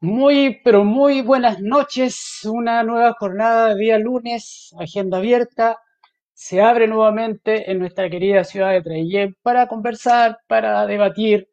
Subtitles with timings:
[0.00, 2.40] Muy, pero muy buenas noches.
[2.44, 5.78] Una nueva jornada de día lunes, agenda abierta.
[6.34, 11.48] Se abre nuevamente en nuestra querida ciudad de Traillén para conversar, para debatir,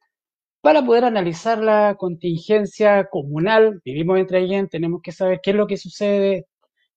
[0.62, 3.82] para poder analizar la contingencia comunal.
[3.86, 6.48] Vivimos en Traillén, tenemos que saber qué es lo que sucede,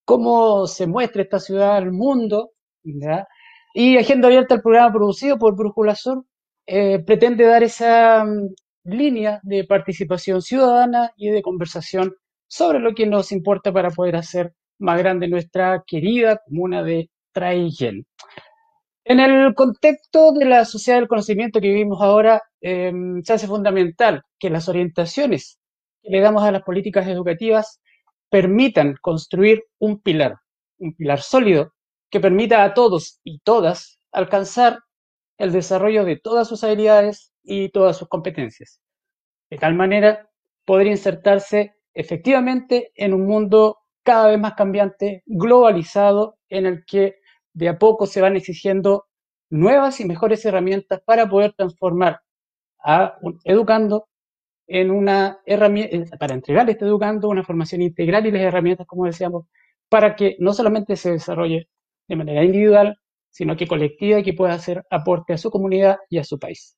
[0.05, 2.53] cómo se muestra esta ciudad al mundo.
[2.85, 3.27] ¿ya?
[3.75, 6.25] Y Agenda Abierta, el programa producido por Brújula Sur,
[6.67, 8.27] eh, pretende dar esa
[8.89, 12.15] mm, línea de participación ciudadana y de conversación
[12.47, 18.07] sobre lo que nos importa para poder hacer más grande nuestra querida comuna de Traillén.
[19.05, 24.23] En el contexto de la sociedad del conocimiento que vivimos ahora, eh, se hace fundamental
[24.39, 25.59] que las orientaciones
[26.03, 27.81] que le damos a las políticas educativas
[28.31, 30.37] permitan construir un pilar,
[30.79, 31.73] un pilar sólido
[32.11, 34.81] que permita a todos y todas alcanzar
[35.39, 38.81] el desarrollo de todas sus habilidades y todas sus competencias.
[39.51, 40.29] De tal manera,
[40.65, 47.17] poder insertarse efectivamente en un mundo cada vez más cambiante, globalizado, en el que
[47.55, 49.07] de a poco se van exigiendo
[49.51, 52.21] nuevas y mejores herramientas para poder transformar
[52.85, 54.09] a un educando
[54.69, 59.07] en una herramienta, para entregarle a este educando una formación integral y las herramientas, como
[59.07, 59.47] decíamos,
[59.89, 61.69] para que no solamente se desarrolle
[62.07, 62.99] de manera individual,
[63.31, 66.78] sino que colectiva y que pueda hacer aporte a su comunidad y a su país.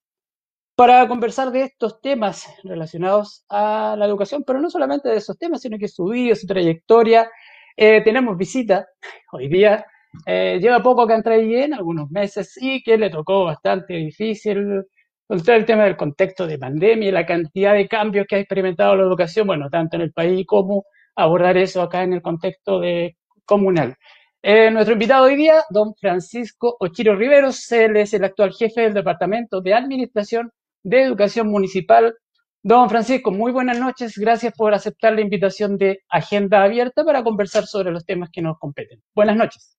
[0.81, 5.61] Para conversar de estos temas relacionados a la educación, pero no solamente de esos temas,
[5.61, 7.31] sino que su vida, su trayectoria,
[7.77, 8.87] eh, tenemos visita
[9.31, 9.85] hoy día.
[10.25, 14.87] Eh, lleva poco que entra bien, algunos meses, y que le tocó bastante difícil
[15.29, 18.39] con todo el tema del contexto de pandemia y la cantidad de cambios que ha
[18.39, 22.81] experimentado la educación, bueno, tanto en el país como abordar eso acá en el contexto
[22.81, 23.97] de comunal.
[24.43, 28.95] Eh, nuestro invitado hoy día, don Francisco Ochiro Riveros, él es el actual jefe del
[28.95, 30.51] Departamento de Administración
[30.83, 32.17] de Educación Municipal.
[32.63, 34.17] Don Francisco, muy buenas noches.
[34.19, 38.59] Gracias por aceptar la invitación de Agenda Abierta para conversar sobre los temas que nos
[38.59, 39.03] competen.
[39.15, 39.77] Buenas noches.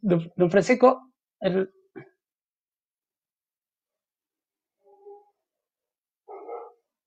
[0.00, 1.10] Don Francisco,
[1.40, 1.70] el,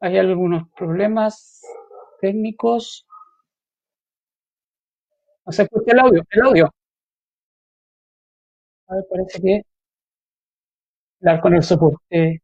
[0.02, 1.62] hay algunos problemas
[2.22, 3.06] técnicos.
[5.50, 6.72] No se escucha el audio, el audio.
[8.90, 9.62] A ver, parece que
[11.22, 12.42] hablar con el soporte.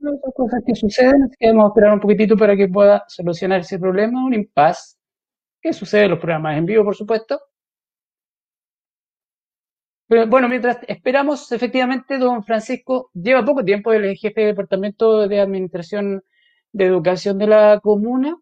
[0.00, 3.60] No, son cosas que suceden, así que vamos esperar un poquitito para que pueda solucionar
[3.60, 4.96] ese problema, un impasse
[5.62, 7.40] que sucede en los programas en vivo, por supuesto.
[10.08, 15.40] Pero, bueno, mientras esperamos, efectivamente, don Francisco lleva poco tiempo, el jefe de departamento de
[15.40, 16.22] administración
[16.72, 18.36] de educación de la comuna.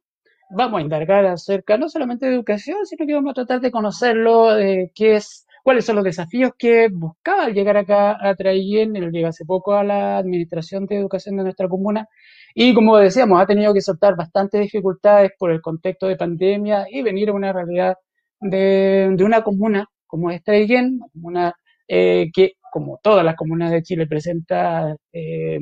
[0.54, 4.54] Vamos a indagar acerca no solamente de educación, sino que vamos a tratar de conocerlo,
[4.54, 9.10] de qué es, cuáles son los desafíos que buscaba al llegar acá a Traillén, él
[9.10, 12.06] llega hace poco a la administración de educación de nuestra comuna,
[12.54, 17.02] y como decíamos, ha tenido que soltar bastantes dificultades por el contexto de pandemia y
[17.02, 17.96] venir a una realidad
[18.40, 21.54] de, de una comuna como es Traillén, una
[21.88, 25.60] eh, que como todas las comunas de Chile, presenta eh,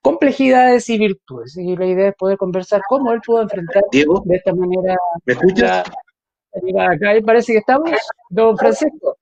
[0.00, 1.56] complejidades y virtudes.
[1.56, 4.96] Y la idea es poder conversar cómo él pudo enfrentar Diego, de esta manera.
[5.26, 5.90] ¿me escuchas?
[6.72, 7.90] La, acá y parece que estamos,
[8.30, 9.16] don Francisco.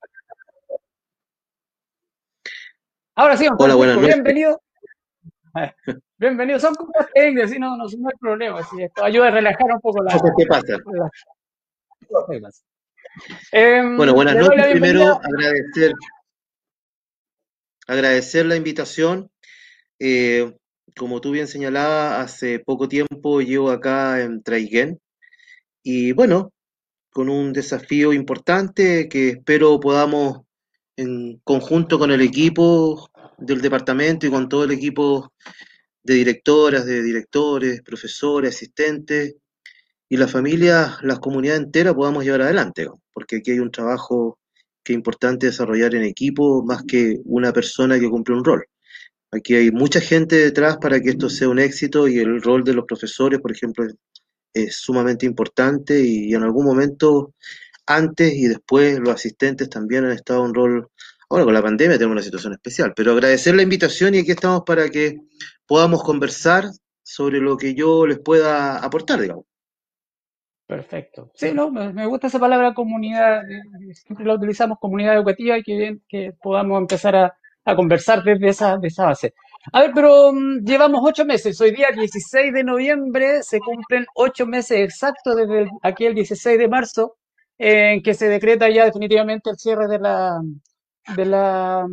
[3.14, 4.14] Ahora sí, don Hola, buenas noches.
[4.14, 4.60] bienvenido.
[6.18, 9.80] Bienvenido, son cosas técnicas, no, no, no hay problema, así esto ayuda a relajar un
[9.80, 10.12] poco la...
[10.46, 10.82] Pasan.
[10.92, 11.10] la-
[13.50, 14.66] Em, Bueno, buenas noches.
[14.72, 15.92] Primero, agradecer,
[17.90, 19.30] agradecer la invitación.
[19.98, 20.54] Eh,
[20.96, 25.00] como tú bien señalabas, hace poco tiempo llevo acá en Traiguén
[25.82, 26.52] y bueno,
[27.10, 30.42] con un desafío importante que espero podamos,
[30.96, 35.32] en conjunto con el equipo del departamento y con todo el equipo
[36.02, 39.34] de directoras, de directores, profesores, asistentes
[40.08, 44.39] y la familia, la comunidad entera podamos llevar adelante, porque aquí hay un trabajo
[44.82, 48.65] que importante desarrollar en equipo más que una persona que cumple un rol.
[49.32, 52.74] Aquí hay mucha gente detrás para que esto sea un éxito y el rol de
[52.74, 53.94] los profesores, por ejemplo, es,
[54.54, 57.34] es sumamente importante y en algún momento
[57.86, 60.88] antes y después los asistentes también han estado en un rol.
[61.28, 64.62] Ahora con la pandemia tenemos una situación especial, pero agradecer la invitación y aquí estamos
[64.66, 65.18] para que
[65.66, 66.65] podamos conversar
[67.03, 69.44] sobre lo que yo les pueda aportar, digamos.
[70.70, 71.32] Perfecto.
[71.34, 73.60] Sí, no, me, gusta esa palabra comunidad, eh,
[73.92, 77.34] siempre la utilizamos comunidad educativa y que bien que podamos empezar a,
[77.74, 79.34] conversar desde esa, de esa base.
[79.72, 84.46] A ver, pero mm, llevamos ocho meses, hoy día 16 de noviembre se cumplen ocho
[84.46, 87.16] meses exactos desde el- aquel 16 de marzo
[87.58, 90.38] en que se decreta ya definitivamente el cierre de la,
[91.16, 91.84] de la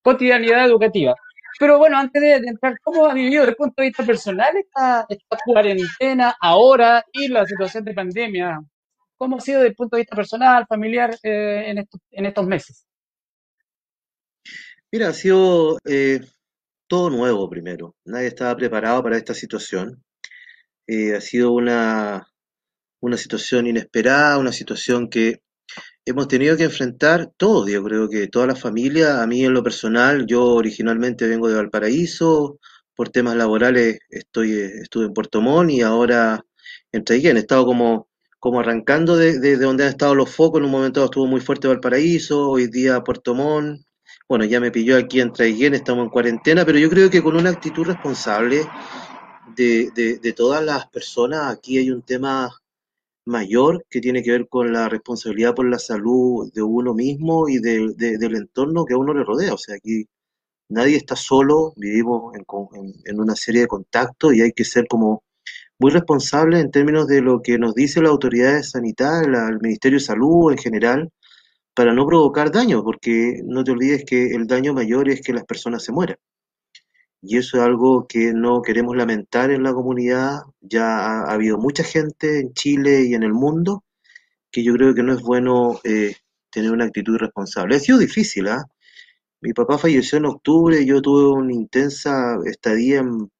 [0.00, 1.14] cotidianidad educativa.
[1.58, 5.06] Pero bueno, antes de, entrar, ¿cómo ha vivido desde el punto de vista personal esta,
[5.44, 8.60] cuarentena ahora y la situación de pandemia?
[9.16, 12.46] ¿Cómo ha sido desde el punto de vista personal, familiar eh, en, estos, en estos
[12.46, 12.86] meses?
[14.90, 16.20] Mira, ha sido eh,
[16.88, 17.94] todo nuevo primero.
[18.04, 20.02] Nadie estaba preparado para esta situación.
[20.86, 22.28] Eh, ha sido una,
[23.00, 25.43] una situación inesperada, una situación que
[26.06, 29.62] hemos tenido que enfrentar todos, yo creo que toda la familia, a mí en lo
[29.62, 32.58] personal, yo originalmente vengo de Valparaíso,
[32.94, 36.44] por temas laborales estoy, estuve en Puerto Montt y ahora
[36.92, 38.08] en Traiguén, he estado como,
[38.38, 41.68] como arrancando de, de, donde han estado los focos, en un momento estuvo muy fuerte
[41.68, 43.80] Valparaíso, hoy día Puerto Montt,
[44.28, 47.36] bueno, ya me pilló aquí en Traiguén, estamos en cuarentena, pero yo creo que con
[47.36, 48.66] una actitud responsable
[49.56, 49.90] de,
[50.20, 52.50] de todas las personas, aquí hay un tema
[53.26, 57.58] mayor que tiene que ver con la responsabilidad por la salud de uno mismo y
[57.58, 57.94] del
[58.36, 59.54] entorno que a uno le rodea.
[59.54, 60.06] O sea, aquí
[60.68, 65.22] nadie está solo, vivimos en, una serie de contactos y hay que ser como
[65.78, 70.04] muy responsables en términos de lo que nos dice la autoridad sanitaria, el Ministerio de
[70.04, 71.10] Salud en general,
[71.74, 75.44] para no provocar daño, porque no te olvides que el daño mayor es que las
[75.44, 76.18] personas se mueran
[77.26, 80.42] y eso es algo que no queremos lamentar en la comunidad.
[80.60, 83.82] Ya ha, habido mucha gente en Chile y en el mundo
[84.50, 86.16] que yo creo que no es bueno eh,
[86.50, 87.76] tener una actitud irresponsable.
[87.76, 88.64] Ha sido difícil, ¿ah?
[89.40, 93.30] Mi papá falleció en octubre, yo tuve una intensa estadía en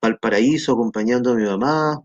[0.00, 2.00] Valparaíso acompañando a mi mamá.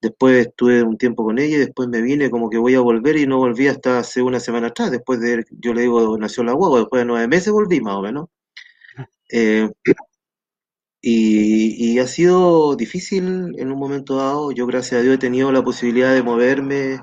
[0.00, 3.16] Después estuve un tiempo con ella y después me vine como que voy a volver
[3.16, 4.90] y no volví hasta hace una semana atrás.
[4.90, 8.02] Después de, yo le digo, nació la guagua, después de nueve meses volví más o
[8.02, 8.28] menos.
[9.34, 9.66] Eh,
[11.04, 14.52] y, ha sido difícil en un momento dado.
[14.52, 17.00] Yo, gracias a Dios, he tenido la posibilidad de moverme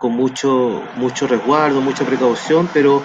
[0.00, 3.02] con mucho, mucho resguardo, mucha precaución, pero,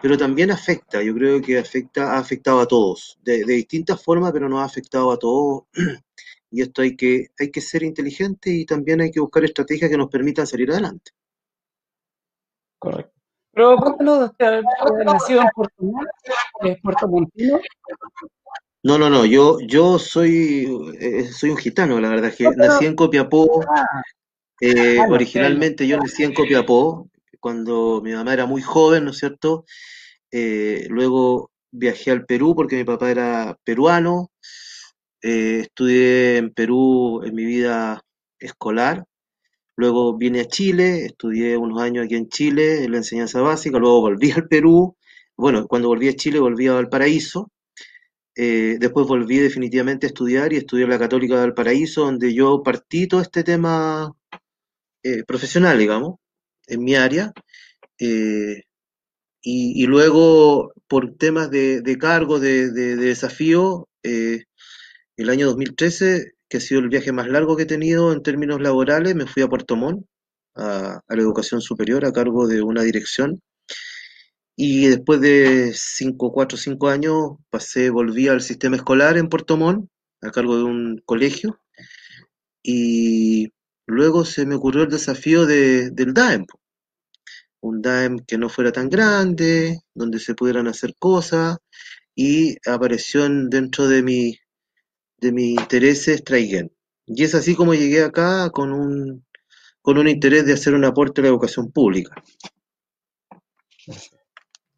[0.00, 1.02] pero también afecta.
[1.02, 5.12] Yo creo que afecta, ha afectado a todos, de, distintas formas, pero nos ha afectado
[5.12, 5.64] a todos.
[6.50, 9.96] Y esto hay que, hay que ser inteligente y también hay que buscar estrategias que
[9.96, 11.10] nos permitan salir adelante.
[12.78, 13.12] Correcto.
[13.50, 14.62] Pero cuéntanos, usted
[15.04, 17.58] nacido en Puerto Montt, Puerto Montino,
[18.84, 20.68] no, no, no, yo, yo soy,
[21.00, 24.02] eh, soy un gitano, la verdad que nací en Copiapó, ah,
[24.60, 27.08] eh, originalmente yo nací en Copiapó,
[27.40, 29.64] cuando mi mamá era muy joven, ¿no es cierto?
[30.30, 34.30] Eh, luego viajé al Perú porque mi papá era peruano,
[35.22, 38.02] estudié en Perú en mi vida
[38.38, 39.06] escolar,
[39.76, 44.02] luego vine a Chile, estudié unos años aquí en Chile en la enseñanza básica, luego
[44.02, 44.94] volví al Perú,
[45.38, 47.50] bueno, cuando volví a Chile volví a Valparaíso,
[48.36, 52.62] eh, después volví definitivamente a estudiar y estudié en la Católica del Paraíso, donde yo
[52.62, 54.12] partí todo este tema
[55.02, 56.16] eh, profesional, digamos,
[56.66, 57.32] en mi área.
[57.98, 58.62] Eh,
[59.42, 66.88] y, luego, por temas de, cargo, de, desafío, el año 2013, que ha sido el
[66.88, 70.06] viaje más largo que he tenido en términos laborales, me fui a Puerto Montt,
[70.54, 73.40] a, a la educación superior, a cargo de una dirección
[74.56, 79.88] y después de cinco, cuatro, cinco años, pasé, volví al sistema escolar en Puerto Montt,
[80.22, 81.60] a cargo de un colegio.
[82.62, 83.52] Y
[83.86, 86.46] luego se me ocurrió el desafío de, del DAEM.
[87.60, 91.58] Un DAEM que no fuera tan grande, donde se pudieran hacer cosas.
[92.14, 94.38] Y apareció dentro de mi,
[95.18, 96.70] de mis intereses Traigen.
[97.06, 99.26] Y es así como llegué acá con un,
[99.82, 102.14] con un interés de hacer un aporte a la educación pública.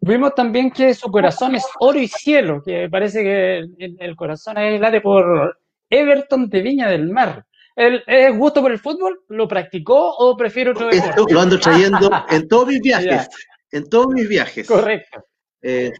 [0.07, 3.59] Vimos también que su corazón es oro y cielo, que parece que
[3.99, 5.59] el, corazón es late por
[5.91, 7.45] Everton de Viña del Mar.
[7.75, 9.21] ¿El, ¿Es gusto por el fútbol?
[9.29, 11.33] ¿Lo practicó o prefiere otro deporte?
[11.33, 13.29] lo ando trayendo en todos mis viajes.
[13.73, 14.67] En todos mis viajes.
[14.67, 15.25] Correcto.
[15.61, 15.93] Eh,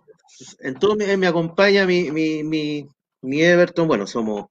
[0.61, 2.87] en todo me acompaña mi, mi, mi,
[3.23, 3.89] mi, Everton.
[3.89, 4.47] Bueno, somos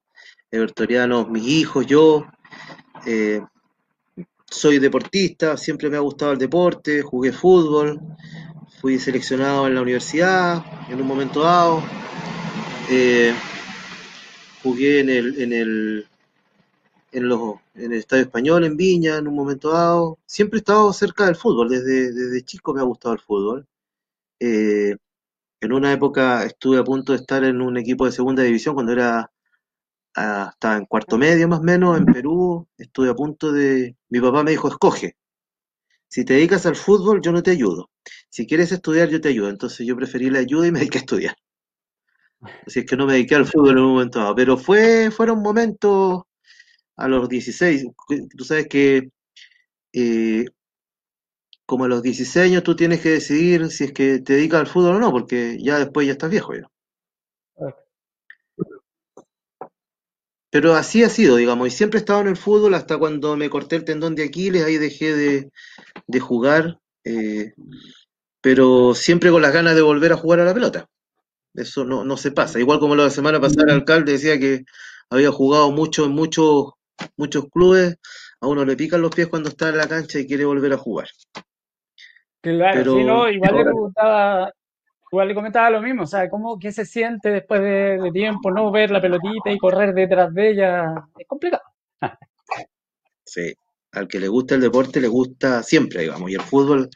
[0.52, 2.26] evertorianos, mis hijos, yo.
[3.06, 3.42] Eh,
[4.50, 8.00] soy deportista, siempre me ha gustado el deporte, jugué fútbol,
[8.86, 11.82] fui seleccionado en la universidad en un momento dado.
[12.88, 13.34] Eh,
[14.62, 16.08] jugué en el, en el
[17.12, 20.20] en los en el Estadio Español en Viña en un momento dado.
[20.28, 23.66] Siempre he estado cerca del fútbol, desde, desde chico me ha gustado el fútbol.
[24.40, 24.96] Eh,
[25.62, 28.92] en una época estuve a punto de estar en un equipo de segunda división cuando
[28.92, 29.32] era
[30.16, 32.68] ah, estaba en cuarto medio más o menos en Perú.
[32.78, 33.96] Estuve a punto de.
[34.10, 35.16] Mi papá me dijo: escoge.
[36.08, 37.90] Si te dedicas al fútbol, yo no te ayudo
[38.36, 39.50] si quieres estudiar, yo te ayudo.
[39.50, 41.36] Entonces yo preferí la ayuda y me dediqué a estudiar.
[42.68, 44.36] Así es que no me dediqué al fútbol en un momento dado.
[44.36, 46.24] Pero fue, fueron momentos
[46.98, 47.86] a los 16.
[48.38, 49.10] Tú sabes que
[49.94, 50.46] eh,
[51.68, 54.68] como a los 16 años tú tienes que decidir si es que te dedicas al
[54.68, 56.68] fútbol o no, porque ya después ya estás viejo ya.
[60.50, 63.50] Pero así ha sido, digamos, y siempre he estado en el fútbol hasta cuando me
[63.50, 65.52] corté el tendón de Aquiles, ahí dejé de,
[66.08, 67.54] de jugar, eh,
[68.46, 70.88] pero siempre con las ganas de volver a jugar a la pelota.
[71.56, 72.60] Eso no, no se pasa.
[72.60, 74.66] Igual como la semana pasada el alcalde decía que
[75.10, 76.74] había jugado mucho en muchos,
[77.18, 77.98] muchos clubes,
[78.40, 80.78] a uno le pican los pies cuando está en la cancha y quiere volver a
[80.78, 81.08] jugar.
[82.40, 84.52] Claro, Pero, sí, no, igual le preguntaba,
[85.12, 88.70] igual le comentaba lo mismo, o sea, ¿cómo qué se siente después de, tiempo no
[88.70, 90.94] ver la pelotita y correr detrás de ella?
[91.18, 91.64] Es complicado.
[93.26, 93.56] sí,
[93.94, 96.92] al que le gusta el deporte le gusta siempre, digamos, y el fútbol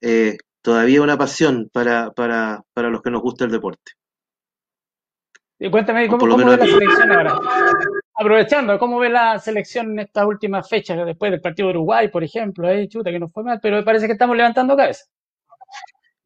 [0.00, 3.92] eh, todavía una pasión para, para, para los que nos gusta el deporte.
[5.58, 7.40] Y cuéntame, ¿cómo, cómo ve la selección ahora?
[8.14, 12.22] Aprovechando, ¿cómo ve la selección en estas últimas fechas, después del partido de Uruguay, por
[12.22, 12.68] ejemplo?
[12.68, 15.06] Ahí, chuta, que no fue mal, pero parece que estamos levantando cabeza.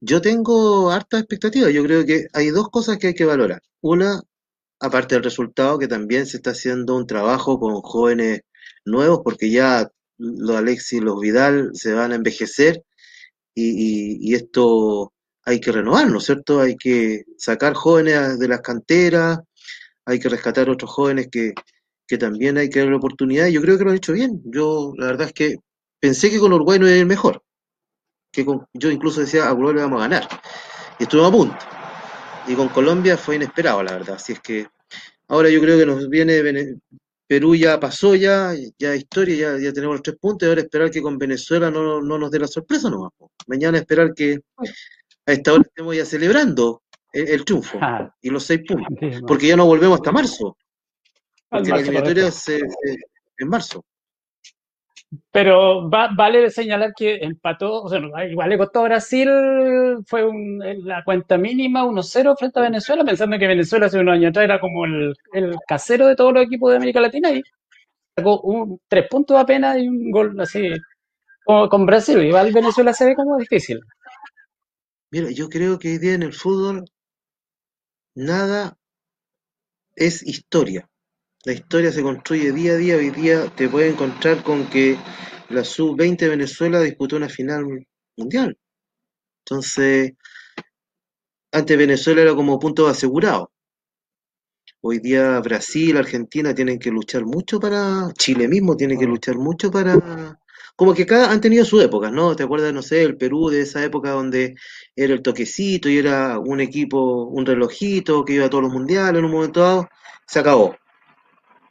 [0.00, 1.70] Yo tengo harta expectativa.
[1.70, 3.62] Yo creo que hay dos cosas que hay que valorar.
[3.80, 4.22] Una,
[4.80, 8.40] aparte del resultado, que también se está haciendo un trabajo con jóvenes
[8.84, 12.82] nuevos, porque ya los Alexis y los Vidal se van a envejecer
[13.54, 15.12] y, esto
[15.44, 16.60] hay que renovar, ¿no es cierto?
[16.60, 19.40] Hay que sacar jóvenes de las canteras,
[20.06, 21.52] hay que rescatar otros jóvenes que,
[22.06, 23.48] que también hay que dar la oportunidad.
[23.48, 24.42] Yo creo que lo han hecho bien.
[24.44, 25.56] Yo, la verdad es que
[26.00, 27.42] pensé que con Uruguay no iba a ir mejor
[28.32, 30.28] que yo incluso decía a Uruguay le vamos a ganar.
[30.98, 31.58] Y estuvimos a punto.
[32.48, 34.16] Y con Colombia fue inesperado, la verdad.
[34.16, 34.66] Así es que
[35.28, 36.42] ahora yo creo que nos viene
[37.32, 40.90] Perú ya pasó ya, ya historia, ya, ya tenemos los tres puntos, y ahora esperar
[40.90, 43.10] que con Venezuela no, nos dé la sorpresa nomás.
[43.46, 48.14] Mañana esperar que a esta hora estemos ya celebrando el, triunfo ah.
[48.20, 48.86] y los seis puntos,
[49.26, 50.58] porque ya no volvemos hasta marzo.
[51.48, 53.82] Porque la eliminatoria es en marzo.
[55.30, 58.00] Pero vale señalar que empató, o sea,
[58.30, 59.28] igual le costó a Brasil,
[60.06, 64.30] fue un, la cuenta mínima 1-0 frente a Venezuela, pensando que Venezuela hace unos años
[64.30, 65.14] atrás era como el,
[65.68, 67.42] casero de todos los equipos de América Latina y
[68.16, 70.70] sacó un, tres puntos apenas y un gol así
[71.44, 72.22] con Brasil.
[72.22, 73.80] Igual Venezuela se ve como difícil.
[75.10, 76.86] Mira, yo creo que hoy día en el fútbol
[78.14, 78.78] nada
[79.94, 80.88] es historia.
[81.44, 82.96] La historia se construye día a día.
[82.96, 84.96] Hoy día te puedes encontrar con que
[85.48, 87.64] la sub-20 de Venezuela disputó una final
[88.16, 88.56] mundial.
[89.44, 90.12] Entonces,
[91.50, 93.50] antes Venezuela era como punto asegurado.
[94.82, 99.68] Hoy día Brasil, Argentina tienen que luchar mucho para, Chile mismo tiene que luchar mucho
[99.70, 100.38] para,
[100.76, 102.36] como que cada han tenido su época, ¿no?
[102.36, 104.54] ¿Te acuerdas, no sé, el Perú de esa época donde
[104.94, 109.18] era el toquecito y era un equipo, un relojito que iba a todos los mundiales
[109.18, 109.88] en un momento dado?
[110.26, 110.76] Se acabó.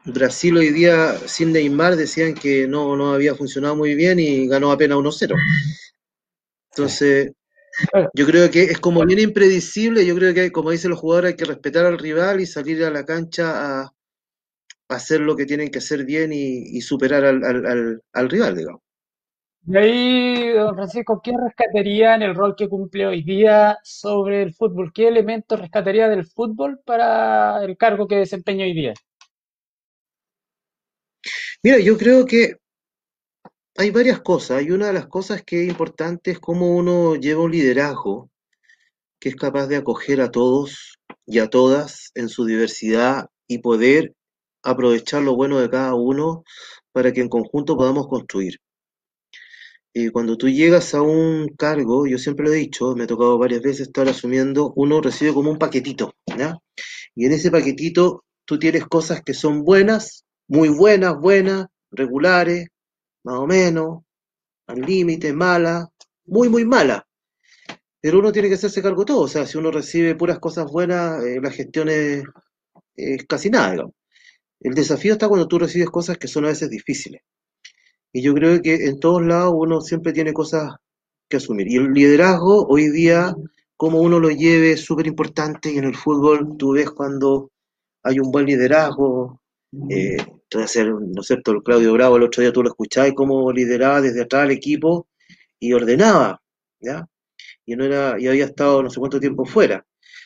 [0.06, 4.72] Brasil hoy día sin Neymar decían que no, no había funcionado muy bien y ganó
[4.72, 5.36] apenas 1-0.
[6.72, 7.34] Entonces,
[8.14, 11.38] yo creo que es como bien impredecible, yo creo que como dicen los jugadores hay
[11.38, 13.94] que respetar al rival y salir a la cancha a,
[14.90, 18.82] hacer lo que tienen que hacer bien y, superar al, rival, digamos.
[19.66, 24.54] Y ahí, don Francisco, ¿qué rescataría en el rol que cumple hoy día sobre el
[24.54, 24.92] fútbol?
[24.94, 28.94] ¿Qué elementos rescataría del fútbol para el cargo que desempeña hoy día?
[31.64, 32.58] Mira, yo creo que
[33.78, 34.64] hay varias cosas.
[34.64, 38.30] Y una de las cosas que es importante es cómo uno lleva un liderazgo
[39.20, 44.16] que es capaz de acoger a todos y a todas en su diversidad y poder
[44.64, 46.44] aprovechar lo bueno de cada uno
[46.92, 48.58] para que en conjunto podamos construir.
[49.94, 53.38] Y cuando tú llegas a un cargo, yo siempre lo he dicho, me ha tocado
[53.38, 56.58] varias veces estar asumiendo, uno recibe como un paquetito, ¿ya?
[57.14, 62.68] Y en ese paquetito tú tienes cosas que son buenas muy buenas, buenas, regulares,
[63.24, 64.02] más o menos,
[64.68, 65.90] al límite, mala,
[66.26, 67.08] muy, muy mala.
[68.02, 69.22] Pero uno tiene que hacerse cargo de todo.
[69.22, 72.24] O sea, si uno recibe puras cosas buenas, eh, la gestión es,
[73.30, 73.94] casi nada, digamos.
[74.60, 77.22] El desafío está cuando tú recibes cosas que son a veces difíciles.
[78.12, 80.74] Y yo creo que en todos lados uno siempre tiene cosas
[81.30, 81.70] que asumir.
[81.70, 83.34] Y el liderazgo hoy día,
[83.78, 85.72] como uno lo lleve, es súper importante.
[85.72, 87.52] Y en el fútbol tú ves cuando
[88.04, 89.41] hay un buen liderazgo,
[89.90, 91.52] eh, entonces, ¿no es cierto?
[91.52, 95.08] El Claudio Bravo el otro día tú lo escuchabas cómo lideraba desde atrás el equipo
[95.60, 96.42] y ordenaba,
[96.80, 97.08] ¿ya?
[97.66, 99.86] Y, no era, y había estado no sé cuánto tiempo fuera.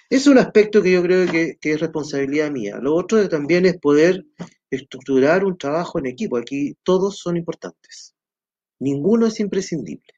[0.09, 2.77] Es un aspecto que yo creo que, es responsabilidad mía.
[2.81, 4.25] Lo otro también es poder
[4.69, 6.37] estructurar un trabajo en equipo.
[6.37, 8.15] Aquí todos son importantes.
[8.79, 10.13] Ninguno es imprescindible.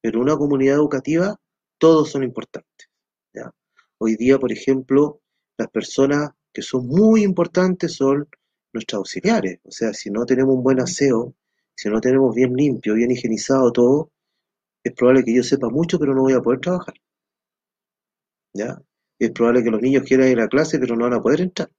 [0.00, 1.38] Pero una comunidad educativa,
[1.78, 2.88] todos son importantes.
[3.34, 3.50] ¿ya?
[3.98, 5.20] Hoy día, por ejemplo,
[5.56, 8.28] las personas que son muy importantes son
[8.72, 9.60] nuestros auxiliares.
[9.64, 11.34] O sea, si no tenemos un buen aseo,
[11.74, 14.10] si no tenemos bien limpio, bien higienizado todo,
[14.82, 16.94] es probable que yo sepa mucho, pero no voy a poder trabajar.
[18.52, 18.80] ¿Ya?
[19.18, 21.70] Es probable que los niños quieran ir a clase, pero no van a poder entrar.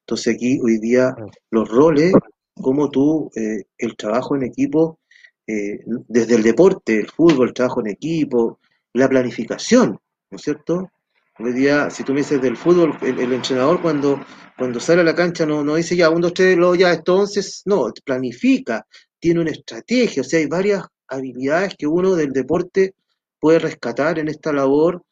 [0.00, 1.14] Entonces aquí hoy día
[1.50, 2.12] los roles,
[2.54, 5.00] como tú, eh, el trabajo en equipo,
[5.46, 8.60] eh, desde el deporte, el fútbol, el trabajo en equipo,
[8.92, 9.98] la planificación,
[10.30, 10.90] ¿no es cierto?
[11.38, 14.22] Hoy día, si tú me dices del fútbol, el, entrenador cuando,
[14.58, 17.62] cuando sale a la cancha no, no dice ya, un, dos, tres, lo, ya, entonces,
[17.64, 18.86] no, planifica,
[19.18, 22.94] tiene una estrategia, o sea, hay varias habilidades que uno del deporte
[23.40, 25.02] puede rescatar en esta labor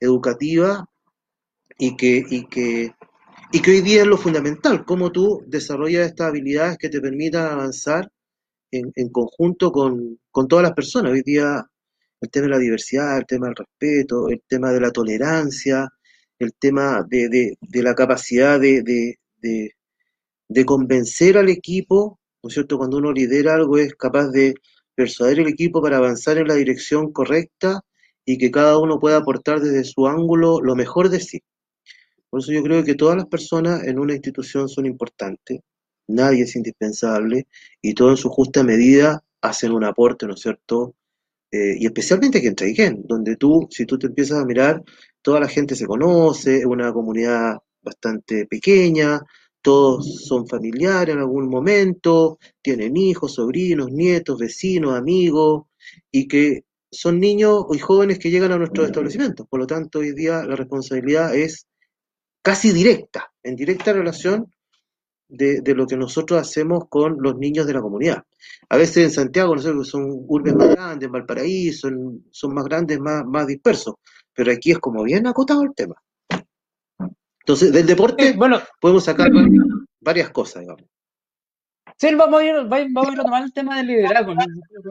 [0.00, 0.88] educativa
[1.78, 2.94] y que, y que,
[3.52, 7.52] y que hoy día es lo fundamental, cómo tú desarrollas estas habilidades que te permitan
[7.52, 8.10] avanzar
[8.70, 11.12] en, en conjunto con, con todas las personas.
[11.12, 11.68] Hoy día
[12.26, 15.88] el tema de la diversidad, el tema del respeto, el tema de la tolerancia,
[16.38, 19.18] el tema de, de, de la capacidad de, de,
[20.48, 22.78] de, convencer al equipo, ¿no es cierto?
[22.78, 24.54] Cuando uno lidera algo es capaz de
[24.94, 27.82] persuadir al equipo para avanzar en la dirección correcta
[28.24, 31.42] y que cada uno pueda aportar desde su ángulo lo mejor de sí.
[32.28, 35.60] Por eso yo creo que todas las personas en una institución son importantes,
[36.08, 37.46] nadie es indispensable
[37.80, 40.94] y todo en su justa medida hacen un aporte, ¿no es cierto?
[41.50, 44.82] Eh, y especialmente aquí en Traiquén, donde tú, si tú te empiezas a mirar,
[45.22, 49.20] toda la gente se conoce, es una comunidad bastante pequeña,
[49.62, 55.64] todos son familiares en algún momento, tienen hijos, sobrinos, nietos, vecinos, amigos,
[56.10, 59.46] y que son niños y jóvenes que llegan a nuestros establecimientos.
[59.48, 61.66] Por lo tanto, hoy día la responsabilidad es
[62.42, 64.52] casi directa, en directa relación
[65.28, 68.24] de, de, lo que nosotros hacemos con los niños de la comunidad.
[68.68, 72.64] A veces en Santiago, no sé, son urbes más grandes, en Valparaíso, son, son más
[72.64, 73.94] grandes, más, más dispersos,
[74.32, 75.94] pero aquí es como bien acotado el tema.
[77.40, 79.30] Entonces, del deporte bueno, podemos sacar
[80.00, 80.84] varias cosas, digamos.
[81.96, 84.44] Sí, vamos a ir, vamos a, ir a tomar el tema del liderazgo, ¿no?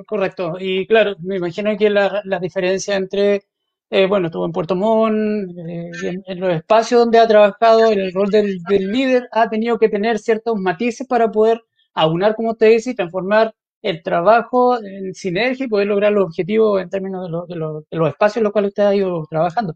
[0.07, 0.55] correcto.
[0.59, 3.43] Y claro, me imagino que la, la diferencia entre
[3.89, 5.91] eh, bueno, estuvo en Puerto Montt, eh,
[6.25, 10.19] en, los espacios donde ha trabajado, en el rol del, líder, ha tenido que tener
[10.19, 11.61] ciertos matices para poder
[11.93, 16.81] aunar, como usted dice, y transformar el trabajo en sinergia y poder lograr los objetivos
[16.81, 19.75] en términos de, de los espacios en los cuales usted ha ido trabajando.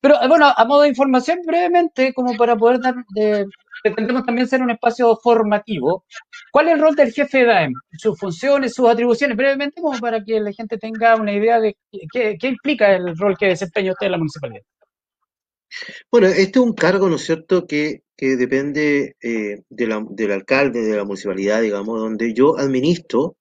[0.00, 3.46] Pero eh, bueno, a modo de información, brevemente, como para poder dar, de,
[3.82, 6.04] pretendemos también ser un espacio formativo.
[6.52, 7.72] ¿Cuál es el rol del jefe de DAEM?
[7.98, 11.76] Sus funciones, sus atribuciones, brevemente, como para que la gente tenga una idea de
[12.12, 14.62] qué, implica el rol que desempeña usted en la municipalidad.
[16.10, 20.96] Bueno, este es un cargo, ¿no es cierto?, que, que depende eh, del alcalde de
[20.96, 23.36] la municipalidad, digamos, donde yo administro,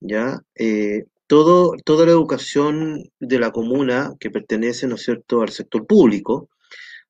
[0.00, 0.40] ¿ya?
[0.54, 5.86] Eh, todo, toda la educación de la comuna que pertenece, ¿no es cierto?, al sector
[5.86, 6.48] público,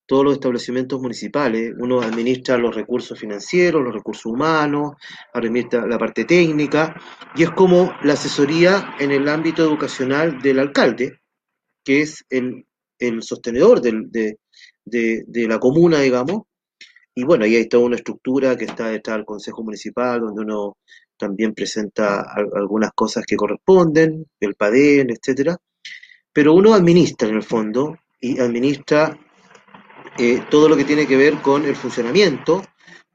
[0.09, 4.95] todos los establecimientos municipales, uno administra los recursos financieros, los recursos humanos,
[5.35, 6.99] administra la parte técnica,
[7.37, 11.21] y es como la asesoría en el ámbito educacional del alcalde,
[11.85, 12.65] que es el,
[13.21, 14.39] sostenedor de,
[15.47, 16.43] la comuna, digamos,
[17.15, 20.79] y bueno, ahí hay toda una estructura que está detrás del Consejo Municipal, donde uno
[21.19, 22.23] también presenta
[22.55, 25.59] algunas cosas que corresponden, el PADEN, etcétera,
[26.33, 29.19] pero uno administra en el fondo y administra
[30.19, 32.63] eh, todo lo que tiene que ver con el funcionamiento,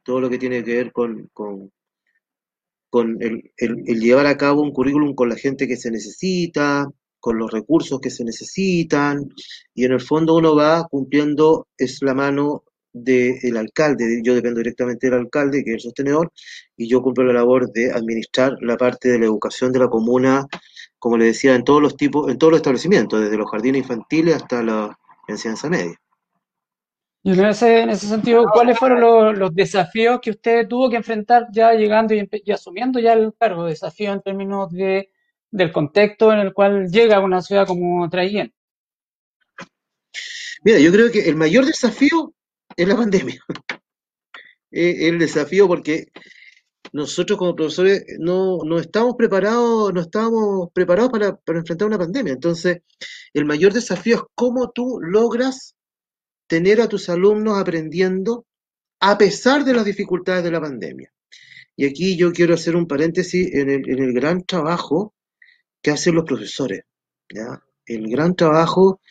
[0.04, 3.52] todo lo que tiene que ver con, con, el,
[4.00, 6.88] llevar a cabo un currículum con la gente que se necesita,
[7.20, 9.30] con los recursos que se necesitan,
[9.74, 12.64] y en el fondo uno va cumpliendo, es la mano
[12.94, 16.32] del alcalde, yo dependo directamente del alcalde, que es el sostenedor,
[16.78, 20.46] y yo cumplo la labor de administrar la parte de la educación de la comuna,
[21.00, 24.36] como le decía, en todos los tipos, en todos los establecimientos, desde los jardines infantiles
[24.36, 26.00] hasta la enseñanza media.
[27.26, 31.48] Y en ese, en ese sentido, ¿cuáles fueron los, desafíos que usted tuvo que enfrentar
[31.54, 33.66] ya llegando y, asumiendo ya el cargo?
[33.66, 35.10] Desafíos en términos de,
[35.50, 38.54] del contexto en el cual llega una ciudad como Traiguén.
[40.66, 42.34] Mira, yo creo que el mayor desafío
[42.76, 43.40] es la pandemia.
[44.72, 46.08] el desafío porque
[46.92, 52.34] nosotros como profesores no, no estamos preparados, no estábamos preparados para, para enfrentar una pandemia.
[52.34, 52.82] Entonces,
[53.34, 55.76] el mayor desafío es cómo tú logras
[56.48, 58.46] tener a tus alumnos aprendiendo
[59.00, 61.12] a pesar de las dificultades de la pandemia.
[61.76, 65.14] Y aquí yo quiero hacer un paréntesis en el, gran trabajo
[65.82, 66.84] que hacen los profesores.
[67.86, 69.02] El gran trabajo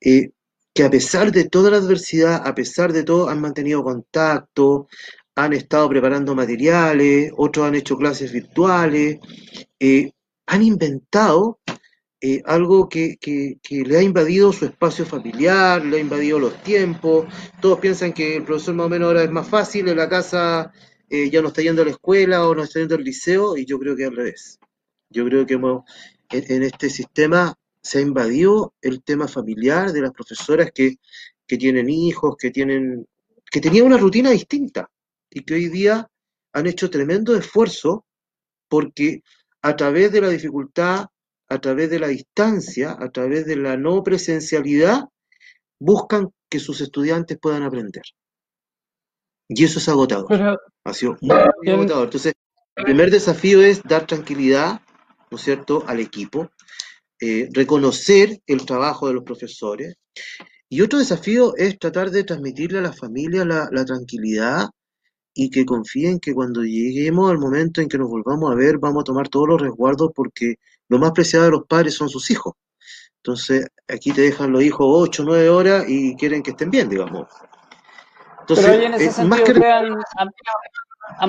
[0.00, 0.30] eh,
[0.74, 4.88] que a pesar de toda la adversidad, a pesar de todo, han mantenido contacto,
[5.36, 9.18] han estado preparando materiales, otros han hecho clases virtuales,
[9.78, 10.10] eh,
[10.46, 11.60] han inventado
[12.20, 13.18] eh, algo que,
[13.68, 17.26] le ha invadido su espacio familiar, le ha invadido los tiempos.
[17.60, 20.72] Todos piensan que el profesor más o menos ahora es más fácil, en la casa
[21.08, 23.64] eh, ya no está yendo a la escuela o no está yendo al liceo, y
[23.66, 24.58] yo creo que al revés.
[25.10, 25.54] Yo creo que
[26.30, 27.54] en, este sistema
[27.84, 30.96] se ha invadido el tema familiar de las profesoras que,
[31.46, 33.06] que tienen hijos, que tienen,
[33.50, 34.90] que tenían una rutina distinta
[35.30, 36.10] y que hoy día
[36.54, 38.06] han hecho tremendo esfuerzo
[38.68, 39.22] porque
[39.60, 41.06] a través de la dificultad,
[41.48, 45.04] a través de la distancia, a través de la no presencialidad,
[45.78, 48.02] buscan que sus estudiantes puedan aprender.
[49.46, 50.58] Y eso es agotador.
[50.84, 52.04] ha sido muy, agotador.
[52.04, 52.32] Entonces,
[52.76, 54.80] el primer desafío es dar tranquilidad,
[55.30, 56.50] ¿no es cierto?, al equipo,
[57.20, 59.94] eh, reconocer el trabajo de los profesores.
[60.68, 64.68] Y otro desafío es tratar de transmitirle a la familia la, la tranquilidad
[65.34, 69.02] y que confíen que cuando lleguemos al momento en que nos volvamos a ver, vamos
[69.02, 70.56] a tomar todos los resguardos porque
[70.88, 72.54] lo más preciado de los padres son sus hijos.
[73.16, 77.26] Entonces, aquí te dejan los hijos 8, 9 horas y quieren que estén bien, digamos.
[78.40, 80.30] Entonces, Pero en ese sentido han,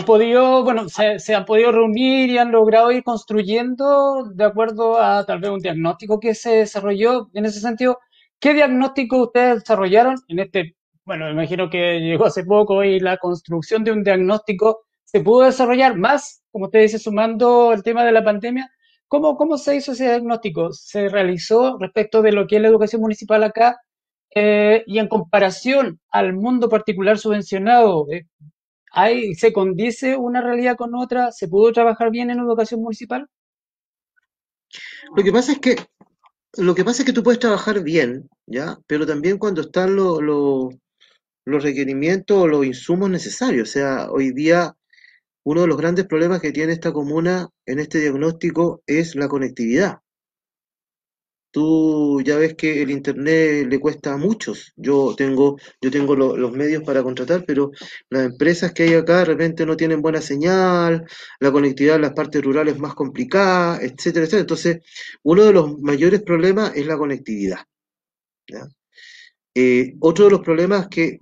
[0.05, 5.25] podido, bueno, se, se, han podido reunir y han logrado ir construyendo de acuerdo a
[5.25, 7.29] tal vez un diagnóstico que se desarrolló.
[7.33, 7.99] En ese sentido,
[8.39, 13.17] ¿qué diagnóstico ustedes desarrollaron en este bueno, me imagino que llegó hace poco y la
[13.17, 18.11] construcción de un diagnóstico se pudo desarrollar más, como usted dice, sumando el tema de
[18.11, 18.71] la pandemia.
[19.07, 20.73] ¿Cómo, cómo se hizo ese diagnóstico?
[20.73, 23.77] ¿Se realizó respecto de lo que es la educación municipal acá?
[24.33, 28.25] Eh, y en comparación al mundo particular subvencionado, eh,
[28.95, 31.31] ¿hay, ¿se condice una realidad con otra?
[31.31, 33.27] ¿Se pudo trabajar bien en educación municipal?
[35.15, 35.75] Lo que pasa es que
[36.57, 38.77] lo que pasa es que tú puedes trabajar bien, ¿ya?
[38.87, 40.21] Pero también cuando están los
[41.45, 43.69] los requerimientos o los insumos necesarios.
[43.69, 44.75] O sea, hoy día
[45.43, 49.99] uno de los grandes problemas que tiene esta comuna en este diagnóstico es la conectividad.
[51.55, 54.73] Tú ya ves que el internet le cuesta a muchos.
[54.75, 57.71] Yo tengo, yo tengo los medios para contratar, pero
[58.09, 61.05] las empresas que hay acá de repente no tienen buena señal,
[61.39, 64.41] la conectividad en las partes rurales es más complicada, etcétera, etcétera.
[64.41, 64.79] Entonces,
[65.23, 67.59] uno de los mayores problemas es la conectividad.
[69.55, 71.19] Eh, otro de los problemas que,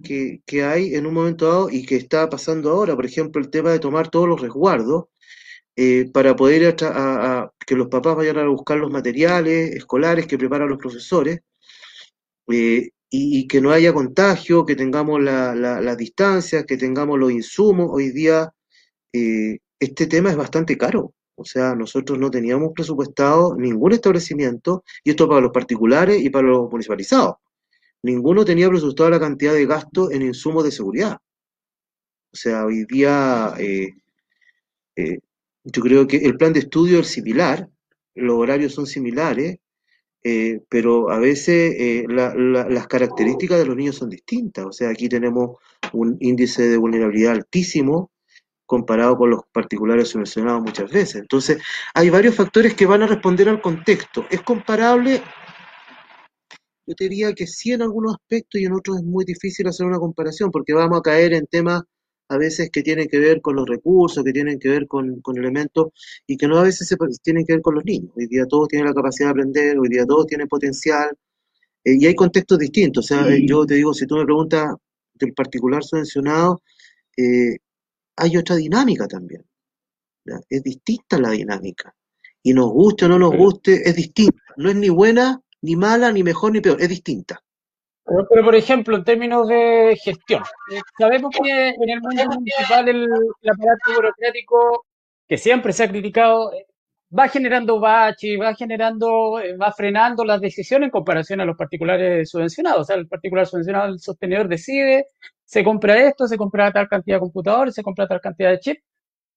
[0.63, 3.77] hay en un momento dado y que está pasando ahora, por ejemplo, el tema de
[3.77, 5.05] tomar todos los resguardos
[5.75, 10.77] eh, para poder que los papás vayan a buscar los materiales escolares que preparan los
[10.77, 11.41] profesores
[12.51, 17.89] eh, y, que no haya contagio, que tengamos las distancias, que tengamos los insumos.
[17.91, 18.51] Hoy día
[19.79, 21.13] este tema es bastante caro.
[21.35, 26.47] O sea, nosotros no teníamos presupuestado ningún establecimiento, y esto para los particulares y para
[26.47, 27.35] los municipalizados
[28.03, 31.17] ninguno tenía presupuestado la cantidad de gasto en insumos de seguridad.
[32.33, 33.93] O sea, hoy día eh,
[34.95, 35.19] eh,
[35.63, 37.69] yo creo que el plan de estudio es similar,
[38.15, 39.57] los horarios son similares,
[40.23, 44.65] eh, pero a veces las características de los niños son distintas.
[44.65, 45.57] O sea, aquí tenemos
[45.91, 48.11] un índice de vulnerabilidad altísimo
[48.65, 51.15] comparado con los particulares subvencionados muchas veces.
[51.15, 51.61] Entonces,
[51.93, 54.25] hay varios factores que van a responder al contexto.
[54.29, 55.21] ¿Es comparable?
[56.85, 59.99] Yo diría que sí en algunos aspectos y en otros es muy difícil hacer una
[59.99, 61.83] comparación porque vamos a caer en temas
[62.29, 65.87] a veces que tienen que ver con los recursos, que tienen que ver con, elementos
[66.25, 68.11] y que no a veces se, tienen que ver con los niños.
[68.15, 71.09] Hoy día todos tienen la capacidad de aprender, hoy día todos tienen potencial
[71.83, 73.05] eh, y hay contextos distintos.
[73.05, 74.73] O sea, yo te digo, si tú me preguntas
[75.13, 76.61] del particular subvencionado,
[77.17, 77.57] eh,
[78.15, 79.45] hay otra dinámica también.
[80.49, 81.93] Es distinta la dinámica.
[82.41, 84.41] Y nos guste o no nos guste, es distinta.
[84.57, 87.42] No es ni buena ni mala, ni mejor, ni peor, es distinta.
[88.05, 90.43] Pero, por ejemplo, en términos de gestión,
[90.97, 93.07] sabemos que en el mundo municipal el,
[93.49, 94.85] aparato burocrático,
[95.27, 96.67] que siempre se ha criticado, eh,
[97.17, 102.29] va generando baches, va generando, eh, va frenando las decisiones en comparación a los particulares
[102.29, 102.81] subvencionados.
[102.81, 105.07] O sea, el particular subvencionado, el sostenedor decide,
[105.45, 108.83] se compra esto, se compra tal cantidad de computadores, se compra tal cantidad de chips,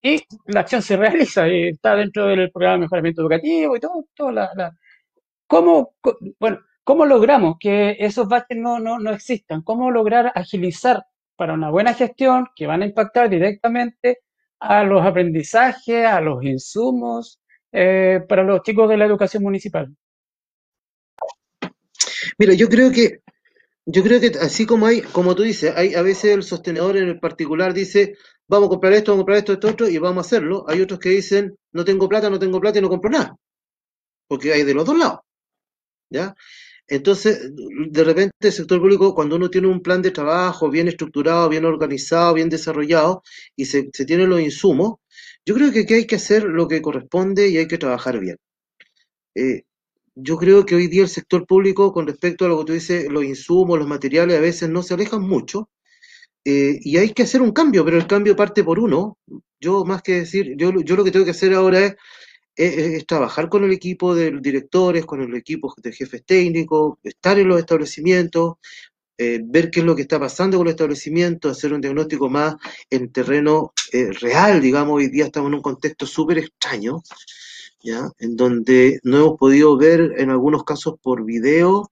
[0.02, 4.04] y la acción se realiza y está dentro del programa de mejoramiento educativo y todo,
[4.14, 4.72] toda la
[5.46, 5.94] ¿Cómo,
[6.40, 9.62] bueno, ¿cómo logramos que esos baches no, no, no existan?
[9.62, 14.20] ¿Cómo lograr agilizar para una buena gestión que van a impactar directamente
[14.60, 17.40] a los aprendizajes, a los insumos
[17.72, 19.92] eh, para los chicos de la educación municipal?
[22.38, 23.20] Mira, yo creo que
[23.84, 27.08] yo creo que así como hay, como tú dices, hay a veces el sostenedor en
[27.08, 28.14] el particular dice,
[28.46, 30.64] vamos a comprar esto, vamos a comprar esto, esto, otro, y vamos a hacerlo.
[30.68, 33.36] Hay otros que dicen, no tengo plata, no tengo plata y no compro nada.
[34.28, 35.20] Porque hay de los dos lados.
[36.10, 36.34] ¿ya?
[36.88, 37.50] Entonces,
[37.90, 41.64] de repente el sector público, cuando uno tiene un plan de trabajo bien estructurado, bien
[41.64, 43.22] organizado, bien desarrollado,
[43.56, 44.96] y se, se tienen los insumos,
[45.44, 48.36] yo creo que aquí hay que hacer lo que corresponde y hay que trabajar bien.
[49.34, 49.62] Eh,
[50.16, 53.08] yo creo que hoy día el sector público, con respecto a lo que tú dices,
[53.10, 55.70] los insumos, los materiales, a veces no se alejan mucho,
[56.44, 59.18] eh, y hay que hacer un cambio, pero el cambio parte por uno.
[59.60, 61.96] Yo, más que decir, yo, yo lo que tengo que hacer ahora es
[62.56, 67.48] es, trabajar con el equipo de directores, con el equipo de jefes técnicos, estar en
[67.48, 68.54] los establecimientos,
[69.18, 72.56] eh, ver qué es lo que está pasando con los establecimientos, hacer un diagnóstico más
[72.90, 77.02] en terreno eh, real, digamos, hoy día estamos en un contexto súper extraño,
[77.82, 78.10] ¿ya?
[78.18, 81.90] En donde no hemos podido ver en algunos casos por video,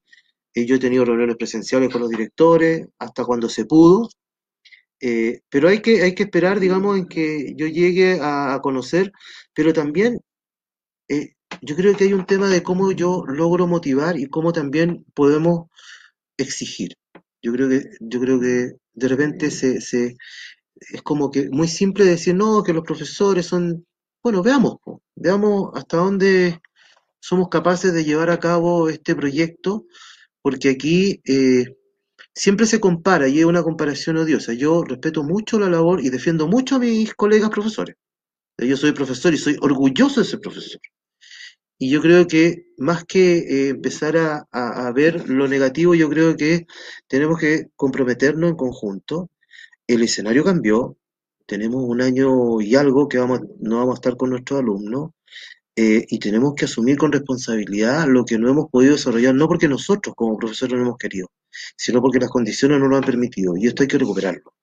[0.55, 4.09] eh, yo he tenido reuniones presenciales con los directores, hasta cuando se pudo,
[5.51, 9.13] pero hay que, hay que esperar, digamos, en que yo llegue a, a conocer,
[9.53, 10.19] pero también
[11.61, 15.69] yo creo que hay un tema de cómo yo logro motivar y cómo también podemos
[16.37, 16.95] exigir.
[17.43, 20.17] Yo creo que, yo creo que de repente se, se
[20.93, 23.87] es como que muy simple decir, no, que los profesores son,
[24.23, 24.77] bueno, veamos,
[25.15, 26.61] veamos hasta dónde
[27.21, 29.87] somos capaces de llevar a cabo este proyecto,
[30.43, 31.65] porque aquí eh,
[32.35, 34.53] siempre se compara y es una comparación odiosa.
[34.53, 37.97] Yo respeto mucho la labor y defiendo mucho a mis colegas profesores.
[38.59, 40.81] Yo soy profesor y soy orgulloso de ser profesor.
[41.85, 46.67] Y yo creo que más que eh, empezar a, ver lo negativo, yo creo que
[47.09, 49.29] tenemos que comprometernos en conjunto.
[49.87, 50.97] El escenario cambió,
[51.45, 55.11] tenemos un año y algo que vamos, no vamos a estar con nuestros alumnos,
[55.77, 59.69] eh, y tenemos que asumir con responsabilidad lo que no hemos podido desarrollar, no porque
[59.69, 61.31] nosotros como profesores no hemos querido,
[61.77, 64.55] sino porque las condiciones no lo han permitido, y esto hay que recuperarlo.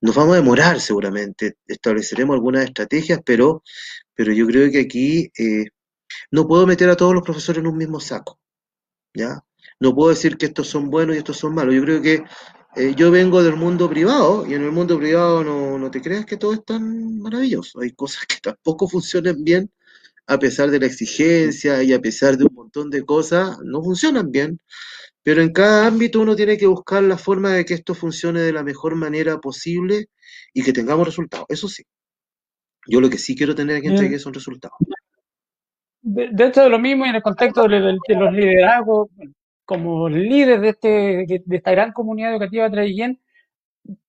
[0.00, 3.64] Nos vamos a demorar seguramente, estableceremos algunas estrategias, pero,
[4.14, 5.66] pero yo creo que aquí eh,
[6.30, 8.38] no puedo meter a todos los profesores en un mismo saco,
[9.14, 9.44] ¿ya?
[9.80, 11.74] No puedo decir que estos son buenos y estos son malos.
[11.74, 12.24] Yo creo que
[12.76, 16.26] eh, yo vengo del mundo privado y en el mundo privado no, no te creas
[16.26, 17.80] que todo es tan maravilloso.
[17.80, 19.70] Hay cosas que tampoco funcionan bien
[20.26, 24.30] a pesar de la exigencia y a pesar de un montón de cosas, no funcionan
[24.30, 24.60] bien.
[25.22, 28.52] Pero en cada ámbito uno tiene que buscar la forma de que esto funcione de
[28.52, 30.08] la mejor manera posible
[30.54, 31.46] y que tengamos resultados.
[31.48, 31.84] Eso sí.
[32.86, 34.76] Yo lo que sí quiero tener aquí entregue son resultados
[36.02, 39.08] dentro de lo mismo y en el contexto de, los liderazgos,
[39.64, 43.20] como líderes de, este, de esta gran comunidad educativa de Traiguén,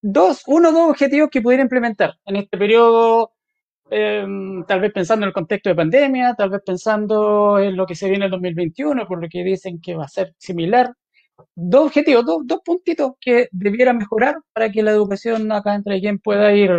[0.02, 3.32] dos, uno o dos objetivos que pudiera implementar en este periodo,
[3.90, 7.96] em, tal vez pensando en el contexto de pandemia, tal vez pensando en lo que
[7.96, 10.94] se viene en el 2021, por lo que dicen que va a ser similar.
[11.56, 16.20] Dos objetivos, dos, dos puntitos que debieran mejorar para que la educación acá en Traiguén
[16.20, 16.72] pueda ir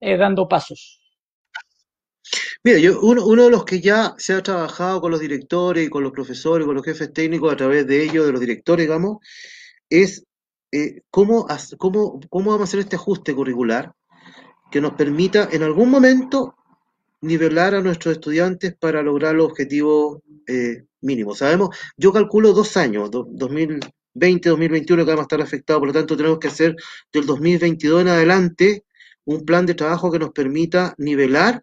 [0.00, 0.99] eh, dando pasos.
[2.62, 5.90] Mira, yo, uno, uno, de los que ya se ha trabajado con los directores y
[5.90, 9.18] con los profesores, con los jefes técnicos a través de ellos, de los directores, digamos,
[9.88, 10.24] es
[10.72, 11.46] eh, cómo,
[11.78, 13.92] cómo, cómo vamos a hacer este ajuste curricular
[14.70, 16.54] que nos permita en algún momento
[17.22, 21.38] nivelar a nuestros estudiantes para lograr los objetivos eh, mínimos.
[21.38, 26.16] Sabemos, yo calculo dos años, 2020, 2021 que vamos a estar afectados, por lo tanto
[26.16, 26.76] tenemos que hacer
[27.12, 28.84] del 2022 en adelante
[29.24, 31.62] un plan de trabajo que nos permita nivelar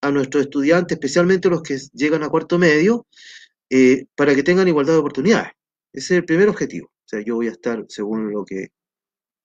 [0.00, 3.06] a nuestros estudiantes, especialmente los que llegan a cuarto medio,
[3.70, 5.52] eh, para que tengan igualdad de oportunidades.
[5.92, 6.88] Ese es el primer objetivo.
[6.88, 8.68] O sea, yo voy a estar, según lo que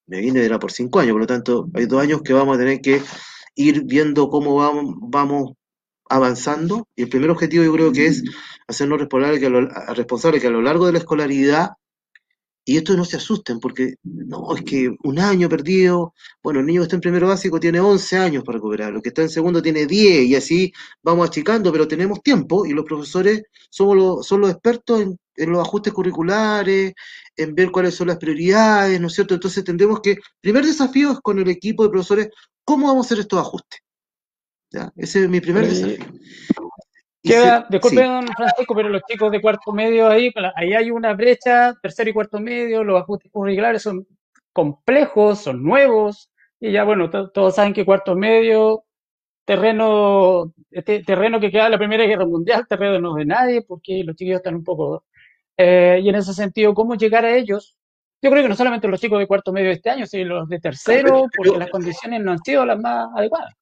[0.07, 2.59] me viene, era por cinco años, por lo tanto, hay dos años que vamos a
[2.59, 3.01] tener que
[3.55, 5.53] ir viendo cómo vamos,
[6.09, 6.87] avanzando.
[6.95, 8.23] Y el primer objetivo yo creo que es
[8.67, 9.49] hacernos responsables que,
[9.93, 11.69] responsables que a lo largo de la escolaridad
[12.71, 16.79] y esto no se asusten, porque no, es que un año perdido, bueno, el niño
[16.79, 19.62] que está en primero básico tiene 11 años para recuperar, el que está en segundo
[19.62, 20.71] tiene 10 y así
[21.03, 25.19] vamos achicando, pero tenemos tiempo y los profesores somos los, son los expertos en,
[25.51, 26.93] los ajustes curriculares,
[27.36, 29.34] en ver cuáles son las prioridades, ¿no es cierto?
[29.34, 32.29] Entonces tendremos que, primer desafío es con el equipo de profesores,
[32.63, 33.81] ¿cómo vamos a hacer estos ajustes?
[34.69, 34.93] ¿Ya?
[34.95, 36.05] Ese es mi primer desafío.
[37.23, 42.10] Queda, disculpen, Francisco, pero los chicos de cuarto medio ahí, ahí hay una brecha, tercero
[42.10, 44.07] y cuarto medio, los ajustes curriculares son
[44.51, 48.86] complejos, son nuevos, y ya bueno, todos saben que cuarto medio,
[49.45, 54.03] terreno, este terreno que queda en la Primera Guerra Mundial, terreno no de nadie, porque
[54.03, 55.05] los chicos están un poco...
[55.57, 57.75] Eh, y en ese sentido, ¿cómo llegar a ellos?
[58.21, 60.49] Yo creo que no solamente los chicos de cuarto medio de este año, sino los
[60.49, 63.53] de tercero, porque las condiciones no han sido las más adecuadas.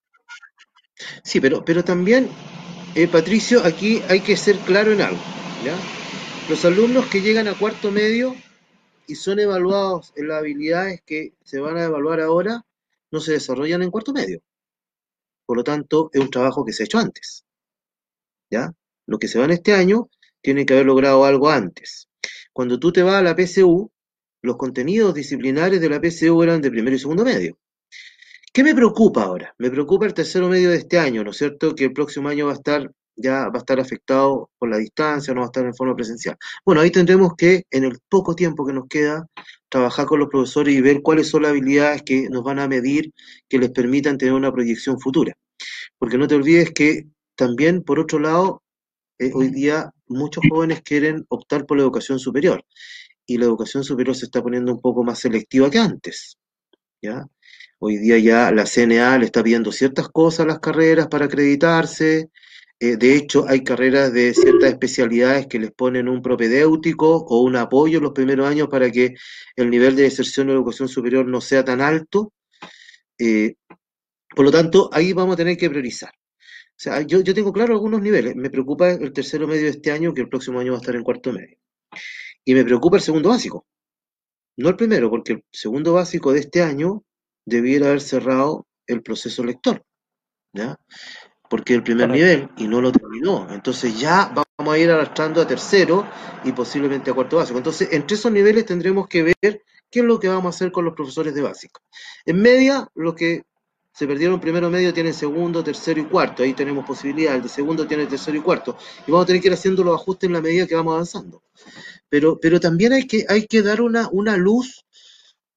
[1.22, 2.28] Sí, pero, pero también
[2.94, 5.20] eh, Patricio, aquí hay que ser claro en algo.
[5.64, 5.76] ¿ya?
[6.48, 8.34] Los alumnos que llegan a cuarto medio
[9.06, 12.64] y son evaluados en las habilidades que se van a evaluar ahora,
[13.10, 14.40] no se desarrollan en cuarto medio.
[15.46, 17.44] Por lo tanto, es un trabajo que se ha hecho antes.
[18.50, 18.72] ¿Ya?
[19.06, 20.08] Los que se van este año
[20.40, 22.08] tienen que haber logrado algo antes.
[22.52, 23.90] Cuando tú te vas a la PCU,
[24.42, 27.58] los contenidos disciplinares de la PCU eran de primero y segundo medio.
[28.52, 29.54] ¿Qué me preocupa ahora?
[29.58, 31.74] Me preocupa el tercero medio de este año, ¿no es cierto?
[31.74, 35.34] Que el próximo año va a estar ya va a estar afectado por la distancia,
[35.34, 36.36] no va a estar en forma presencial.
[36.64, 39.26] Bueno, ahí tendremos que, en el poco tiempo que nos queda,
[39.68, 43.12] trabajar con los profesores y ver cuáles son las habilidades que nos van a medir
[43.48, 45.34] que les permitan tener una proyección futura.
[45.98, 48.62] Porque no te olvides que también, por otro lado,
[49.18, 52.64] eh, hoy día muchos jóvenes quieren optar por la educación superior
[53.26, 56.38] y la educación superior se está poniendo un poco más selectiva que antes.
[57.02, 57.26] ¿ya?
[57.82, 62.28] Hoy día ya la CNA le está pidiendo ciertas cosas a las carreras para acreditarse.
[62.78, 67.56] Eh, de hecho, hay carreras de ciertas especialidades que les ponen un propedéutico o un
[67.56, 69.14] apoyo en los primeros años para que
[69.56, 72.34] el nivel de deserción de educación superior no sea tan alto.
[73.18, 73.54] Eh,
[74.36, 76.12] por lo tanto, ahí vamos a tener que priorizar.
[76.12, 78.36] O sea, yo, yo tengo claro algunos niveles.
[78.36, 80.96] Me preocupa el tercero medio de este año, que el próximo año va a estar
[80.96, 81.56] en cuarto medio.
[82.44, 83.66] Y me preocupa el segundo básico.
[84.58, 87.04] No el primero, porque el segundo básico de este año
[87.44, 89.84] debiera haber cerrado el proceso lector,
[90.52, 90.76] ¿ya?
[91.48, 93.48] Porque el primer nivel y no lo terminó.
[93.50, 96.06] Entonces ya vamos a ir arrastrando a tercero
[96.44, 97.58] y posiblemente a cuarto básico.
[97.58, 100.84] Entonces, entre esos niveles tendremos que ver qué es lo que vamos a hacer con
[100.84, 101.80] los profesores de básico.
[102.24, 103.42] En media, los que
[103.92, 106.42] se perdieron primero medio tienen segundo, tercero y cuarto.
[106.42, 107.34] Ahí tenemos posibilidad.
[107.34, 108.76] El de segundo tiene tercero y cuarto.
[109.06, 111.42] Y vamos a tener que ir haciendo los ajustes en la medida que vamos avanzando.
[112.08, 114.86] Pero, pero también hay que, hay que dar una, una luz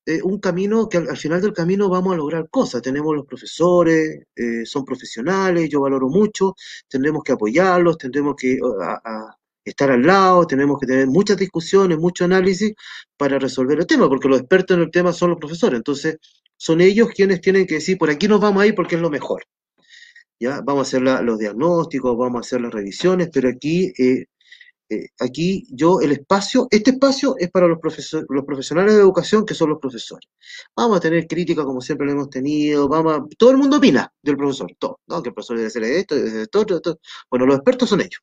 [0.05, 2.81] eh, un camino que al, final del camino vamos a lograr cosas.
[2.81, 6.55] Tenemos los profesores, eh, son profesionales, yo valoro mucho,
[6.87, 8.59] tendremos que apoyarlos, tendremos que
[9.63, 12.73] estar al lado, tenemos que tener muchas discusiones, mucho análisis
[13.17, 15.77] para resolver el tema, porque los expertos en el tema son los profesores.
[15.77, 16.17] Entonces,
[16.57, 19.09] son ellos quienes tienen que decir, por aquí nos vamos a ir porque es lo
[19.09, 19.43] mejor.
[20.39, 20.61] ¿Ya?
[20.61, 24.25] Vamos a hacer los diagnósticos, vamos a hacer las revisiones, pero aquí eh,
[24.89, 27.79] eh, aquí yo el espacio, este espacio es para los,
[28.29, 30.29] los profesionales de educación que son los profesores.
[30.75, 34.37] Vamos a tener crítica como siempre lo hemos tenido, vamos todo el mundo opina del
[34.37, 35.21] profesor, todo, ¿no?
[35.23, 38.21] que el profesor debe hacer esto, debe hacer esto, esto, Bueno, los expertos son ellos.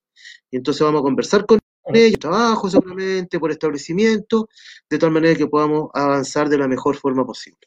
[0.50, 1.58] Y entonces vamos a conversar con
[1.94, 4.48] ellos, trabajo seguramente, por establecimiento,
[4.88, 7.58] de tal manera que podamos avanzar de la mejor forma posible.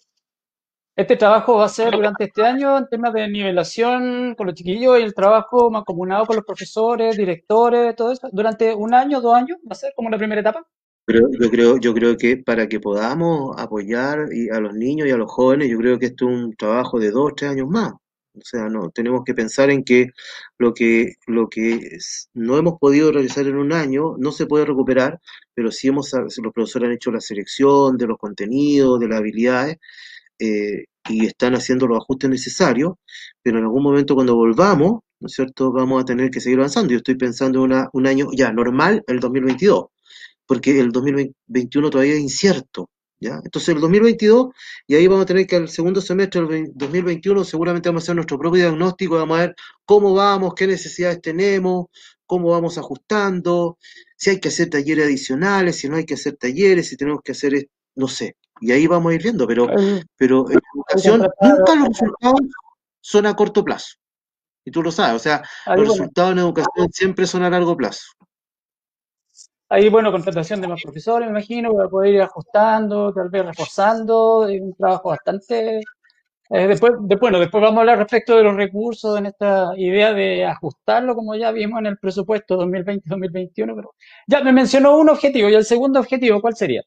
[0.96, 5.00] Este trabajo va a ser durante este año en temas de nivelación con los chiquillos
[5.00, 8.30] y el trabajo mancomunado con los profesores, directores, todo eso.
[8.32, 10.68] Durante un año, dos años, va a ser como la primera etapa.
[11.06, 14.20] Pero yo creo, yo creo que para que podamos apoyar
[14.52, 17.10] a los niños y a los jóvenes, yo creo que esto es un trabajo de
[17.10, 17.94] dos, tres años más.
[18.36, 20.10] O sea, no, tenemos que pensar en que
[20.60, 21.98] lo que, lo que
[22.36, 25.20] no hemos podido realizar en un año no se puede recuperar,
[25.56, 29.78] pero sí hemos, los profesores han hecho la selección de los contenidos, de las habilidades,
[30.40, 32.94] eh, y están haciendo los ajustes necesarios,
[33.42, 36.92] pero en algún momento cuando volvamos, ¿no es cierto?, vamos a tener que seguir avanzando.
[36.92, 39.86] Yo estoy pensando en un año ya normal, el 2022,
[40.46, 43.40] porque el 2021 todavía es incierto, ¿ya?
[43.44, 44.48] Entonces el 2022,
[44.88, 48.16] y ahí vamos a tener que el segundo semestre del 2021 seguramente vamos a hacer
[48.16, 51.88] nuestro propio diagnóstico, vamos a ver cómo vamos, qué necesidades tenemos,
[52.26, 53.78] cómo vamos ajustando,
[54.18, 57.34] si hay que hacer talleres adicionales, si no hay que hacer talleres, si tenemos que
[57.34, 59.68] hacer, no sé, y ahí vamos a ir viendo, pero,
[60.16, 62.40] pero en educación nunca los resultados
[63.02, 63.98] son a corto plazo.
[64.64, 65.44] Y tú lo sabes, o sea,
[65.76, 68.06] los resultados en educación siempre son a largo plazo.
[69.68, 74.48] Ahí, bueno, contratación de más profesores, me imagino, para poder ir ajustando, tal vez reforzando,
[74.48, 75.82] es un trabajo bastante...
[76.50, 80.46] Eh, después, bueno, después vamos a hablar respecto de los recursos en esta idea de
[80.46, 83.94] ajustarlo, como ya vimos en el presupuesto 2020-2021, pero
[84.28, 86.84] ya me mencionó un objetivo, y el segundo objetivo, ¿cuál sería?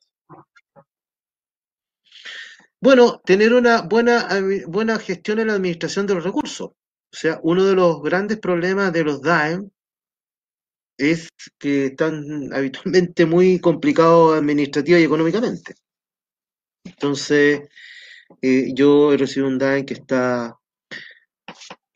[2.87, 4.29] Bueno, tener una buena,
[4.69, 6.69] buena gestión en la administración de los recursos.
[6.69, 6.77] O
[7.11, 9.69] sea, uno de los grandes problemas de los DAEM
[10.97, 15.75] es que están habitualmente muy complicados administrativa y económicamente.
[16.85, 17.63] Entonces,
[18.41, 20.56] eh, yo he recibido un DAEM que está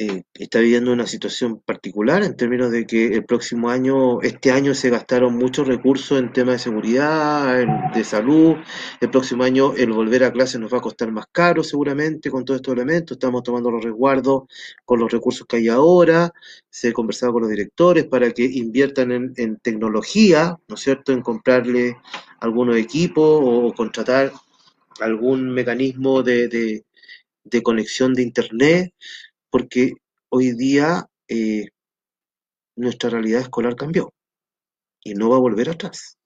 [0.00, 4.74] eh, está viviendo una situación particular en términos de que el próximo año, este año
[4.74, 8.56] se gastaron muchos recursos en temas de seguridad, de salud.
[8.98, 12.46] El próximo año el volver a clase nos va a costar más caro seguramente con
[12.46, 13.16] todos estos elementos.
[13.16, 14.44] Estamos tomando los resguardos
[14.86, 16.32] con los recursos que hay ahora.
[16.70, 21.20] Se ha conversado con los directores para que inviertan en, tecnología, ¿no es cierto?, en
[21.20, 21.98] comprarle
[22.40, 24.32] algunos equipos o contratar
[25.00, 26.84] algún mecanismo de
[27.62, 28.94] conexión de Internet
[29.50, 29.92] porque
[30.30, 31.66] hoy día eh,
[32.76, 34.12] nuestra realidad escolar cambió
[35.02, 36.16] y no va a volver atrás.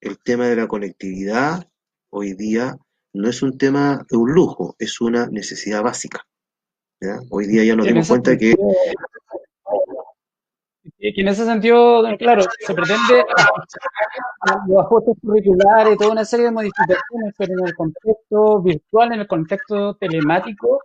[0.00, 1.68] El tema de la conectividad
[2.10, 2.76] hoy día
[3.12, 6.24] no es un tema de un lujo, es una necesidad básica.
[7.30, 8.54] Hoy día ya nos dimos cuenta que...
[11.00, 13.24] Y en ese sentido, claro, se pretende
[14.68, 19.26] los ajustes curriculares, toda una serie de modificaciones, pero en el contexto virtual, en el
[19.28, 20.80] contexto telemático,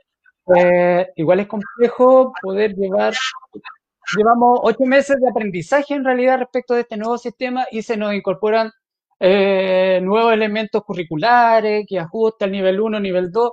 [0.46, 3.14] pues igual es complejo poder llevar,
[4.18, 8.14] llevamos ocho meses de aprendizaje en realidad respecto de este nuevo sistema y se nos
[8.14, 8.72] incorporan
[9.20, 13.52] eh, nuevos elementos curriculares que ajustan nivel 1, nivel 2.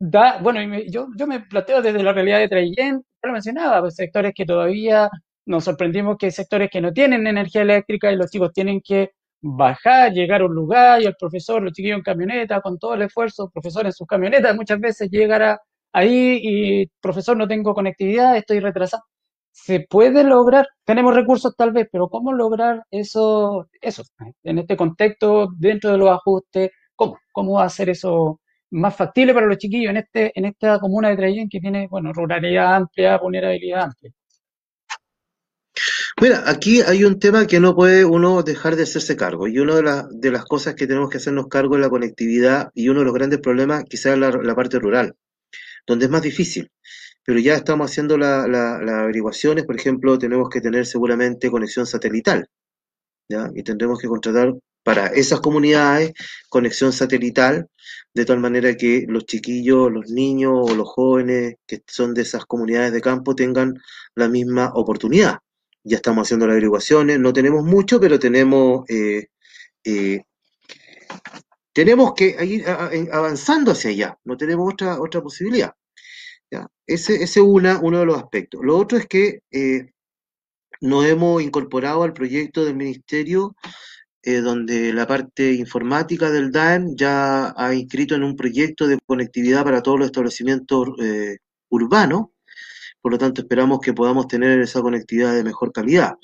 [0.00, 4.32] Da, bueno, yo, yo me planteo desde la realidad de Trayen, lo mencionaba, pues, sectores
[4.34, 5.10] que todavía
[5.46, 9.12] nos sorprendimos que hay sectores que no tienen energía eléctrica y los chicos tienen que
[9.40, 13.02] bajar, llegar a un lugar y el profesor, los chiquillos en camioneta, con todo el
[13.02, 15.60] esfuerzo, el profesor en sus camionetas muchas veces llegará
[15.92, 19.04] ahí y profesor no tengo conectividad, estoy retrasado.
[19.52, 24.02] Se puede lograr, tenemos recursos tal vez, pero ¿cómo lograr eso, eso
[24.44, 26.70] en este contexto, dentro de los ajustes?
[26.94, 27.18] ¿Cómo?
[27.32, 31.48] ¿Cómo hacer eso más factible para los chiquillos en, este, en esta comuna de Traillén
[31.48, 34.12] que tiene, bueno, ruralidad amplia, vulnerabilidad amplia?
[36.20, 39.46] Mira, aquí hay un tema que no puede uno dejar de hacerse cargo.
[39.46, 42.88] Y una de, de las cosas que tenemos que hacernos cargo es la conectividad y
[42.88, 45.14] uno de los grandes problemas quizás la, parte rural,
[45.88, 46.70] donde es más difícil.
[47.24, 52.48] Pero ya estamos haciendo las averiguaciones, por ejemplo, tenemos que tener seguramente conexión satelital.
[53.28, 53.50] ¿ya?
[53.54, 56.12] Y tendremos que contratar para esas comunidades
[56.48, 57.68] conexión satelital,
[58.14, 62.46] de tal manera que los chiquillos, los niños o los jóvenes que son de esas
[62.46, 63.74] comunidades de campo tengan
[64.14, 65.38] la misma oportunidad
[65.88, 69.28] ya estamos haciendo las averiguaciones, no tenemos mucho, pero tenemos, eh,
[69.84, 70.22] eh,
[71.72, 75.72] tenemos que ir avanzando hacia allá, no tenemos otra, otra posibilidad.
[76.86, 78.60] Ese es uno de los aspectos.
[78.64, 79.90] Lo otro es que eh,
[80.80, 83.54] nos hemos incorporado al proyecto del ministerio
[84.22, 89.82] donde la parte informática del DAEM ya ha inscrito en un proyecto de conectividad para
[89.82, 90.86] todos los establecimientos
[91.70, 92.26] urbanos,
[93.00, 96.14] por lo tanto esperamos que podamos tener esa conectividad de mejor calidad.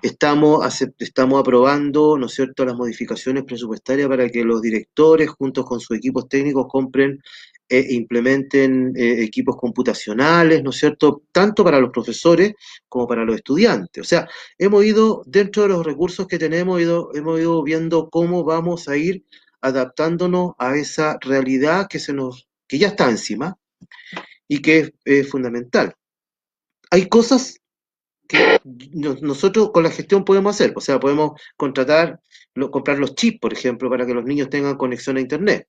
[0.00, 0.64] Estamos,
[0.98, 5.98] estamos aprobando, ¿no es cierto?, las modificaciones presupuestarias para que los directores, juntos con sus
[5.98, 7.20] equipos técnicos, compren
[7.70, 12.54] e implementen eh, equipos computacionales, ¿no es cierto?, tanto para los profesores
[12.88, 14.02] como para los estudiantes.
[14.02, 18.88] O sea, hemos ido, dentro de los recursos que tenemos, hemos ido viendo cómo vamos
[18.88, 19.24] a ir
[19.62, 23.56] adaptándonos a esa realidad que, se nos, que ya está encima
[24.48, 25.94] y que es fundamental
[26.90, 27.60] hay cosas
[28.28, 28.60] que
[29.22, 30.72] nosotros con la gestión podemos hacer.
[30.76, 32.20] O sea, podemos contratar,
[32.70, 35.68] comprar los chips, por ejemplo, para que los niños tengan conexión a Internet.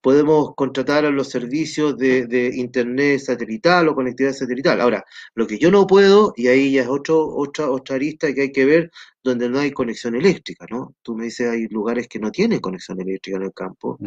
[0.00, 4.80] Podemos contratar a los servicios de, Internet satelital o conectividad satelital.
[4.80, 8.42] Ahora, lo que yo no puedo, y ahí ya es otro, otra, otra arista que
[8.42, 8.90] hay que ver,
[9.22, 10.94] donde no hay conexión eléctrica, ¿no?
[11.02, 13.98] Tú me dices, hay lugares que no tienen conexión eléctrica en el campo.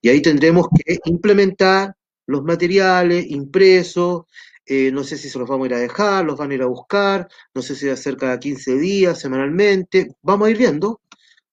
[0.00, 1.94] Y ahí tendremos que implementar
[2.26, 4.24] los materiales impresos,
[4.64, 6.62] eh, no sé si se los vamos a ir a dejar, los van a ir
[6.62, 10.58] a buscar, no sé si va a ser cada 15 días, semanalmente, vamos a ir
[10.58, 11.00] viendo,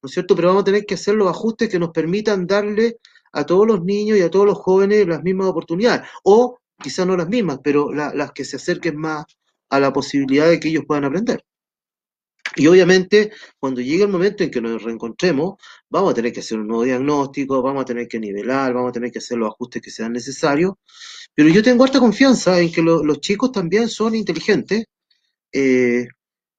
[0.02, 0.36] ¿no es cierto?
[0.36, 2.98] Pero vamos a tener que hacer los ajustes que nos permitan darle
[3.32, 7.18] a todos los niños y a todos los jóvenes las mismas oportunidades, o quizás no
[7.18, 9.26] las mismas, pero las que se acerquen más
[9.70, 11.44] a la posibilidad de que ellos puedan aprender.
[12.56, 15.56] Y obviamente, cuando llegue el momento en que nos reencontremos,
[15.90, 18.94] vamos a tener que hacer un nuevo diagnóstico, vamos a tener que nivelar, vamos a
[18.94, 20.74] tener que hacer los ajustes que sean necesarios,
[21.36, 24.86] pero yo tengo harta confianza en que los chicos también son inteligentes.
[25.52, 26.08] Eh,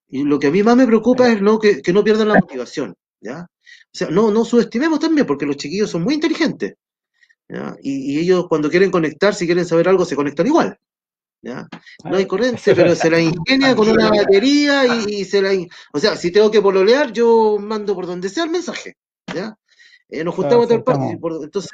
[0.09, 2.95] y lo que a mí más me preocupa es no, que, no pierdan la motivación.
[3.21, 3.49] ¿ya?
[3.95, 6.75] O sea, no, no subestimemos también, porque los chiquillos son muy inteligentes.
[7.83, 10.79] Y, ellos cuando quieren conectar, si quieren saber algo, se conectan igual.
[11.41, 11.67] ¿ya?
[12.05, 15.51] No hay corriente, pero se la ingenia con una batería y, se la...
[15.93, 18.97] O sea, si tengo que pololear, yo mando por donde sea el mensaje.
[19.35, 19.57] ¿ya?
[20.09, 21.19] Eh, nos juntamos tal parte.
[21.43, 21.71] Entonces,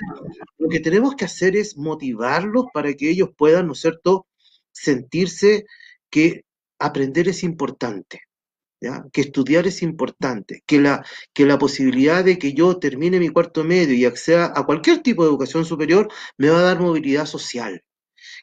[0.58, 4.26] lo que tenemos que hacer es motivarlos para que ellos puedan, ¿no es cierto?,
[4.72, 5.66] sentirse
[6.10, 6.44] que
[6.78, 8.22] aprender es importante,
[9.12, 13.64] que estudiar es importante, que la, que la posibilidad de que yo termine mi cuarto
[13.64, 16.08] medio y acceda a cualquier tipo de educación superior
[16.38, 17.82] me va a dar movilidad social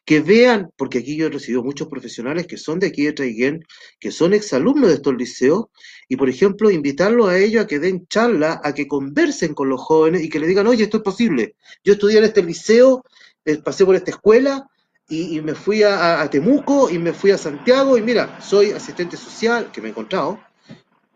[0.04, 3.64] que vean, porque aquí yo he recibido muchos profesionales que son de aquí de Traiguén,
[4.00, 5.66] que son exalumnos de estos liceos,
[6.08, 9.80] y por ejemplo, invitarlos a ellos a que den charla, a que conversen con los
[9.80, 11.56] jóvenes y que les digan, oye, esto es posible.
[11.84, 13.04] Yo estudié en este liceo,
[13.44, 14.68] eh, pasé por esta escuela,
[15.12, 19.70] y, me fui a, Temuco, y me fui a Santiago, y mira, soy asistente social,
[19.70, 20.40] que me he encontrado,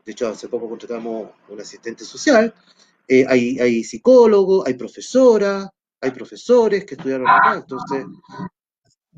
[0.04, 2.52] de hecho hace poco contratamos un asistente social,
[3.08, 5.68] eh, hay, hay psicólogos, hay profesoras,
[6.00, 8.04] hay profesores que estudiaron acá, entonces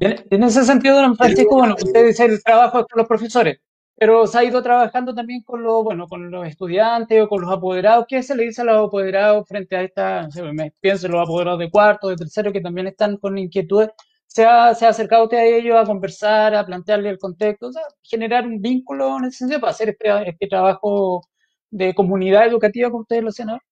[0.01, 3.59] en ese sentido, don Francisco, bueno, usted dice el trabajo con los profesores,
[3.97, 7.51] pero se ha ido trabajando también con los, bueno, con los estudiantes o con los
[7.51, 8.07] apoderados.
[8.09, 11.13] ¿Qué se le dice a los apoderados frente a esta, no sé, me pienso en
[11.13, 13.91] los apoderados de cuarto, de tercero, que también están con inquietudes?
[14.29, 17.73] ¿Se ha, se ha acercado usted a ellos a conversar, a plantearle el contexto, o
[17.73, 21.23] sea, generar un vínculo en ese sentido para hacer este, este trabajo
[21.71, 23.65] de comunidad educativa como ustedes lo hacen ahora?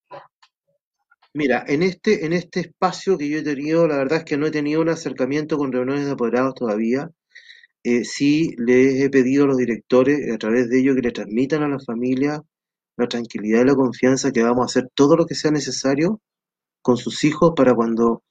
[1.34, 4.46] Mira, en este, en este espacio que yo he tenido, la verdad es que no
[4.46, 7.10] he tenido un acercamiento con reuniones de apoderados todavía.
[7.84, 11.62] Eh, sí les he pedido a los directores, a través de ellos, que le transmitan
[11.62, 12.42] a la familia
[12.96, 16.20] la tranquilidad y la confianza que vamos a hacer todo lo que sea necesario
[16.82, 18.22] con sus hijos para cuando,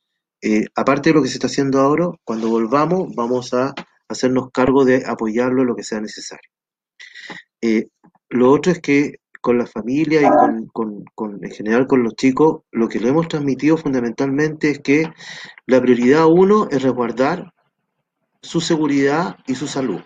[0.48, 3.74] eh, aparte de lo que se está haciendo ahora, cuando volvamos, vamos a
[4.08, 6.52] hacernos cargo de apoyarlo en lo que sea necesario.
[7.64, 7.88] Eh,
[8.30, 11.04] lo otro es que con la familia y con,
[11.42, 15.12] en general con los chicos, lo que le hemos transmitido fundamentalmente es que
[15.66, 17.52] la prioridad uno es resguardar
[18.40, 20.02] su seguridad y su salud.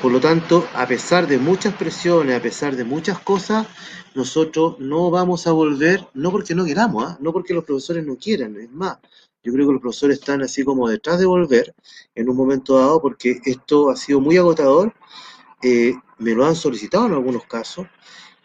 [0.00, 3.66] Por lo tanto, a pesar de muchas presiones, a pesar de muchas cosas,
[4.14, 7.16] nosotros no vamos a volver, no porque no queramos, ¿eh?
[7.18, 8.98] no porque los profesores no quieran, es más,
[9.42, 11.74] yo creo que los profesores están así como detrás de volver
[12.14, 14.94] en un momento dado porque esto ha sido muy agotador,
[15.62, 17.86] eh, me lo han solicitado en algunos casos,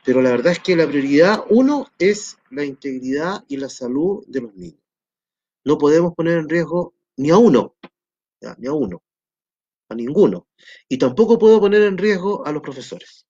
[0.03, 4.41] pero la verdad es que la prioridad uno es la integridad y la salud de
[4.41, 4.81] los niños.
[5.65, 7.75] No podemos poner en riesgo ni a uno,
[8.57, 9.01] ni a uno,
[9.89, 10.47] a ninguno.
[10.89, 13.25] Y tampoco puedo poner en riesgo a los profesores.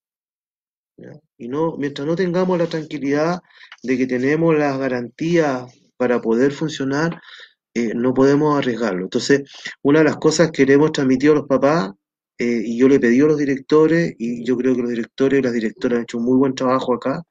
[1.38, 3.41] Y no, mientras no tengamos la tranquilidad
[3.82, 7.22] de que tenemos las garantías para poder funcionar,
[7.74, 9.03] eh, no podemos arriesgarlo.
[9.03, 9.43] Entonces,
[9.82, 11.91] una de las cosas que le hemos transmitido a los papás,
[12.38, 15.43] eh, y yo le pedí a los directores, y yo creo que los directores y
[15.43, 17.24] las directoras han hecho un muy buen trabajo acá,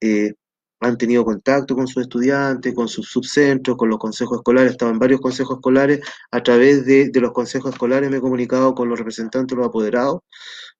[0.00, 0.32] eh,
[0.80, 4.98] han tenido contacto con sus estudiantes, con sus subcentros, con los consejos escolares, estaba en
[4.98, 6.00] varios consejos escolares,
[6.30, 10.20] a través de, de los consejos escolares me he comunicado con los representantes los apoderados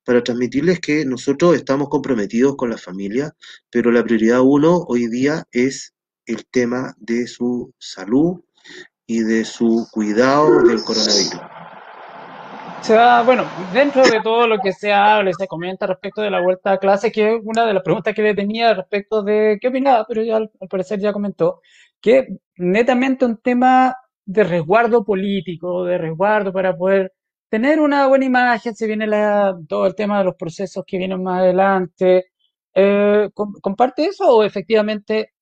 [0.04, 3.34] para transmitirles que nosotros estamos comprometidos con la familia,
[3.70, 5.94] pero la prioridad uno hoy día es
[6.26, 8.40] el tema de su salud
[9.06, 11.40] y de su cuidado del coronavirus.
[12.82, 16.40] Se da, bueno, dentro de todo lo que se habla se comenta respecto de la
[16.40, 19.68] vuelta a clase, que es una de las preguntas que le tenía respecto de qué
[19.68, 21.60] opinaba, pero ya al, parecer ya comentó,
[22.00, 27.12] que netamente un tema de resguardo político, de resguardo para poder
[27.48, 31.22] tener una buena imagen, se viene la, todo el tema de los procesos que vienen
[31.22, 32.26] más adelante.
[32.74, 35.32] Eh, ¿Comparte eso o efectivamente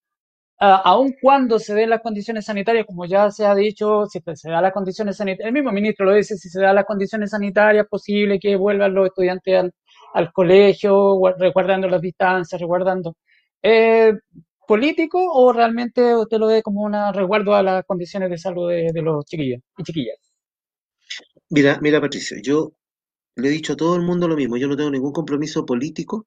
[0.84, 4.60] aun cuando se den las condiciones sanitarias, como ya se ha dicho, si se da
[4.62, 8.38] las condiciones sanitarias, el mismo ministro lo dice, si se da las condiciones sanitarias, posible
[8.38, 9.72] que vuelvan los estudiantes al,
[10.14, 13.16] al colegio, resguardando las distancias, resguardando.
[13.62, 14.12] Eh,
[14.66, 18.90] ¿Político o realmente usted lo ve como un resguardo a las condiciones de salud de,
[18.92, 20.18] de los chiquillos y chiquillas?
[21.48, 22.74] Mira, mira, Patricio, yo
[23.36, 26.26] le he dicho a todo el mundo lo mismo, yo no tengo ningún compromiso político,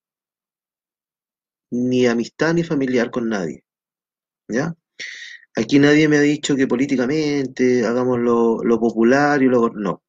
[1.71, 3.63] ni amistad ni familiar con nadie.
[4.47, 4.75] ¿Ya?
[5.55, 9.69] Aquí nadie me ha dicho que políticamente hagamos lo, popular y lo...
[9.69, 10.03] No.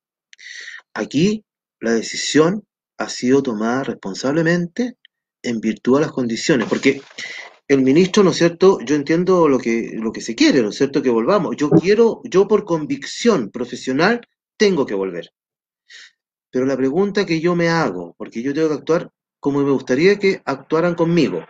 [0.95, 1.45] Aquí
[1.81, 2.65] la decisión
[2.99, 4.97] ha sido tomada responsablemente
[5.43, 7.01] en virtud de las condiciones, porque
[7.67, 8.79] el ministro, ¿no es cierto?
[8.81, 11.03] Yo entiendo lo que, lo que se quiere, ¿no es cierto?
[11.03, 11.57] Que volvamos.
[11.57, 14.21] Yo quiero, yo por convicción profesional,
[14.57, 15.31] tengo que volver.
[16.51, 19.11] Pero la pregunta que yo me hago, porque yo tengo que actuar
[19.41, 21.47] como me gustaría que actuaran conmigo,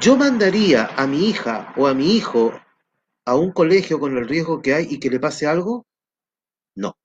[0.00, 2.52] ¿Yo mandaría a mi hija o a mi hijo
[3.24, 5.86] a un colegio con el riesgo que hay y que le pase algo?
[6.76, 6.96] No,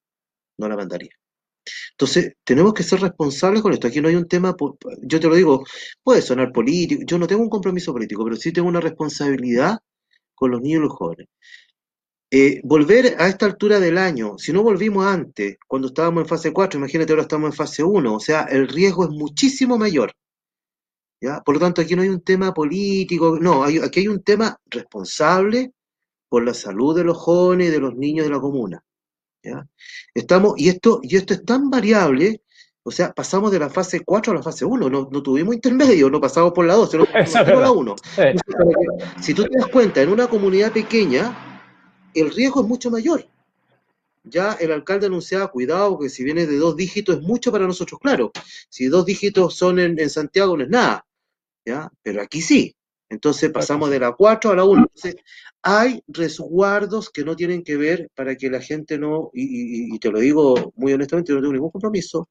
[0.57, 1.11] no la mandaría.
[1.91, 3.87] Entonces, tenemos que ser responsables con esto.
[3.87, 4.55] Aquí no hay un tema,
[5.01, 5.65] yo te lo digo,
[6.03, 9.79] puede sonar político, yo no tengo un compromiso político, pero sí tengo una responsabilidad
[10.35, 11.27] con los niños y los jóvenes.
[12.29, 16.51] Eh, volver a esta altura del año, si no volvimos antes, cuando estábamos en fase
[16.51, 20.11] 4, imagínate ahora estamos en fase 1, o sea, el riesgo es muchísimo mayor.
[21.21, 21.41] ¿Ya?
[21.41, 24.59] Por lo tanto, aquí no hay un tema político, no, hay, aquí hay un tema
[24.65, 25.73] responsable
[26.29, 28.83] por la salud de los jóvenes y de los niños de la comuna.
[29.43, 29.67] ¿ya?
[30.13, 32.41] Estamos, y, esto, y esto es tan variable,
[32.83, 36.09] o sea, pasamos de la fase 4 a la fase 1, no, no tuvimos intermedio,
[36.09, 37.95] no pasamos por la 2, sino pasamos por la 1.
[39.21, 41.35] Si tú te das cuenta, en una comunidad pequeña,
[42.13, 43.27] el riesgo es mucho mayor.
[44.23, 47.99] Ya el alcalde anunciaba, cuidado, que si viene de dos dígitos es mucho para nosotros,
[48.01, 48.31] claro.
[48.69, 51.05] Si dos dígitos son en, en Santiago no es nada.
[51.67, 51.91] ¿Ya?
[52.01, 52.75] Pero aquí sí.
[53.09, 54.81] Entonces pasamos de la 4 a la 1.
[54.81, 55.15] Entonces,
[55.61, 59.43] hay resguardos que no tienen que ver para que la gente no, y,
[59.91, 62.27] y, y te lo digo muy honestamente, yo no tengo ningún compromiso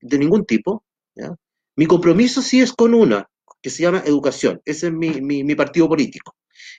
[0.00, 0.84] de ningún tipo.
[1.14, 1.34] ¿ya?
[1.76, 3.28] Mi compromiso sí es con una,
[3.62, 4.60] que se llama educación.
[4.64, 6.34] Ese es mi, mi, mi partido político.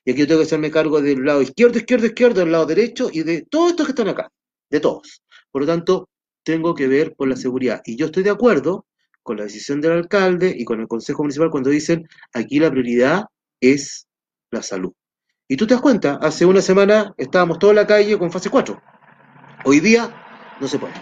[0.06, 3.10] Y aquí yo tengo que hacerme cargo del lado izquierdo, izquierdo, izquierdo, del lado derecho
[3.12, 4.30] y de todos estos que están acá,
[4.70, 5.22] de todos.
[5.52, 6.10] Por lo tanto,
[6.44, 7.82] tengo que ver por la seguridad.
[7.86, 8.86] Y yo estoy de acuerdo
[9.30, 13.26] con la decisión del alcalde y con el Consejo Municipal cuando dicen aquí la prioridad
[13.62, 14.08] es
[14.50, 14.92] la salud.
[15.48, 18.82] Y tú te das cuenta, hace una semana estábamos toda la calle con fase 4.
[19.66, 20.12] Hoy día
[20.60, 20.96] no se puede.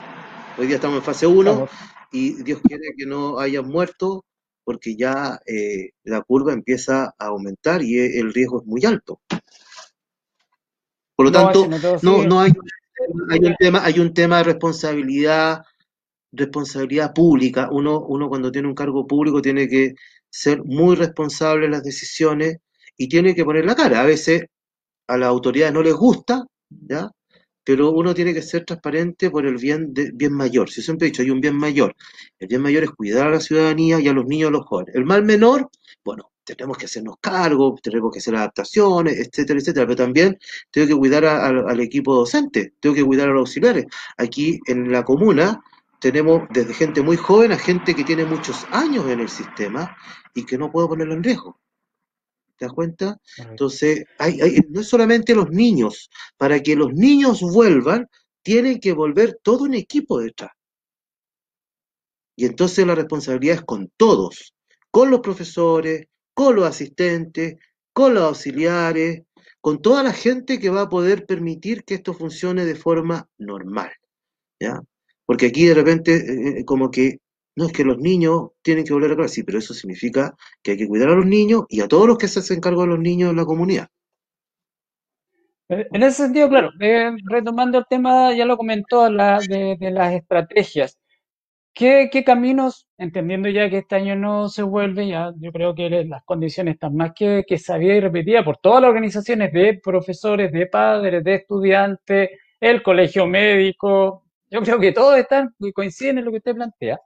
[0.58, 1.70] Hoy día estamos en fase 1
[2.12, 4.20] y Dios quiere que no haya muertos
[4.66, 9.22] porque ya eh, la curva empieza a aumentar y el riesgo es muy alto.
[11.16, 11.66] Por lo tanto,
[12.02, 12.52] no, no hay,
[13.30, 15.64] hay, un tema, hay un tema de responsabilidad
[16.38, 17.70] responsabilidad pública.
[17.72, 19.96] Uno, uno cuando tiene un cargo público tiene que
[20.30, 22.58] ser muy responsable en las decisiones
[22.98, 24.02] y tiene que poner la cara.
[24.02, 24.46] A veces
[25.08, 27.12] a las autoridades no les gusta, ¿ya?
[27.68, 30.70] pero uno tiene que ser transparente por el bien, de, bien mayor.
[30.70, 31.94] Si siempre he dicho, hay un bien mayor.
[32.40, 34.66] El bien mayor es cuidar a la ciudadanía y a los niños y a los
[34.66, 34.96] jóvenes.
[34.96, 35.70] El mal menor,
[36.02, 40.40] bueno, tenemos que hacernos cargo, tenemos que hacer adaptaciones, etcétera, etcétera, pero también
[40.72, 43.86] tengo que cuidar al equipo docente, tengo que cuidar a los auxiliares.
[44.16, 45.62] Aquí en la comuna
[46.00, 49.96] tenemos desde gente muy joven a gente que tiene muchos años en el sistema
[50.34, 51.60] y que no puedo ponerlo en riesgo.
[52.58, 53.20] ¿Te das cuenta?
[53.38, 54.40] Entonces, hay,
[54.70, 56.10] no es solamente los niños.
[56.38, 58.08] Para que los niños vuelvan,
[58.42, 60.52] tienen que volver todo un equipo detrás.
[62.36, 64.54] Y entonces la responsabilidad es con todos,
[64.92, 67.56] con los profesores, con los asistentes,
[67.94, 69.24] con los auxiliares,
[69.60, 73.92] con toda la gente que va a poder permitir que esto funcione de forma normal.
[74.60, 74.80] ¿ya?
[75.28, 77.20] Porque aquí de repente, eh, eh, como que
[77.58, 80.72] no es que los niños tienen que volver a clase, sí, pero eso significa que
[80.72, 82.88] hay que cuidar a los niños y a todos los que se hacen cargo de
[82.88, 83.88] los niños en la comunidad.
[85.70, 86.72] Eh, en ese sentido, claro,
[87.26, 90.98] retomando el tema, ya lo comentó, la, de, las estrategias.
[91.74, 96.24] ¿Qué, caminos, entendiendo ya que este año no se vuelve, ya yo creo que las
[96.24, 100.68] condiciones están más que, que sabía y repetida por todas las organizaciones de profesores, de
[100.68, 106.38] padres, de estudiantes, el colegio médico, yo creo que todos están coinciden en lo que
[106.38, 107.00] usted plantea.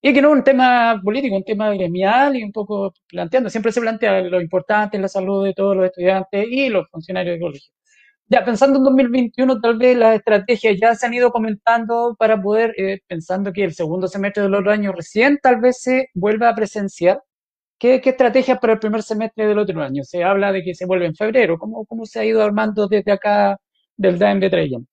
[0.00, 3.72] Y que no es un tema político, un tema gremial y un poco planteando, siempre
[3.72, 7.40] se plantea lo importante es la salud de todos los estudiantes y los funcionarios de
[7.40, 7.72] colegio.
[8.30, 12.74] Ya pensando en 2021, tal vez las estrategias ya se han ido comentando para poder,
[12.76, 16.54] eh, pensando que el segundo semestre del otro año recién tal vez se vuelva a
[16.54, 17.22] presenciar.
[17.78, 20.04] ¿Qué, ¿Qué, estrategias para el primer semestre del otro año?
[20.04, 21.58] Se habla de que se vuelve en febrero.
[21.58, 23.58] ¿Cómo, cómo se ha ido armando desde acá
[23.96, 24.88] del DAM de Treyen?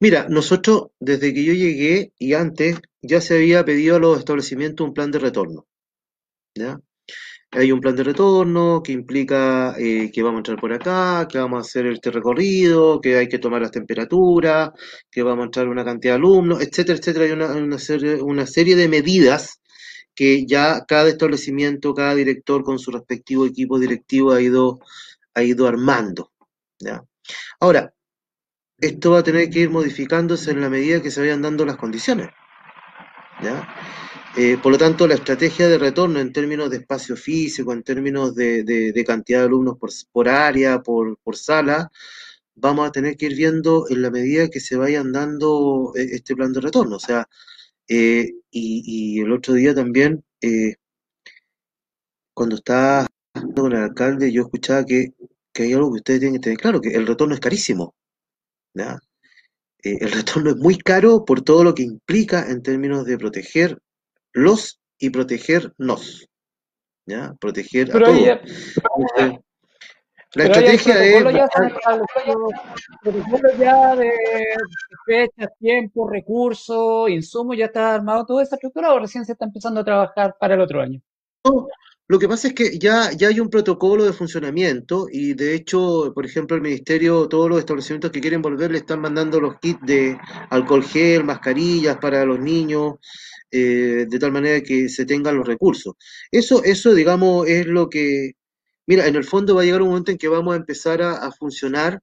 [0.00, 4.86] Mira, nosotros desde que yo llegué y antes ya se había pedido a los establecimientos
[4.86, 5.66] un plan de retorno.
[6.54, 6.80] ¿ya?
[7.56, 11.38] Hay un plan de retorno que implica eh, que vamos a entrar por acá, que
[11.38, 14.70] vamos a hacer este recorrido, que hay que tomar las temperaturas,
[15.10, 17.24] que vamos a entrar una cantidad de alumnos, etcétera, etcétera.
[17.26, 19.60] Hay una, serie de medidas
[20.16, 24.80] que ya cada establecimiento, cada director con su respectivo equipo directivo ha ido,
[25.34, 26.32] ha ido armando.
[26.80, 27.04] ¿ya?
[27.60, 27.94] Ahora,
[28.78, 31.76] esto va a tener que ir modificándose en la medida que se vayan dando las
[31.76, 32.28] condiciones.
[34.36, 38.34] Eh, por lo tanto, la estrategia de retorno en términos de espacio físico, en términos
[38.34, 39.76] de, cantidad de alumnos
[40.12, 41.90] por, área, por, sala,
[42.56, 46.34] vamos a tener que ir viendo en la medida que se vayan dando eh, este
[46.34, 46.96] plan de retorno.
[46.96, 47.28] O sea,
[47.88, 50.24] eh, y, el otro día también,
[52.32, 53.06] cuando estaba
[53.54, 55.14] con el alcalde, yo escuchaba que,
[55.52, 57.94] que hay algo que ustedes tienen que tener claro, que el retorno es carísimo.
[58.76, 63.78] Eh, el retorno es muy caro por todo lo que implica en términos de proteger
[64.32, 66.26] los y protegernos.
[67.06, 67.34] ¿ya?
[67.40, 68.16] Proteger a todos.
[70.34, 71.24] la estrategia es...
[73.58, 74.10] Ya, de
[75.06, 79.80] fechas, tiempo, recursos, insumos, ya está armado toda esa estructura o recién se está empezando
[79.80, 81.00] a trabajar para el otro año?
[82.06, 86.12] Lo que pasa es que ya, ya hay un protocolo de funcionamiento y de hecho,
[86.14, 89.80] por ejemplo, el ministerio, todos los establecimientos que quieren volver le están mandando los kits
[89.86, 90.18] de
[90.50, 92.96] alcohol gel, mascarillas para los niños,
[93.50, 95.94] eh, de tal manera que se tengan los recursos.
[96.30, 98.32] Eso, eso, digamos, es lo que,
[98.86, 101.30] mira, en el fondo va a llegar un momento en que vamos a empezar a,
[101.32, 102.00] funcionar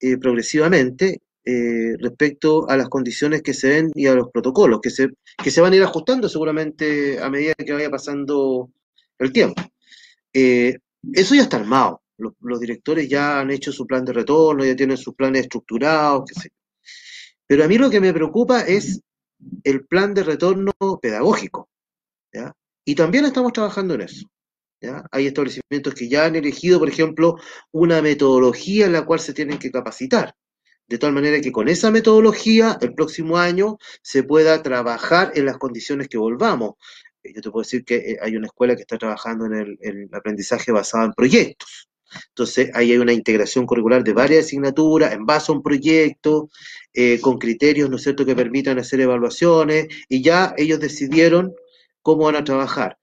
[0.00, 4.90] eh, progresivamente eh, respecto a las condiciones que se ven y a los protocolos que
[4.90, 5.10] se,
[5.42, 8.70] que se van a ir ajustando seguramente a medida que vaya pasando
[9.18, 9.62] el tiempo.
[10.32, 10.78] Eh,
[11.12, 12.02] eso ya está armado.
[12.18, 16.40] Los, directores ya han hecho su plan de retorno, ya tienen sus planes estructurados, qué
[16.40, 16.50] sé.
[17.46, 19.00] Pero a mí lo que me preocupa es
[19.64, 21.68] el plan de retorno pedagógico.
[22.32, 22.54] ¿ya?
[22.84, 24.26] Y también estamos trabajando en eso.
[24.80, 25.04] ¿ya?
[25.12, 27.36] Hay establecimientos que ya han elegido, por ejemplo,
[27.70, 30.34] una metodología en la cual se tienen que capacitar.
[30.88, 35.58] De tal manera que con esa metodología, el próximo año, se pueda trabajar en las
[35.58, 36.74] condiciones que volvamos.
[37.34, 40.72] Yo te puedo decir que eh, hay una escuela que está trabajando en el, aprendizaje
[40.72, 41.88] basado en proyectos.
[42.28, 46.48] Entonces, ahí hay una integración curricular de varias asignaturas en base a un proyecto,
[46.94, 51.54] eh, con criterios, ¿no es cierto?, que permitan hacer evaluaciones, y ya ellos decidieron
[52.02, 52.98] cómo van a trabajar.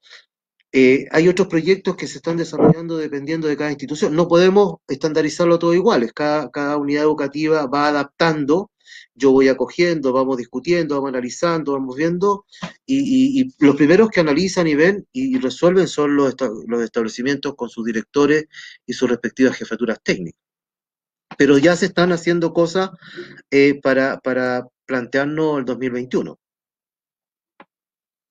[0.72, 4.16] Eh, hay otros proyectos que se están desarrollando dependiendo de cada institución.
[4.16, 6.12] No podemos estandarizarlo todo iguales.
[6.12, 8.72] Cada, cada unidad educativa va adaptando
[9.14, 12.44] yo voy acogiendo, vamos discutiendo, vamos analizando, vamos viendo,
[12.86, 16.34] y, los primeros que analizan y ven y, resuelven son los,
[16.66, 18.46] los establecimientos con sus directores
[18.86, 20.40] y sus respectivas jefaturas técnicas.
[21.38, 22.90] Pero ya se están haciendo cosas
[23.50, 26.38] eh, para, para plantearnos el 2021.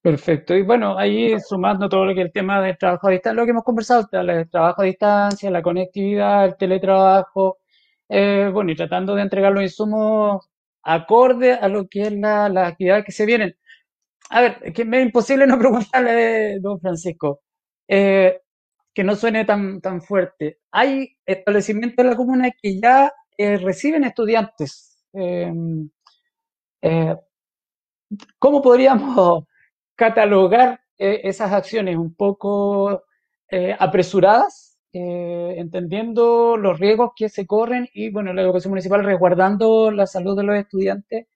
[0.01, 0.53] Perfecto.
[0.53, 3.51] Y bueno, ahí sumando todo lo que el tema del trabajo a distancia, lo que
[3.51, 7.59] hemos conversado, el trabajo a distancia, la conectividad, el teletrabajo,
[8.09, 10.49] eh, bueno, y tratando de entregar los insumos
[10.83, 13.55] acorde a lo que es la, la actividad que se vienen.
[14.29, 17.41] A ver, que me es imposible no preguntarle, don Francisco,
[17.87, 18.41] eh,
[18.93, 20.59] que no suene tan, tan fuerte.
[20.71, 25.05] Hay establecimientos en la comuna que ya eh, reciben estudiantes.
[25.13, 25.89] Em,
[26.81, 27.15] eh,
[28.39, 29.45] ¿Cómo podríamos
[29.95, 33.03] catalogar esas acciones un poco
[33.79, 40.37] apresuradas, entendiendo los riesgos que se corren y, bueno, la educación municipal resguardando la salud
[40.37, 41.27] de los estudiantes?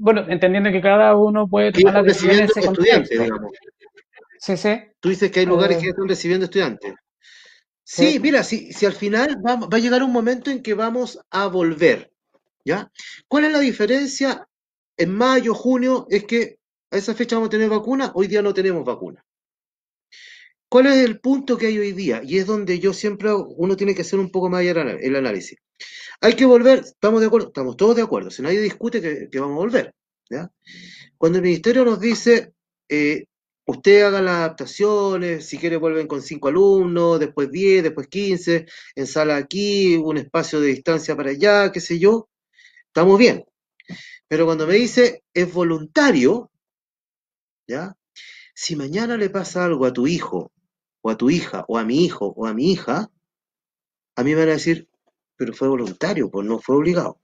[0.00, 3.24] bueno, entendiendo que cada uno puede tomar las decisiones en ese contexto.
[4.38, 4.80] Sí, sí.
[5.00, 6.94] Tú dices que hay lugares que están recibiendo estudiantes.
[7.82, 11.18] Sí, mira, si, si al final va, va, a llegar un momento en que vamos
[11.30, 12.12] a volver,
[12.62, 12.92] ¿ya?
[13.26, 14.46] ¿Cuál es la diferencia
[14.96, 16.06] en mayo, junio?
[16.10, 16.58] Es que
[16.90, 19.24] a esa fecha vamos a tener vacuna, hoy día no tenemos vacuna.
[20.68, 22.20] ¿Cuál es el punto que hay hoy día?
[22.24, 25.58] Y es donde yo siempre, uno tiene que hacer un poco más el análisis.
[26.20, 29.56] Hay que volver, estamos de acuerdo, estamos todos de acuerdo, si nadie discute que, vamos
[29.56, 29.94] a volver.
[30.30, 30.50] ¿ya?
[31.16, 32.52] Cuando el ministerio nos dice,
[32.88, 33.24] eh,
[33.66, 38.66] usted haga las adaptaciones, si quiere vuelven con cinco alumnos, después 10, después 15,
[38.96, 42.28] en sala aquí, un espacio de distancia para allá, qué sé yo,
[42.86, 43.44] estamos bien.
[44.28, 46.50] Pero cuando me dice es voluntario,
[47.66, 47.96] ¿ya?
[48.54, 50.52] Si mañana le pasa algo a tu hijo,
[51.10, 53.10] a tu hija, o a mi hijo, o a mi hija,
[54.16, 54.88] a mí me van a decir,
[55.36, 57.20] pero fue voluntario, pues no fue obligado.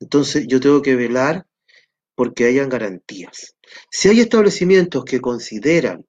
[0.00, 1.46] Entonces yo tengo que velar
[2.14, 3.56] porque hayan garantías.
[3.90, 6.06] Si hay establecimientos que consideran,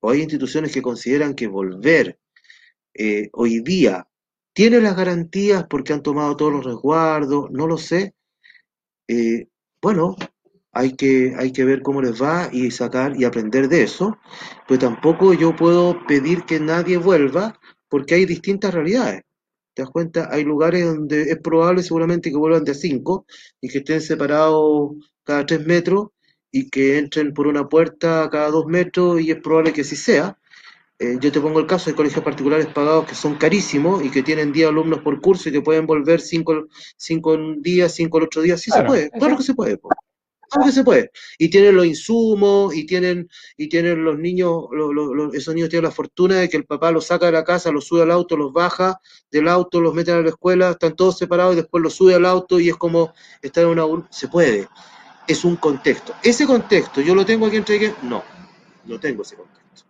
[0.00, 2.18] o hay instituciones que consideran que volver
[2.94, 4.08] eh, hoy día
[4.52, 8.14] tiene las garantías porque han tomado todos los resguardos, no lo sé,
[9.06, 9.48] eh,
[9.82, 10.16] bueno,
[10.76, 14.18] hay que, hay que ver cómo les va y sacar y aprender de eso,
[14.68, 17.58] pero tampoco yo puedo pedir que nadie vuelva
[17.88, 19.22] porque hay distintas realidades.
[19.74, 20.28] ¿Te das cuenta?
[20.30, 23.26] Hay lugares donde es probable seguramente que vuelvan de cinco
[23.60, 24.92] y que estén separados
[25.24, 26.08] cada tres metros
[26.50, 30.38] y que entren por una puerta cada dos metros y es probable que así sea.
[30.98, 34.22] Eh, yo te pongo el caso de colegios particulares pagados que son carísimos y que
[34.22, 36.66] tienen 10 alumnos por curso y que pueden volver cinco,
[36.96, 38.56] cinco un día, cinco el otro día.
[38.58, 39.78] Sí se puede, claro que se puede.
[40.48, 41.10] Claro que se puede.
[41.38, 44.64] Y tienen los insumos, y tienen, y tienen los niños,
[45.32, 47.86] esos niños tienen la fortuna de que el papá los saca de la casa, los
[47.86, 51.54] sube al auto, los baja del auto, los mete a la escuela, están todos separados
[51.54, 54.06] y después los sube al auto y es como estar en una...
[54.10, 54.68] Se puede.
[55.26, 56.14] Es un contexto.
[56.22, 57.94] Ese contexto, ¿yo lo tengo aquí en Tregue?
[58.02, 58.22] No,
[58.84, 59.86] no tengo ese contexto.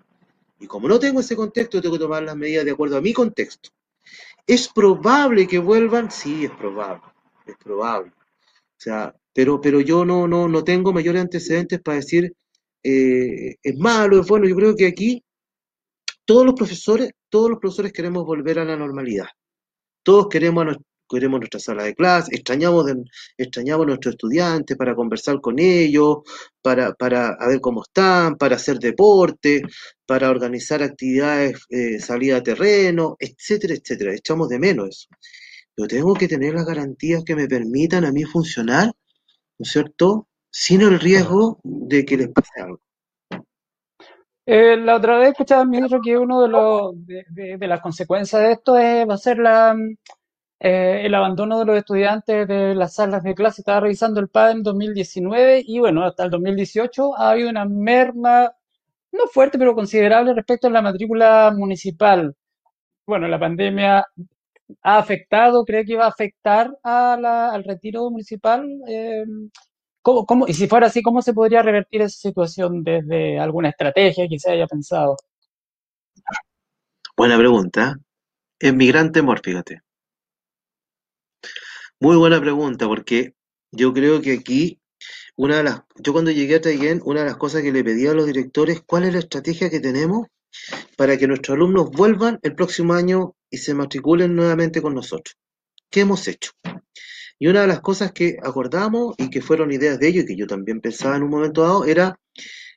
[0.58, 3.12] Y como no tengo ese contexto, tengo que tomar las medidas de acuerdo a mi
[3.12, 3.70] contexto.
[4.46, 6.10] ¿Es probable que vuelvan?
[6.10, 7.02] Sí, es probable.
[7.44, 8.10] Es probable.
[8.10, 12.32] O sea, pero, pero yo no, no, no tengo mayores antecedentes para decir
[12.82, 14.48] eh, es malo, es bueno.
[14.48, 15.22] Yo creo que aquí
[16.24, 19.26] todos los profesores, todos los profesores queremos volver a la normalidad.
[20.02, 22.90] Todos queremos, a queremos nuestra sala de clase, extrañamos,
[23.36, 26.20] extrañamos a nuestros estudiantes para conversar con ellos,
[26.62, 29.60] para, para ver cómo están, para hacer deporte,
[30.06, 34.14] para organizar actividades, eh, salida a terreno, etcétera, etcétera.
[34.14, 35.08] Echamos de menos eso.
[35.74, 38.92] Pero tengo que tener las garantías que me permitan a mí funcionar
[39.58, 40.28] ¿no es cierto?
[40.50, 42.80] Sin el riesgo de que les pase algo.
[44.46, 48.78] Eh, la otra vez escuchaba, ministro, que uno de, los, de, las consecuencias de esto
[48.78, 49.76] es, va a ser la,
[50.60, 53.60] eh, el abandono de los estudiantes de las salas de clase.
[53.60, 58.52] Estaba revisando el PAD en 2019 y bueno, hasta el 2018 ha habido una merma,
[59.12, 62.34] no fuerte, pero considerable respecto a la matrícula municipal.
[63.06, 64.06] Bueno, la pandemia
[64.82, 68.66] ha afectado, cree que va a afectar al retiro municipal.
[68.88, 69.24] Eh,
[70.02, 74.38] ¿cómo, y si fuera así, ¿cómo se podría revertir esa situación desde alguna estrategia que
[74.38, 75.16] se haya pensado?
[77.16, 77.96] Buena pregunta.
[78.58, 79.12] Es mi gran
[79.42, 79.80] fíjate.
[81.98, 83.34] Muy buena pregunta, porque
[83.72, 84.80] yo creo que aquí,
[85.36, 88.06] una de las, yo cuando llegué a Taiguén, una de las cosas que le pedí
[88.06, 90.26] a los directores, ¿cuál es la estrategia que tenemos
[90.96, 95.36] para que nuestros alumnos vuelvan el próximo año y se matriculen nuevamente con nosotros.
[95.90, 96.52] ¿Qué hemos hecho?
[97.38, 100.36] Y una de las cosas que acordamos y que fueron ideas de ellos y que
[100.36, 102.18] yo también pensaba en un momento dado era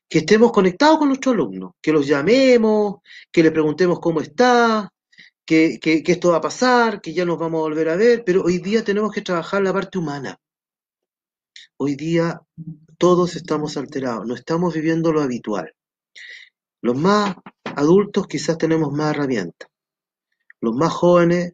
[0.09, 2.97] que estemos conectados con nuestros alumnos, que los llamemos,
[3.31, 4.91] que les preguntemos cómo está,
[5.45, 8.57] que, esto va a pasar, que ya nos vamos a volver a ver, pero hoy
[8.59, 10.37] día tenemos que trabajar la parte humana.
[11.77, 12.41] Hoy día
[12.97, 15.73] todos estamos alterados, no estamos viviendo lo habitual.
[16.81, 19.69] Los más adultos quizás tenemos más herramientas.
[20.61, 21.53] Los más jóvenes,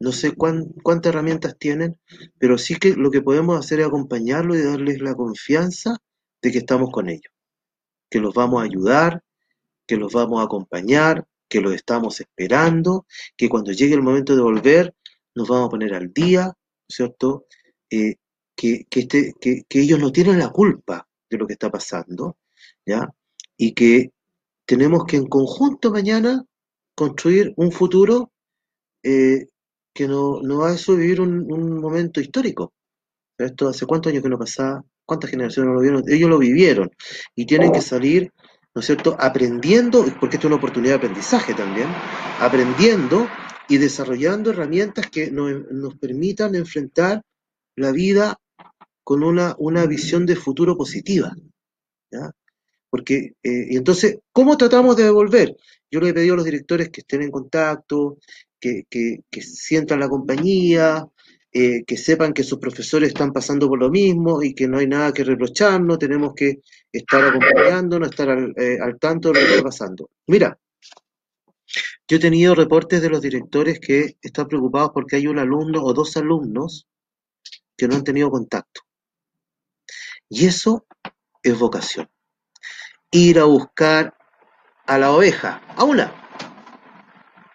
[0.00, 1.98] no sé cuántas herramientas tienen,
[2.38, 5.98] pero sí que lo que podemos hacer es acompañarlos y darles la confianza
[6.42, 7.32] de que estamos con ellos,
[8.10, 9.22] que los vamos a ayudar,
[9.86, 13.06] que los vamos a acompañar, que lo estamos esperando,
[13.36, 14.94] que cuando llegue el momento de volver
[15.34, 16.52] nos vamos a poner al día,
[16.88, 17.46] ¿cierto?
[17.90, 18.16] Eh,
[18.54, 22.36] que, este, que, que, ellos no tienen la culpa de lo que está pasando,
[22.86, 23.08] ¿ya?
[23.56, 24.12] Y que
[24.66, 26.44] tenemos que en conjunto mañana
[26.94, 28.32] construir un futuro
[29.02, 29.48] eh,
[29.92, 32.72] que no, no va a eso vivir un, un, momento histórico.
[33.38, 36.90] Esto hace cuántos años que no pasaba, cuántas generaciones no lo vieron, ellos lo vivieron
[37.34, 38.32] y tienen que salir,
[38.74, 41.88] ¿no es cierto?, aprendiendo, porque esto es una oportunidad de aprendizaje también,
[42.40, 43.28] aprendiendo
[43.68, 47.22] y desarrollando herramientas que nos, nos permitan enfrentar
[47.76, 48.36] la vida
[49.02, 51.34] con una, una visión de futuro positiva.
[52.10, 52.30] ¿ya?
[52.94, 55.56] Porque, eh, y entonces, ¿cómo tratamos de devolver?
[55.90, 58.18] Yo le he pedido a los directores que estén en contacto,
[58.60, 58.84] que,
[59.40, 61.04] sientan la compañía,
[61.50, 64.86] eh, que sepan que sus profesores están pasando por lo mismo y que no hay
[64.86, 66.60] nada que reprocharnos, tenemos que
[66.92, 70.10] estar acompañándonos, estar eh, al tanto de lo que está pasando.
[70.28, 70.56] Mira,
[72.06, 75.92] yo he tenido reportes de los directores que están preocupados porque hay un alumno o
[75.92, 76.86] dos alumnos
[77.76, 78.82] que no han tenido contacto.
[80.28, 80.86] Y eso
[81.42, 82.08] es vocación.
[83.10, 84.14] Ir a buscar
[84.86, 86.12] a la oveja, a una,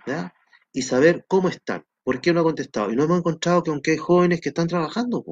[0.07, 0.33] ¿ya?
[0.73, 2.91] y saber cómo están, por qué no ha contestado.
[2.91, 5.23] Y no hemos encontrado que aunque hay jóvenes que están trabajando,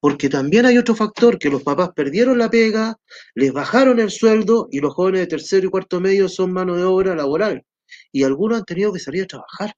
[0.00, 2.96] porque también hay otro factor, que los papás perdieron la pega,
[3.34, 6.84] les bajaron el sueldo y los jóvenes de tercero y cuarto medio son mano de
[6.84, 7.64] obra laboral.
[8.12, 9.74] Y algunos han tenido que salir a trabajar.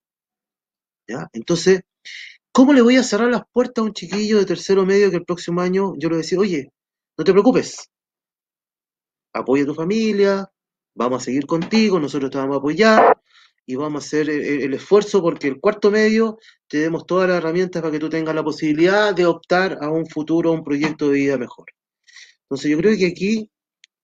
[1.06, 1.28] ¿ya?
[1.32, 1.82] Entonces,
[2.52, 5.24] ¿cómo le voy a cerrar las puertas a un chiquillo de tercero medio que el
[5.24, 6.72] próximo año yo le voy decir, oye,
[7.16, 7.90] no te preocupes,
[9.32, 10.50] apoya a tu familia,
[10.94, 13.18] vamos a seguir contigo, nosotros te vamos a apoyar
[13.66, 17.80] y vamos a hacer el, esfuerzo porque el cuarto medio te demos todas las herramientas
[17.80, 21.14] para que tú tengas la posibilidad de optar a un futuro, a un proyecto de
[21.14, 21.66] vida mejor.
[22.42, 23.50] Entonces yo creo que aquí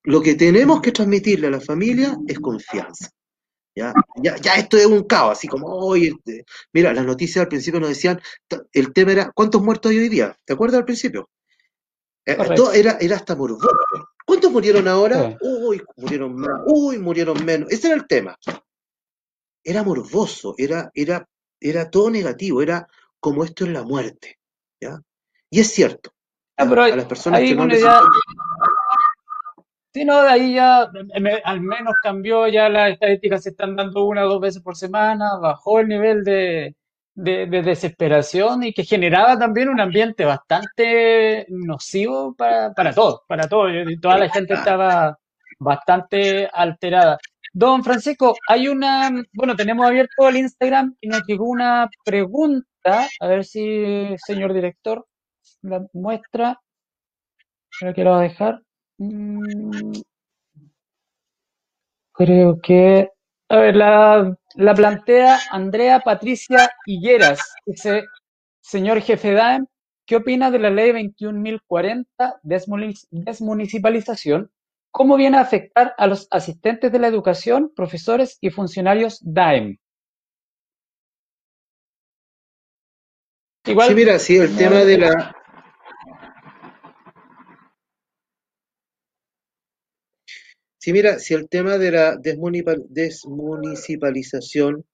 [0.05, 3.11] lo que tenemos que transmitirle a la familia es confianza.
[3.75, 7.49] Ya, ya, ya esto es un caos, así como, hoy, este, mira, las noticias al
[7.49, 8.21] principio nos decían,
[8.73, 10.37] el tema era, ¿cuántos muertos hay hoy día?
[10.45, 11.31] ¿Te acuerdas al principio?
[12.27, 12.37] Eh,
[12.75, 13.69] era, era hasta morboso.
[14.29, 15.39] ¿Cuántos murieron ahora?
[15.41, 16.61] Uy, murieron más.
[16.67, 17.71] Uy, murieron menos.
[17.71, 18.39] Ese era el tema.
[19.65, 21.27] Era morboso, era, era,
[21.59, 22.87] era todo negativo, era
[23.21, 24.39] como esto es la muerte.
[24.83, 25.01] ¿ya?
[25.49, 26.11] Y es cierto.
[26.59, 27.67] a las personas que no
[29.95, 30.91] Sí, no, de ahí ya
[31.45, 35.39] al menos cambió, ya las estadísticas se están dando una o dos veces por semana,
[35.39, 36.77] bajó el nivel de,
[37.19, 43.73] de, desesperación y que generaba también un ambiente bastante nocivo para, para todos, para todos.
[44.01, 45.19] Toda la gente estaba
[45.59, 47.19] bastante alterada.
[47.53, 53.27] Don Francisco, hay una, bueno, tenemos abierto el Instagram y nos llegó una pregunta, a
[53.27, 55.05] ver si señor director
[55.63, 56.61] la muestra.
[57.81, 58.63] Creo que lo va a dejar.
[58.99, 59.93] Mm,
[62.13, 63.11] creo que
[63.51, 67.55] a ver, la, la plantea Andrea Patricia Higueras.
[67.65, 68.07] Dice,
[68.61, 69.67] señor jefe DAEM,
[70.05, 74.51] ¿qué opina de la ley 21.040 desmunicipalización?
[74.91, 79.79] ¿Cómo viene a afectar a los asistentes de la educación, profesores y funcionarios DAEM?
[83.65, 85.37] Igual, sí, mira, sí, el tema de la,
[90.89, 94.87] Sí, mira, si el tema de la desmunicipalización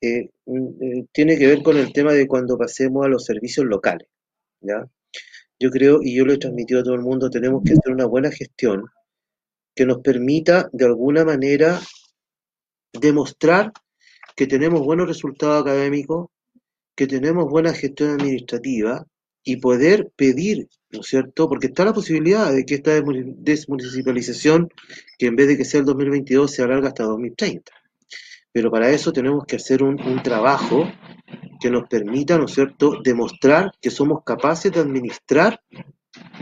[0.00, 3.66] eh, mm, eh, tiene que ver con el tema de cuando pasemos a los servicios
[3.66, 4.08] locales,
[4.62, 4.88] ¿ya?
[5.60, 8.06] Yo creo, y yo lo he transmitido a todo el mundo, tenemos que hacer una
[8.06, 8.86] buena gestión
[9.74, 11.82] que nos permita de alguna manera
[12.98, 13.72] demostrar
[14.34, 16.28] que tenemos buenos resultados académicos,
[16.94, 19.04] que tenemos buena gestión administrativa
[19.46, 21.48] y poder pedir ¿no es cierto?
[21.48, 24.68] Porque está la posibilidad de que esta desmunicipalización,
[25.18, 27.72] que en vez de que sea el 2022, se alarga hasta 2030.
[28.52, 30.90] Pero para eso tenemos que hacer un, trabajo
[31.60, 35.60] que nos permita, ¿no es cierto?, demostrar que somos capaces de administrar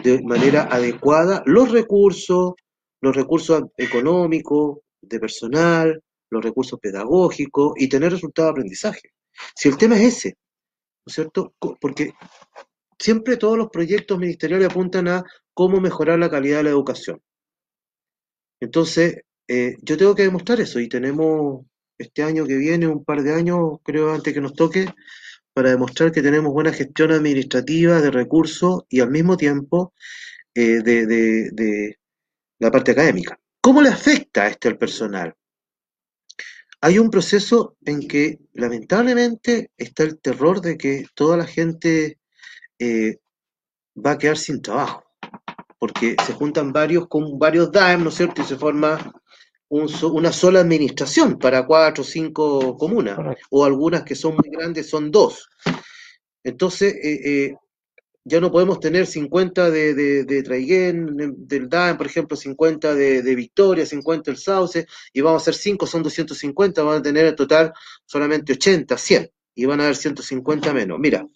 [0.02, 2.54] de manera adecuada los recursos,
[3.00, 9.10] los recursos económicos, de personal, los recursos pedagógicos y tener resultados de aprendizaje.
[9.54, 11.54] Si el tema es ese, ¿no es cierto?
[11.80, 12.14] Porque
[12.98, 17.20] siempre todos los proyectos ministeriales apuntan a cómo mejorar la calidad de la educación.
[18.60, 21.64] Entonces, eh, yo tengo que demostrar eso y tenemos
[21.98, 24.86] este año que viene, un par de años, creo, antes que nos toque,
[25.52, 29.94] para demostrar que tenemos buena gestión administrativa de recursos y al mismo tiempo
[30.54, 31.98] eh, de, de,
[32.58, 33.38] la parte académica.
[33.60, 35.34] ¿Cómo le afecta esto al personal?
[36.80, 42.18] Hay un proceso en que lamentablemente está el terror de que toda la gente
[42.84, 43.20] eh,
[44.04, 45.04] va a quedar sin trabajo,
[45.78, 48.42] porque se juntan varios con varios DAEM, ¿no es cierto?
[48.42, 48.98] Y se forma
[49.68, 53.18] una sola administración para cuatro o cinco comunas,
[53.50, 55.48] o algunas que son muy grandes son dos.
[56.44, 57.54] Entonces, eh, eh,
[58.24, 63.22] ya no podemos tener 50 de, de, de Traiguén, del DAM, por ejemplo, 50 de,
[63.22, 67.26] de, Victoria, 50 del Sauce, y vamos a hacer 5, son 250, van a tener
[67.26, 67.72] en total
[68.06, 70.98] solamente 80, 100, y van a haber 150 menos.
[70.98, 71.26] Mira,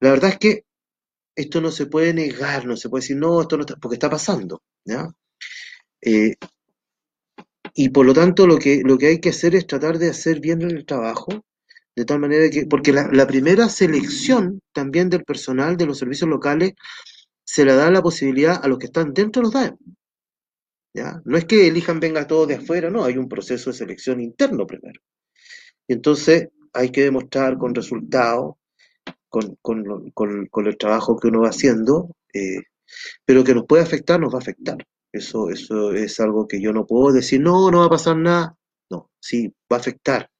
[0.00, 0.64] la verdad es que
[1.36, 4.10] esto no se puede negar, no se puede decir, no, esto no está, porque está
[4.10, 5.08] pasando, ¿ya?
[6.02, 6.34] Eh,
[7.74, 10.40] y por lo tanto, lo que, lo que hay que hacer es tratar de hacer
[10.40, 11.44] bien el trabajo,
[11.94, 16.72] de tal manera que, porque la, primera selección también del personal de los servicios locales
[17.44, 19.74] se le da la posibilidad a los que están dentro de los DAE.
[20.94, 21.20] ¿ya?
[21.24, 24.66] No es que elijan venga todos de afuera, no, hay un proceso de selección interno
[24.66, 25.00] primero.
[25.86, 28.54] Y entonces hay que demostrar con resultados,
[29.30, 32.62] con, con, el trabajo que uno va haciendo, eh,
[33.24, 34.76] pero que nos puede afectar, nos va a afectar.
[35.12, 38.56] Eso, eso es algo que yo no puedo decir, no, no va a pasar nada.
[38.90, 40.30] No, sí, va a afectar.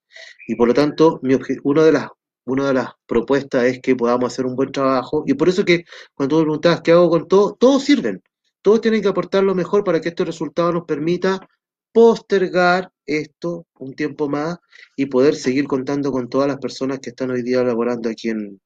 [0.47, 2.09] Y por lo tanto, mi una, de las,
[2.45, 5.24] una de las propuestas es que podamos hacer un buen trabajo.
[5.26, 5.84] Y por eso que
[6.14, 8.22] cuando tú me preguntabas qué hago con todo, todos sirven.
[8.62, 11.49] Todos tienen que aportar lo mejor para que este resultado nos permita
[11.93, 14.59] postergar esto un tiempo más
[14.97, 18.61] y poder seguir contando con todas las personas que están hoy día laborando aquí en,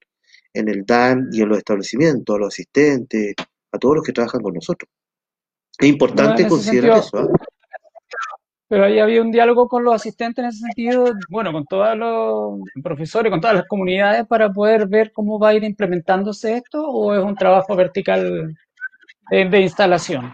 [0.54, 3.34] en el DAN y en los establecimientos, a los asistentes,
[3.72, 4.88] a todos los que trabajan con nosotros.
[5.78, 7.18] Es importante considerar eso.
[7.18, 7.28] ¿ah?
[8.68, 12.60] Pero ahí había un diálogo con los asistentes en ese sentido, bueno, con todos los
[12.82, 17.14] profesores, con todas las comunidades para poder ver cómo va a ir implementándose esto o
[17.14, 18.56] es un trabajo vertical
[19.30, 20.32] de, instalación.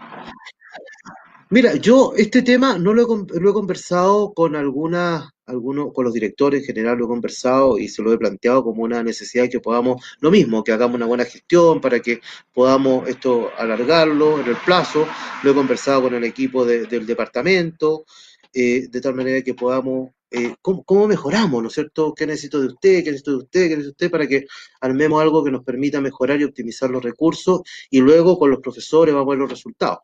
[1.49, 6.13] Mira, yo este tema no lo he, lo he conversado con algunas, algunos, con los
[6.13, 9.59] directores en general lo he conversado y se lo he planteado como una necesidad que
[9.59, 12.21] podamos, lo mismo, que hagamos una buena gestión para que
[12.53, 15.07] podamos esto alargarlo en el plazo.
[15.43, 18.05] Lo he conversado con el equipo del departamento,
[18.53, 22.13] eh, de tal manera que podamos, eh, ¿cómo, mejoramos, ¿no es cierto?
[22.13, 23.03] ¿Qué necesito de usted?
[23.03, 23.61] ¿Qué necesito de usted?
[23.61, 24.11] ¿Qué necesito de usted?
[24.11, 24.45] Para que
[24.81, 29.13] armemos algo que nos permita mejorar y optimizar los recursos y luego con los profesores
[29.13, 29.99] vamos a ver los resultados.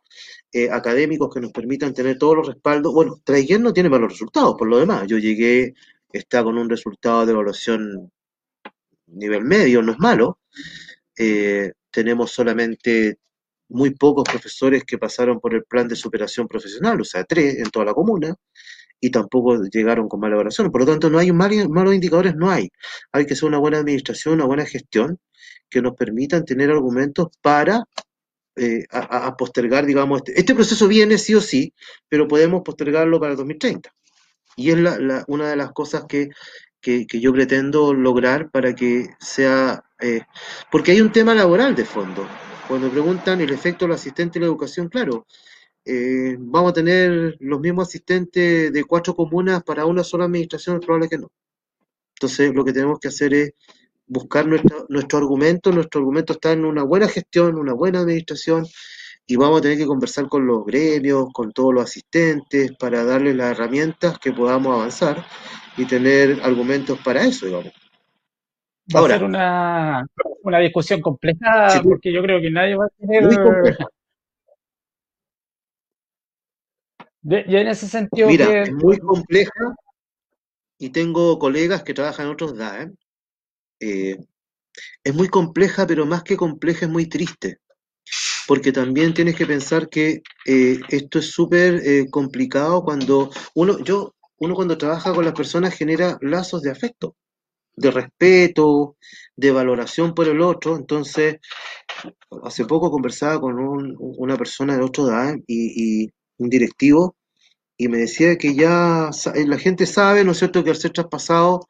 [0.58, 2.92] Eh, académicos que nos permitan tener todos los respaldos.
[2.92, 5.06] Bueno, Traiguer no tiene malos resultados, por lo demás.
[5.08, 5.76] Yo llegué,
[6.12, 8.12] está con un resultado de evaluación
[9.06, 10.40] nivel medio, no es malo.
[11.92, 13.20] tenemos solamente
[13.70, 17.70] muy pocos profesores que pasaron por el plan de superación profesional, o sea, tres en
[17.70, 18.36] toda la comuna,
[19.00, 20.72] y tampoco llegaron con mala evaluación.
[20.72, 22.70] Por lo tanto, no hay malos indicadores, no hay.
[23.12, 25.20] Hay que hacer una buena administración, una buena gestión
[25.70, 27.84] que nos permitan tener argumentos para
[28.58, 31.74] eh, a, postergar, digamos, este, este, proceso viene sí o sí,
[32.10, 33.94] pero podemos postergarlo para el 2030.
[34.56, 36.30] Y es la, una de las cosas que,
[36.82, 40.22] que, yo pretendo lograr para que sea, eh,
[40.72, 42.28] porque hay un tema laboral de fondo.
[42.68, 45.28] Cuando preguntan el efecto del asistente en la educación, claro,
[45.86, 50.86] eh, vamos a tener los mismos asistentes de cuatro comunas para una sola administración, es
[50.86, 51.32] probable que no.
[52.16, 53.52] Entonces, lo que tenemos que hacer es
[54.08, 55.72] buscar nuestro, nuestro argumento.
[55.72, 58.66] Nuestro argumento está en una buena gestión, una buena administración,
[59.26, 63.36] y vamos a tener que conversar con los gremios, con todos los asistentes, para darles
[63.36, 65.26] las herramientas que podamos avanzar
[65.76, 67.74] y tener argumentos para eso, digamos.
[68.96, 70.06] Va a ser una,
[70.44, 73.24] una discusión compleja porque yo creo que nadie va a tener...
[73.24, 73.86] Muy compleja.
[77.24, 78.30] y en ese sentido...
[78.30, 79.76] Mira, es muy compleja
[80.80, 82.84] y tengo colegas que trabajan en otros DAE.
[82.84, 82.92] Eh,
[83.80, 87.60] es muy compleja, pero más que compleja es muy triste.
[88.48, 94.16] Porque también tienes que pensar que eh, esto es súper eh, complicado cuando uno, yo,
[94.38, 97.16] uno cuando trabaja con las personas genera lazos de afecto
[97.78, 98.98] de respeto,
[99.36, 100.76] de valoración por el otro.
[100.76, 101.38] Entonces,
[102.44, 103.56] hace poco conversaba con
[104.00, 106.10] una persona de otro edad y,
[106.40, 107.16] un directivo
[107.78, 110.92] y me decía que ya eh, la gente sabe, ¿no es cierto?, que al ser
[110.92, 111.66] traspasados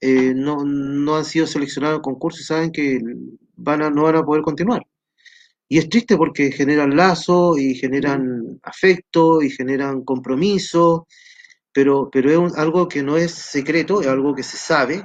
[0.00, 3.00] eh, no, no, han sido seleccionados en concurso y saben que
[3.56, 4.82] van a, no van a poder continuar.
[5.68, 11.06] Y es triste porque generan lazos y generan afecto y generan compromiso,
[11.72, 15.04] pero, pero es algo que no es secreto, es algo que se sabe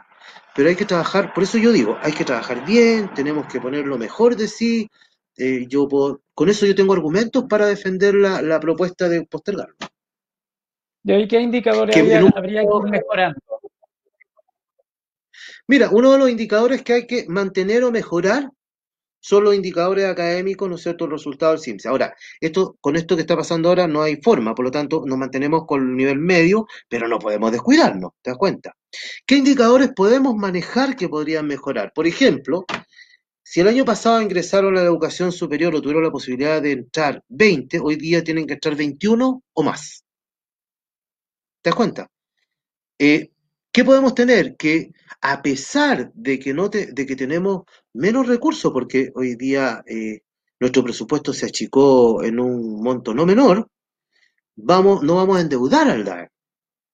[0.56, 3.86] pero hay que trabajar, por eso yo digo, hay que trabajar bien, tenemos que poner
[3.86, 4.90] lo mejor de sí.
[5.38, 5.86] Eh, yo
[6.34, 9.76] con eso yo tengo argumentos para defender la, propuesta de postergarlo.
[11.04, 13.40] ¿De ahí qué indicadores habría que ir mejorando?
[15.68, 18.50] Mira, uno de los indicadores que hay que mantener o mejorar
[19.20, 21.90] son los indicadores académicos, ¿no es cierto?, el resultado del CIMSE.
[21.90, 25.18] Ahora, esto, con esto que está pasando ahora no hay forma, por lo tanto, nos
[25.18, 28.76] mantenemos con el nivel medio, pero no podemos descuidarnos, ¿te das cuenta?
[29.26, 31.92] ¿Qué indicadores podemos manejar que podrían mejorar?
[31.96, 32.66] Por ejemplo,
[33.42, 37.24] si el año pasado ingresaron a la educación superior o tuvieron la posibilidad de entrar
[37.30, 40.04] 20, hoy día tienen que entrar 21 o más.
[41.64, 42.08] ¿Te das cuenta?
[43.00, 43.32] Eh,
[43.72, 44.56] ¿Qué podemos tener?
[44.56, 44.92] Que
[45.28, 47.64] a pesar de que, no te, de que tenemos
[47.94, 50.22] menos recursos, porque hoy día eh,
[50.60, 53.68] nuestro presupuesto se achicó en un monto no menor,
[54.56, 56.30] vamos, no vamos a endeudar al DAE.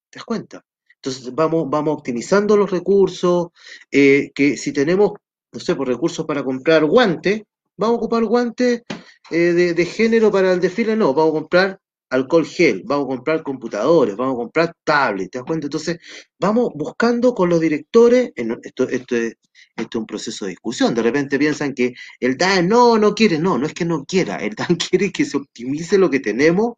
[0.10, 0.64] ¿Te das cuenta?
[0.96, 3.50] Entonces vamos, vamos optimizando los recursos,
[3.92, 5.12] eh, que si tenemos,
[5.52, 7.42] no sé, por recursos para comprar guantes,
[7.76, 8.84] vamos a ocupar guantes
[9.30, 11.81] eh, de, de, género para el desfile, no, vamos a comprar
[12.12, 15.68] alcohol gel, vamos a comprar computadores, vamos a comprar tablets, ¿te das cuenta?
[15.68, 15.98] Entonces,
[16.38, 19.38] vamos buscando con los directores, esto, esto, es,
[19.76, 23.40] esto es un proceso de discusión, de repente piensan que el DAN no, no quiere,
[23.40, 26.76] no, no es que no quiera, el DAN quiere que se optimice lo que tenemos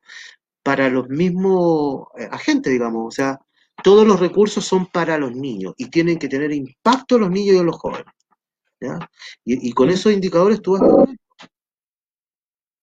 [0.61, 3.39] para los mismos eh, agentes, digamos, o sea,
[3.83, 7.55] todos los recursos son para los niños y tienen que tener impacto en los niños
[7.55, 8.13] y en los jóvenes.
[8.79, 8.99] ¿ya?
[9.43, 11.05] Y, y, con esos indicadores tú vas a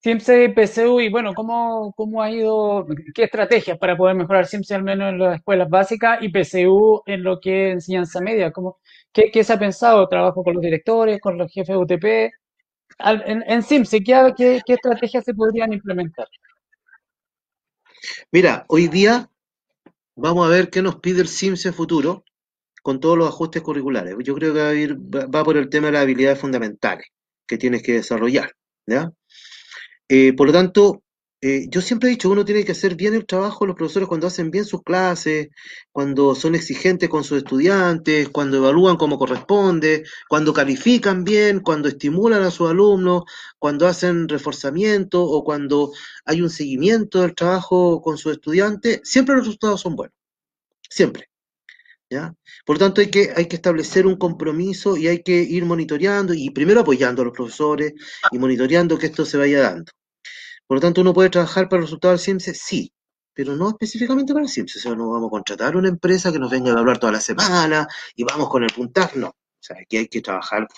[0.02, 4.74] CIMSE y PCU, y bueno, ¿cómo, ¿cómo ha ido, qué estrategias para poder mejorar CIMSE
[4.74, 8.50] al menos en las escuelas básicas y PCU en lo que es enseñanza media?
[8.50, 8.78] ¿Cómo,
[9.12, 10.08] qué, qué, se ha pensado?
[10.08, 12.32] ¿Trabajo con los directores, con los jefes de UTP?
[12.98, 16.28] en, en CIMSE, ¿qué, ¿qué, qué estrategias se podrían implementar?
[18.32, 19.30] Mira, hoy día
[20.16, 22.24] vamos a ver qué nos pide el CIMSE futuro
[22.82, 24.14] con todos los ajustes curriculares.
[24.22, 27.06] Yo creo que va, a ir, va por el tema de las habilidades fundamentales
[27.46, 28.52] que tienes que desarrollar.
[28.86, 29.12] ¿ya?
[30.12, 31.04] Eh, por lo tanto,
[31.40, 34.26] eh, yo siempre he dicho, uno tiene que hacer bien el trabajo los profesores cuando
[34.26, 35.48] hacen bien sus clases,
[35.92, 42.42] cuando son exigentes con sus estudiantes, cuando evalúan como corresponde, cuando califican bien, cuando estimulan
[42.42, 43.22] a sus alumnos,
[43.58, 45.92] cuando hacen reforzamiento o cuando
[46.24, 50.16] hay un seguimiento del trabajo con sus estudiantes, siempre los resultados son buenos,
[50.90, 51.28] siempre.
[52.10, 52.34] ¿Ya?
[52.66, 56.34] Por lo tanto, hay que, hay que establecer un compromiso y hay que ir monitoreando
[56.34, 57.94] y primero apoyando a los profesores
[58.32, 59.92] y monitoreando que esto se vaya dando.
[60.70, 62.92] Por lo tanto, uno puede trabajar para el resultado del CIMSE, sí,
[63.34, 64.78] pero no específicamente para el CIMSE.
[64.78, 67.20] O sea, no vamos a contratar una empresa que nos venga a hablar toda la
[67.20, 69.30] semana y vamos con el puntaje, no.
[69.30, 70.68] O sea, aquí hay que trabajar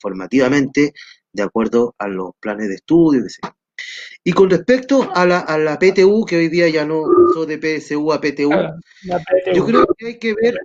[0.00, 0.92] formativamente
[1.32, 3.54] de acuerdo a los planes de estudio, etc.
[4.24, 7.58] Y con respecto a la, a la PTU, que hoy día ya no pasó de
[7.58, 8.50] PSU a PTU,
[9.54, 10.58] yo creo que hay que ver,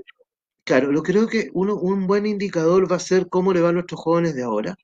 [0.63, 3.73] claro, yo creo que uno, un buen indicador va a ser cómo le va a
[3.73, 4.75] nuestros jóvenes de ahora,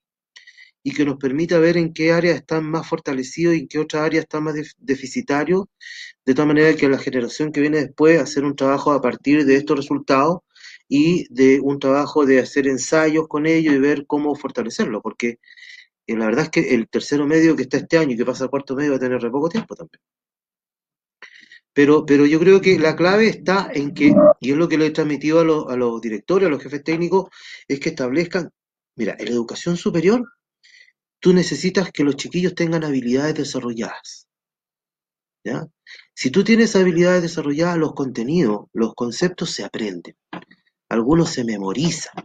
[0.88, 4.04] y que nos permita ver en qué áreas están más fortalecidos y en qué otras
[4.04, 5.66] áreas están más deficitarios,
[6.26, 9.58] de tal manera que la generación que viene después hacer un trabajo a partir de
[9.58, 10.44] estos resultados
[10.88, 15.40] y de un trabajo de hacer ensayos con ellos y ver cómo fortalecerlo, porque
[16.08, 18.46] eh, la verdad es que el tercero medio que está este año y que pasa
[18.46, 20.02] al cuarto medio va a tener re poco tiempo también.
[21.74, 24.86] Pero, pero yo creo que la clave está en que, y es lo que le
[24.86, 27.30] he transmitido a los, a los directores, a los jefes técnicos,
[27.68, 28.50] es que establezcan,
[28.96, 30.24] mira, en la educación superior
[31.20, 34.28] tú necesitas que los chiquillos tengan habilidades desarrolladas.
[35.44, 35.68] ¿ya?
[36.14, 40.16] Si tú tienes habilidades desarrolladas, los contenidos, los conceptos se aprenden.
[40.90, 42.16] Algunos se memorizan.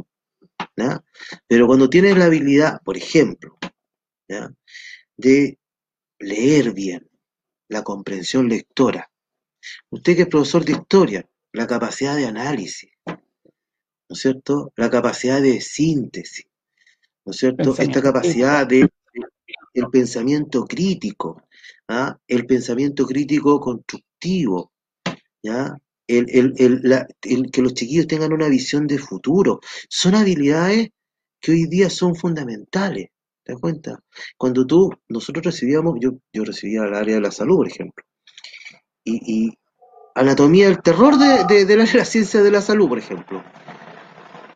[1.47, 3.59] Pero cuando tienes la habilidad, por ejemplo,
[5.17, 5.59] de
[6.19, 7.09] leer bien,
[7.69, 9.11] la comprensión lectora.
[9.91, 13.17] Usted que es profesor de historia, la capacidad de análisis, ¿no
[14.15, 14.73] es cierto?
[14.77, 16.47] La capacidad de síntesis,
[17.25, 17.75] ¿no es cierto?
[17.79, 18.89] Esta capacidad de
[19.75, 21.43] el pensamiento crítico,
[21.89, 22.17] ¿ah?
[22.27, 24.73] el pensamiento crítico constructivo,
[25.43, 25.77] ¿ya?
[26.07, 30.91] El, el, el, la, el, que los chiquillos tengan una visión de futuro, son habilidades
[31.41, 33.09] que hoy día son fundamentales,
[33.43, 33.99] ¿te das cuenta?
[34.37, 38.05] Cuando tú, nosotros recibíamos, yo, yo recibía el área de la salud, por ejemplo,
[39.05, 39.59] y, y
[40.15, 43.43] anatomía del terror de, de, de la, de la ciencia de la salud, por ejemplo,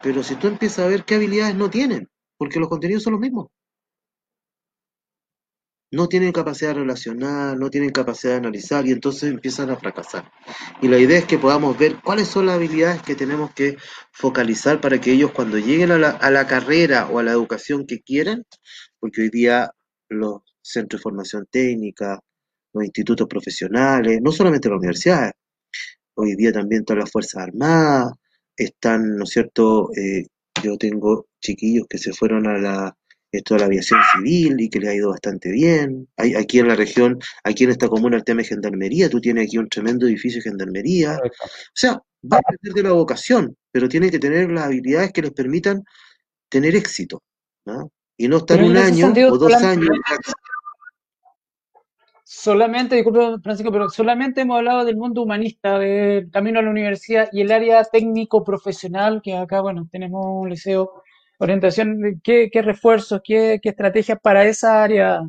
[0.02, 3.20] pero si tú empiezas a ver qué habilidades no tienen, porque los contenidos son los
[3.20, 3.48] mismos.
[5.92, 10.30] No tienen capacidad de relacionar, no tienen capacidad de analizar y entonces empiezan a fracasar.
[10.82, 13.76] Y la idea es que podamos ver cuáles son las habilidades que tenemos que
[14.12, 17.86] focalizar para que ellos cuando lleguen a la, a la carrera o a la educación
[17.86, 18.44] que quieran,
[18.98, 19.70] porque hoy día
[20.08, 22.20] los centros de formación técnica,
[22.72, 25.32] los institutos profesionales, no solamente las universidades,
[26.14, 28.12] hoy día también todas las Fuerzas Armadas,
[28.56, 29.90] están, ¿no es cierto?
[29.96, 30.26] Eh,
[30.62, 32.96] yo tengo chiquillos que se fueron a la,
[33.32, 36.08] esto de la aviación civil y que les ha ido bastante bien.
[36.16, 39.46] Hay, aquí en la región, aquí en esta comuna, el tema de gendarmería, tú tienes
[39.46, 41.18] aquí un tremendo edificio de gendarmería.
[41.22, 41.30] O
[41.74, 42.00] sea,
[42.32, 45.82] va a depender de la vocación, pero tiene que tener las habilidades que les permitan
[46.48, 47.22] tener éxito.
[47.66, 47.90] ¿no?
[48.16, 49.90] Y no estar un año o dos años.
[52.38, 57.30] Solamente, disculpe Francisco, pero solamente hemos hablado del mundo humanista, del camino a la universidad
[57.32, 61.02] y el área técnico-profesional, que acá, bueno, tenemos un liceo
[61.38, 65.22] orientación, ¿qué, qué refuerzos, qué, qué, estrategias para esa área?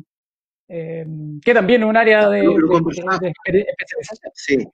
[0.68, 1.06] Eh,
[1.42, 4.32] que también es un área de, de, de, de, especialización.
[4.34, 4.68] Sí.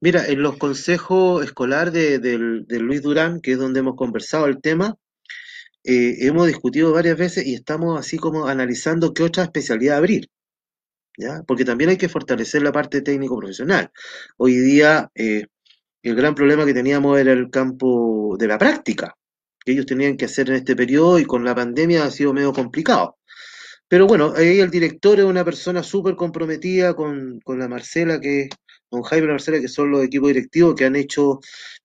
[0.00, 4.60] Mira, en los consejos escolar de, de Luis Durán, que es donde hemos conversado el
[4.60, 4.94] tema,
[5.82, 10.28] eh, hemos discutido varias veces y estamos así como analizando qué otra especialidad abrir,
[11.16, 11.42] ¿ya?
[11.46, 13.90] Porque también hay que fortalecer la parte técnico-profesional.
[14.36, 15.46] Hoy día, eh,
[16.02, 19.16] el gran problema que teníamos era el campo de la práctica,
[19.64, 22.52] que ellos tenían que hacer en este periodo y con la pandemia ha sido medio
[22.52, 23.18] complicado.
[23.88, 28.48] Pero bueno, ahí el director es una persona súper comprometida con, con la Marcela, que,
[28.88, 31.40] con Jaime y la Marcela, que son los equipos directivos que han hecho,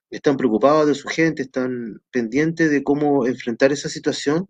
[0.09, 4.47] están preocupados de su gente, están pendientes de cómo enfrentar esa situación.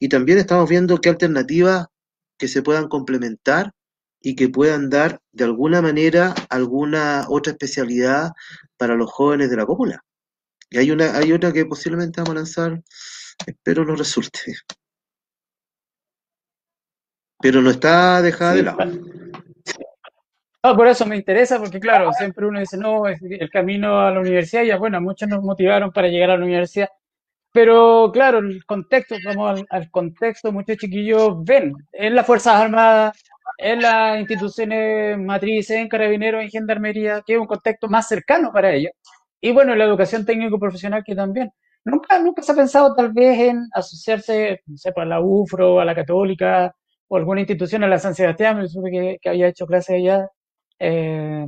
[0.00, 1.86] Y también estamos viendo qué alternativas
[2.38, 3.72] que se puedan complementar
[4.26, 8.32] y que puedan dar de alguna manera alguna otra especialidad
[8.76, 10.02] para los jóvenes de la comuna.
[10.68, 12.82] Y hay una, hay otra que posiblemente vamos a lanzar,
[13.46, 14.40] espero no resulte,
[17.38, 18.78] pero no está dejada de lado.
[20.60, 24.10] Ah, por eso me interesa, porque claro, siempre uno dice, no, es el camino a
[24.10, 26.88] la universidad, y ya bueno, muchos nos motivaron para llegar a la universidad,
[27.52, 33.22] pero claro, el contexto, vamos al, al contexto, muchos chiquillos ven en las Fuerzas Armadas,
[33.58, 38.72] en las instituciones matrices, en Carabineros, en Gendarmería, que es un contexto más cercano para
[38.74, 38.92] ellos,
[39.40, 41.50] y bueno, la educación técnico-profesional que también.
[41.84, 45.80] Nunca, nunca se ha pensado tal vez en asociarse, no sé, pues, a la UFRO,
[45.80, 46.74] a la Católica,
[47.08, 50.28] o alguna institución, a la San Sebastián, me supe que, que había hecho clases allá
[50.78, 51.46] eh,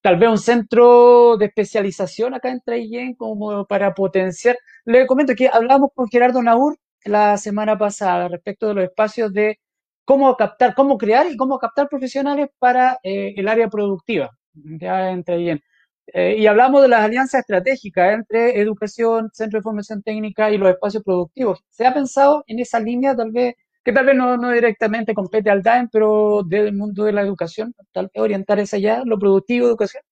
[0.00, 4.56] tal vez un centro de especialización acá en Traillén como para potenciar.
[4.84, 9.58] Le comento que hablamos con Gerardo Naur la semana pasada respecto de los espacios de
[10.04, 15.24] cómo captar, cómo crear y cómo captar profesionales para eh, el área productiva ya en
[15.24, 15.60] Traillén.
[16.06, 20.70] Eh, y hablamos de las alianzas estratégicas entre educación, centro de formación técnica y los
[20.70, 21.60] espacios productivos.
[21.70, 23.54] ¿Se ha pensado en esa línea tal vez
[23.84, 27.74] que tal vez no, no directamente compete al DAEM, pero del mundo de la educación,
[27.92, 30.02] tal vez orientar esa ya, lo productivo, educación.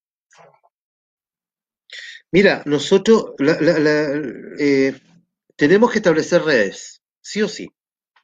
[2.32, 4.22] Mira, nosotros la- la- la-
[4.58, 4.94] eh,
[5.56, 7.68] tenemos que establecer redes, sí o sí,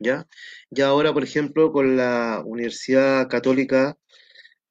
[0.01, 0.27] ¿ya?
[0.71, 3.97] Ya ahora, por ejemplo, con la Universidad Católica,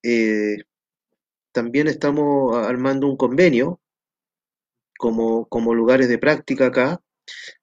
[0.02, 0.58] eh,
[1.52, 3.80] también estamos armando un convenio
[4.98, 7.00] como, como lugares de práctica acá,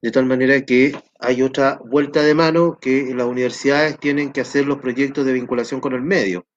[0.02, 4.66] de tal manera que hay otra vuelta de mano que las universidades tienen que hacer
[4.68, 6.48] los proyectos de vinculación con el medio.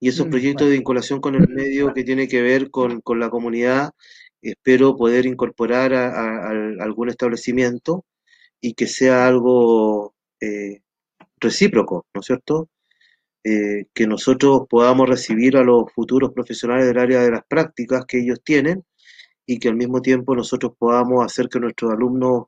[0.00, 3.20] Y esos Mm, proyectos de vinculación con el medio que tiene que ver con, con
[3.20, 3.90] la comunidad,
[4.42, 6.50] espero poder incorporar a, a- a
[6.84, 8.04] algún establecimiento
[8.60, 10.80] y que sea algo eh,
[11.40, 12.68] recíproco, ¿no es cierto?
[13.44, 18.20] Eh, que nosotros podamos recibir a los futuros profesionales del área de las prácticas que
[18.20, 18.84] ellos tienen
[19.46, 22.46] y que al mismo tiempo nosotros podamos hacer que nuestros alumnos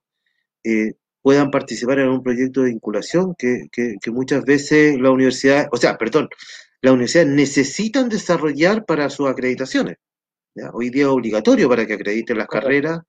[0.65, 5.69] eh, puedan participar en un proyecto de vinculación que, que, que muchas veces la universidad,
[5.73, 6.29] o sea, perdón,
[6.83, 9.97] las universidades necesitan desarrollar para sus acreditaciones.
[10.55, 10.71] ¿ya?
[10.73, 12.67] Hoy día es obligatorio para que acrediten las correcto.
[12.69, 13.01] carreras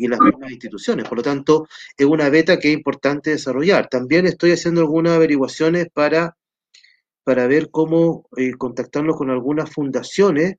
[0.00, 1.06] y las mismas instituciones.
[1.06, 3.88] Por lo tanto, es una beta que es importante desarrollar.
[3.88, 6.38] También estoy haciendo algunas averiguaciones para,
[7.22, 10.56] para ver cómo eh, con algunas fundaciones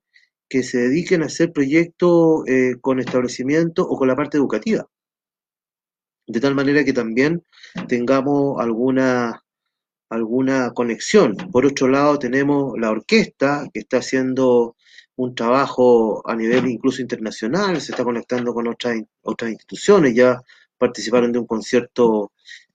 [0.47, 4.87] que se dediquen a hacer proyectos eh, con establecimientos o con la parte educativa.
[6.27, 7.43] De tal manera que también
[7.87, 9.43] tengamos alguna,
[10.09, 11.35] alguna conexión.
[11.51, 14.75] Por otro lado, tenemos la orquesta que está haciendo
[15.23, 20.41] un trabajo a nivel incluso internacional, se está conectando con otras, otras instituciones, ya
[20.77, 22.31] participaron de un concierto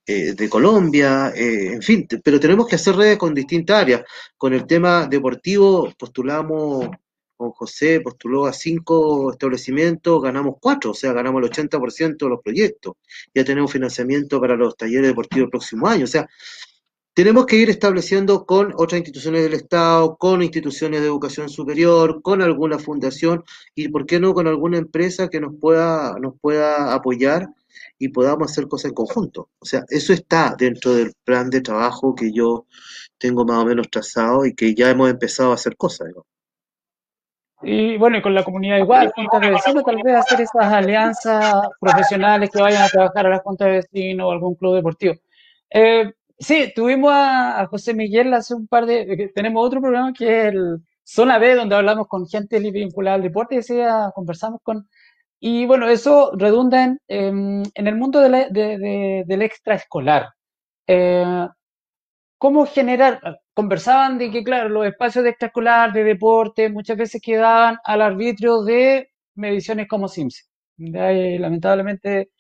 [0.07, 4.03] eh, de Colombia, eh, en fin, pero tenemos que hacer redes con distintas áreas.
[4.37, 6.89] Con el tema deportivo postulamos,
[7.37, 12.41] con José postuló a cinco establecimientos, ganamos cuatro, o sea, ganamos el 80% de los
[12.43, 12.95] proyectos.
[13.35, 16.29] Ya tenemos financiamiento para los talleres deportivos el próximo año, o sea,
[17.17, 22.43] tenemos que ir estableciendo con otras instituciones del Estado, con instituciones de educación superior, con
[22.43, 23.43] alguna fundación
[23.75, 27.49] y, ¿por qué no, con alguna empresa que nos pueda, nos pueda apoyar
[27.99, 29.49] y podamos hacer cosas en conjunto?
[29.61, 32.67] O sea, eso está dentro del plan de trabajo que yo
[33.17, 36.09] tengo más o menos trazado y que ya hemos empezado a hacer cosas.
[36.15, 36.27] ¿no?
[37.63, 41.55] Y bueno, y con la comunidad igual, juntas de vecinos, tal vez hacer esas alianzas
[41.81, 45.15] profesionales que vayan a trabajar a las juntas de vecinos o algún club deportivo.
[45.71, 49.07] Eh, sí, tuvimos a, José Miguel hace un par de...
[49.17, 53.23] que Tenemos otro programa que es el Zona B, donde hablamos con gente vinculada al
[53.23, 54.89] deporte, y decía, conversamos con...
[55.41, 60.31] Y bueno, eso redunda en, el mundo del extraescolar.
[60.87, 61.47] Eh,
[62.39, 63.21] ¿Cómo generar?
[63.55, 68.63] Conversaban de que, claro, los espacios de extraescolar, de deporte, muchas veces quedaban al arbitrio
[68.63, 70.49] de mediciones como Sims.
[70.77, 72.31] Lamentablemente,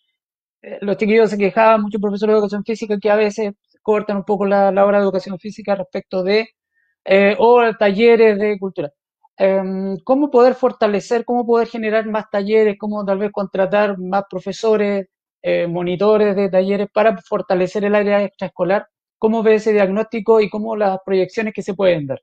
[0.62, 3.52] eh, los chiquillos se quejaban, muchos profesores de educación física, que a veces
[3.90, 6.38] cortan un poco la, la hora de educación física respecto de,
[7.04, 8.90] eh, o talleres de cultura.
[9.38, 15.06] em, cómo poder fortalecer, cómo poder generar más talleres, cómo tal vez contratar más profesores,
[15.42, 18.86] eh, monitores de talleres para fortalecer el área extraescolar.
[19.18, 22.20] ¿Cómo ve ese diagnóstico y cómo las proyecciones que se pueden dar?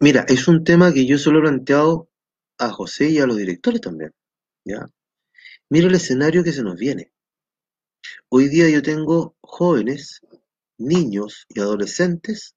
[0.00, 2.08] Mira, es un tema que yo solo he planteado
[2.58, 4.12] a José y a los directores también.
[4.64, 4.88] ¿ya?
[5.70, 7.12] Mira el escenario que se nos viene.
[8.28, 10.20] Hoy día yo tengo jóvenes,
[10.78, 12.54] niños y adolescentes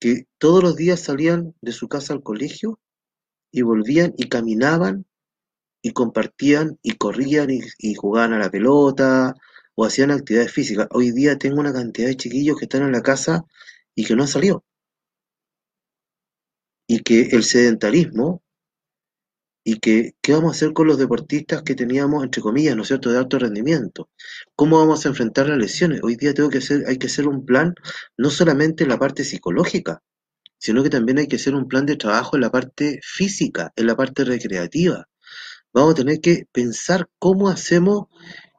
[0.00, 2.80] que todos los días salían de su casa al colegio
[3.52, 5.04] y volvían y caminaban
[5.82, 9.34] y compartían y corrían y, jugaban a la pelota
[9.74, 10.88] o hacían actividades físicas.
[10.92, 13.44] Hoy día tengo una cantidad de chiquillos que están en la casa
[13.94, 14.64] y que no han salido.
[16.86, 18.42] Y que el sedentarismo
[19.62, 22.88] y que qué vamos a hacer con los deportistas que teníamos, entre comillas, ¿no es
[22.88, 24.08] cierto?, de alto rendimiento.
[24.56, 26.00] ¿Cómo vamos a enfrentar las lesiones?
[26.02, 27.74] Hoy día tengo que hacer, hay que hacer un plan,
[28.16, 30.02] no solamente en la parte psicológica,
[30.58, 33.86] sino que también hay que hacer un plan de trabajo en la parte física, en
[33.86, 35.06] la parte recreativa.
[35.72, 38.06] Vamos a tener que pensar cómo hacemos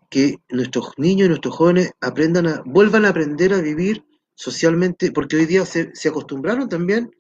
[0.10, 4.04] que nuestros niños y nuestros jóvenes aprendan a, vuelvan a aprender a vivir
[4.36, 7.12] socialmente, porque hoy día se, se acostumbraron también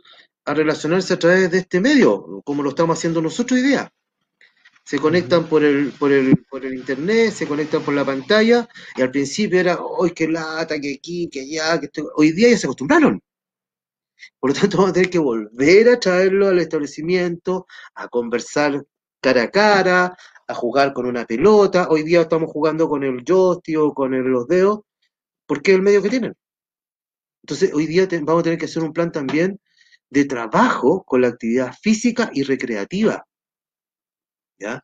[0.51, 3.91] a relacionarse a través de este medio, como lo estamos haciendo nosotros hoy día.
[4.83, 9.01] Se conectan por el, por el, por el internet, se conectan por la pantalla, y
[9.01, 12.05] al principio era, hoy qué lata, que aquí, que allá, que estoy...
[12.15, 13.21] hoy día ya se acostumbraron.
[14.39, 18.83] Por lo tanto, vamos a tener que volver a traerlo al establecimiento, a conversar
[19.21, 20.17] cara a cara,
[20.47, 21.87] a jugar con una pelota.
[21.89, 24.81] Hoy día estamos jugando con el joystick o con los dedos,
[25.45, 26.33] porque es el medio que tienen.
[27.43, 29.59] Entonces, hoy día vamos a tener que hacer un plan también
[30.11, 33.25] de trabajo con la actividad física y recreativa.
[34.59, 34.83] ¿ya?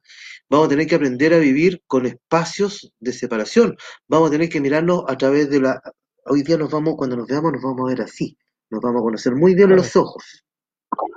[0.49, 3.77] Vamos a tener que aprender a vivir con espacios de separación.
[4.07, 5.81] Vamos a tener que mirarnos a través de la...
[6.25, 8.37] Hoy día nos vamos, cuando nos veamos, nos vamos a ver así.
[8.69, 10.43] Nos vamos a conocer muy bien los ojos.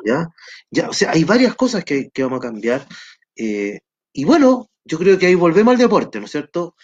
[0.04, 0.28] ¿Ya?
[0.70, 2.86] ya o sea, hay varias cosas que, vamos a cambiar.
[3.36, 3.80] Eh,
[4.12, 6.74] y bueno, yo creo que ahí volvemos al deporte, ¿no es cierto?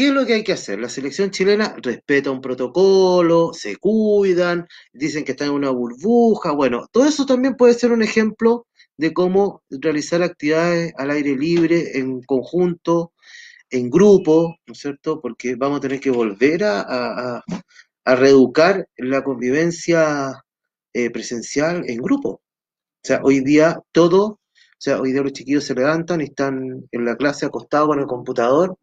[0.00, 0.80] ¿Qué es lo que hay que hacer?
[0.80, 6.52] La selección chilena respeta un protocolo, se cuidan, dicen que están en una burbuja.
[6.52, 8.66] Bueno, todo eso también puede ser un ejemplo
[8.96, 13.12] de cómo realizar actividades al aire libre, en conjunto,
[13.68, 15.20] en grupo, ¿no es cierto?
[15.20, 17.44] Porque vamos a tener que volver a,
[18.06, 20.32] reeducar la convivencia
[20.94, 22.30] eh, presencial en grupo.
[22.30, 22.42] O
[23.02, 24.40] sea, hoy día todo, o
[24.78, 28.06] sea, hoy día los chiquillos se levantan y están en la clase acostados con el
[28.06, 28.78] computador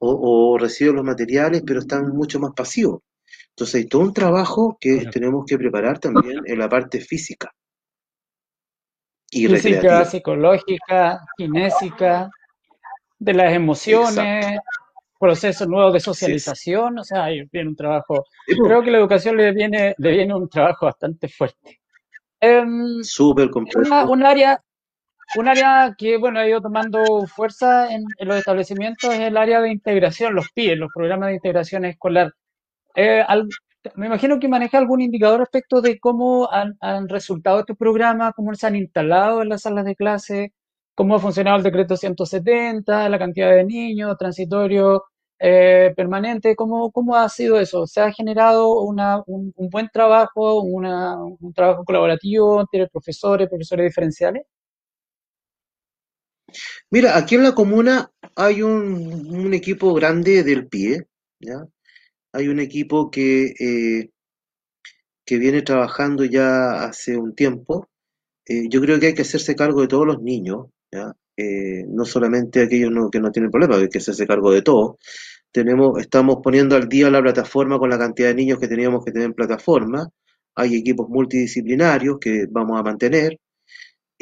[0.00, 3.02] o, reciben los materiales, pero están mucho más pasivos.
[3.50, 7.52] Entonces hay todo un trabajo que tenemos que preparar también en la parte física.
[9.30, 12.30] Y física, psicológica, kinésica,
[13.18, 14.58] de las emociones,
[15.18, 19.94] procesos nuevos de socialización, o sea, viene un trabajo, creo que la educación le viene,
[19.98, 21.80] le viene un trabajo bastante fuerte.
[22.40, 24.10] Em, Súper complejo.
[24.10, 24.60] un área,
[25.36, 29.70] un área que, bueno, ha ido tomando fuerza en, los establecimientos es el área de
[29.70, 32.32] integración, los PIE, los programas de integración escolar.
[32.96, 33.24] Eh,
[33.94, 36.76] me imagino que maneja algún indicador respecto de cómo han,
[37.08, 40.52] resultado estos programas, cómo se han instalado en las salas de clase,
[40.94, 45.04] cómo ha funcionado el decreto 170, la cantidad de niños, transitorio,
[45.38, 47.86] eh, permanente, ¿cómo, ¿cómo ha sido eso?
[47.86, 54.44] ¿Se ha generado una, un, buen trabajo, un trabajo colaborativo entre profesores, profesores diferenciales?
[56.90, 61.06] Mira, aquí en la comuna hay un, equipo grande del pie.
[62.32, 64.10] Hay un equipo que, eh,
[65.24, 67.88] que viene trabajando ya hace un tiempo.
[68.46, 70.66] Eh, yo creo que hay que hacerse cargo de todos los niños.
[71.36, 74.96] Eh, no solamente aquellos que no tienen problemas, hay que hacerse cargo de todos.
[75.52, 79.12] Tenemos, estamos poniendo al día la plataforma con la cantidad de niños que teníamos que
[79.12, 80.08] tener en plataforma.
[80.56, 83.38] Hay equipos multidisciplinarios que vamos a mantener.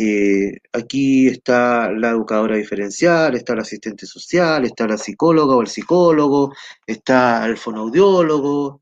[0.00, 5.66] Eh, aquí está la educadora diferencial, está el asistente social, está la psicóloga o el
[5.66, 6.54] psicólogo,
[6.86, 8.80] está el fonoaudiólogo,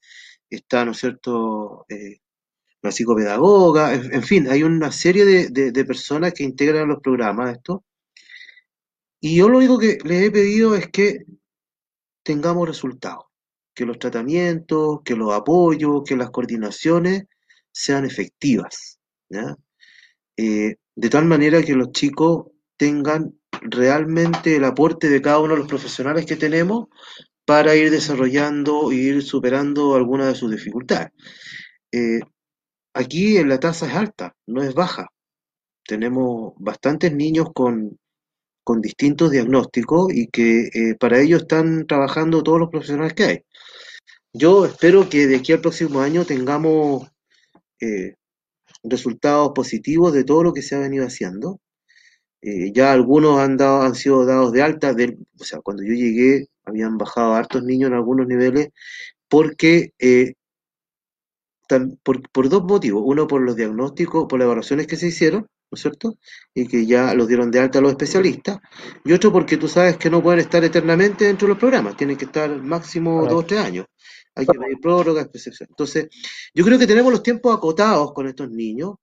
[0.50, 2.20] está, ¿no es cierto?, eh,
[2.82, 7.84] la psicopedagoga, en, fin, hay una serie de, personas que integran los programas esto.
[9.20, 11.24] Y yo lo único que les he pedido es que
[12.22, 13.24] tengamos resultados,
[13.74, 17.24] que los tratamientos, que los apoyos, que las coordinaciones
[17.72, 19.00] sean efectivas.
[19.30, 19.56] ¿ya?
[20.36, 22.46] Eh, de tal manera que los chicos
[22.76, 26.88] tengan realmente el aporte de cada uno de los profesionales que tenemos
[27.44, 31.10] para ir desarrollando e ir superando algunas de sus dificultades.
[31.92, 32.20] Eh,
[32.94, 35.08] aquí la tasa es alta, no es baja.
[35.86, 37.98] Tenemos bastantes niños con,
[38.80, 43.44] distintos diagnósticos y que eh, para ello están trabajando todos los profesionales que hay.
[44.32, 47.06] Yo espero que de aquí al próximo año tengamos
[47.80, 48.16] eh,
[48.88, 51.60] resultados positivos de todo lo que se ha venido haciendo.
[52.42, 55.94] Eh, ya algunos han, dado, han sido dados de alta, del, o sea, cuando yo
[55.94, 58.70] llegué habían bajado hartos niños en algunos niveles
[59.28, 60.34] porque eh,
[62.02, 63.02] por, por, dos motivos.
[63.04, 66.16] Uno por los diagnósticos, por las evaluaciones que se hicieron, ¿no es cierto?
[66.54, 68.58] Y que ya los dieron de alta a los especialistas.
[69.04, 72.16] Y otro porque tú sabes que no pueden estar eternamente dentro de los programas, tienen
[72.16, 73.86] que estar máximo dos o tres años.
[74.36, 75.28] Hay que pedir prórrogas,
[75.60, 76.08] Entonces,
[76.54, 78.96] yo creo que tenemos los tiempos acotados con estos niños.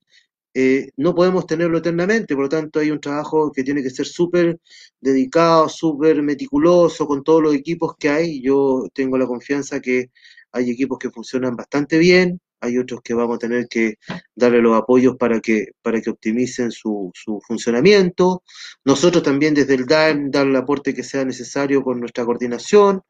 [0.53, 4.05] Eh, no podemos tenerlo eternamente, por lo tanto hay un trabajo que tiene que ser
[4.05, 4.59] súper
[5.01, 8.41] dedicado, súper meticuloso con todos los equipos que hay.
[8.41, 10.11] Yo tengo la confianza que
[10.51, 13.95] hay equipos que funcionan bastante bien, hay otros que vamos a tener que
[14.35, 18.43] darle los apoyos para que, para que optimicen su, su funcionamiento.
[18.85, 23.01] Nosotros también desde el DAEM dar el aporte que sea necesario con nuestra coordinación,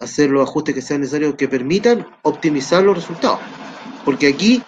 [0.00, 3.38] hacer los ajustes que sean necesarios que permitan optimizar los resultados.
[4.04, 4.62] Porque aquí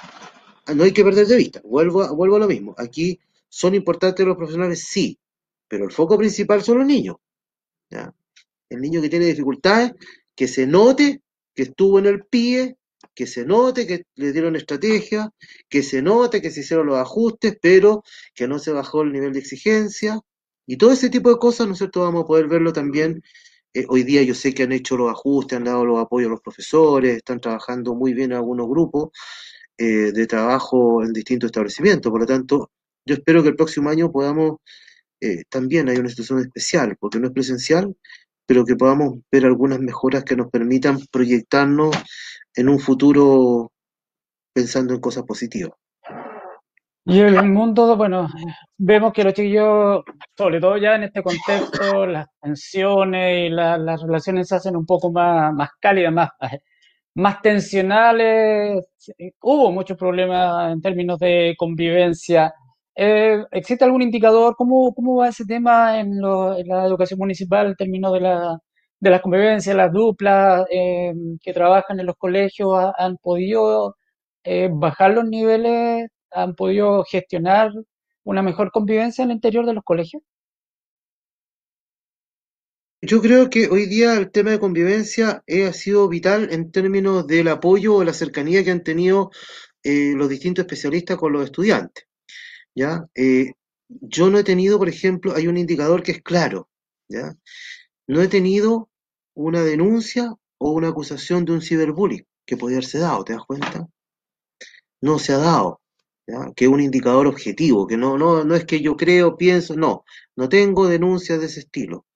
[0.74, 3.18] no hay que perder de vista, vuelvo a, vuelvo a lo mismo, aquí
[3.48, 5.18] son importantes los profesionales, sí,
[5.66, 7.16] pero el foco principal son los niños.
[8.68, 9.92] El niño que tiene dificultades,
[10.34, 11.20] que se note
[11.54, 12.76] que estuvo en el pie,
[13.14, 15.30] que se note que le dieron estrategia,
[15.68, 18.02] que se note que se hicieron los ajustes, pero
[18.34, 20.20] que no se bajó el nivel de exigencia.
[20.66, 23.22] Y todo ese tipo de cosas, ¿no es cierto?, vamos a poder verlo también.
[23.74, 26.32] Eh, hoy día yo sé que han hecho los ajustes, han dado los apoyos a
[26.32, 29.10] los profesores, están trabajando muy bien algunos grupos
[29.78, 32.10] eh, de trabajo en distintos establecimientos.
[32.10, 32.70] Por lo tanto,
[33.06, 34.58] yo espero que el próximo año podamos,
[35.20, 37.96] eh, también hay una situación especial, porque no es presencial,
[38.46, 41.96] pero que podamos ver algunas mejoras que nos permitan proyectarnos
[42.54, 43.72] en un futuro
[44.54, 45.72] pensando en cosas positivas.
[47.04, 48.28] Y el mundo, bueno,
[48.78, 50.02] vemos que los chiquillos,
[50.36, 55.10] sobre todo ya en este contexto, las tensiones y las relaciones se hacen un poco
[55.10, 56.30] más, más cálidas, más,
[57.14, 58.84] más tensionales.
[59.42, 62.52] Hubo muchos problemas en términos de convivencia.
[62.94, 64.54] Eh, ¿Existe algún indicador?
[64.56, 68.58] ¿Cómo, cómo va ese tema en, la educación municipal en términos de la,
[69.00, 71.12] de la convivencia, las duplas eh,
[71.42, 72.92] que trabajan en los colegios?
[72.98, 73.96] ¿Han podido
[74.44, 76.08] eh, bajar los niveles?
[76.34, 77.72] ¿Han podido gestionar
[78.24, 80.22] una mejor convivencia en el interior de los colegios?
[83.00, 87.48] Yo creo que hoy día el tema de convivencia ha sido vital en términos del
[87.48, 89.30] apoyo o la cercanía que han tenido
[89.82, 92.06] los distintos especialistas con los estudiantes.
[92.74, 93.06] ¿ya?
[93.14, 93.52] Eh,
[93.88, 96.68] yo no he tenido, por ejemplo, hay un indicador que es claro,
[97.08, 97.36] ¿ya?
[98.06, 98.90] No he tenido
[99.34, 103.88] una denuncia o una acusación de un ciberbullying que podría haberse dado, ¿te das cuenta?
[105.02, 105.81] No se ha dado,
[106.56, 110.04] Que es un indicador objetivo, que no, no, no es que yo creo, pienso, no,
[110.36, 112.06] no tengo denuncias de ese estilo.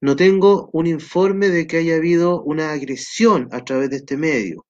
[0.00, 4.66] No tengo un informe de que haya habido una agresión a través de este medio.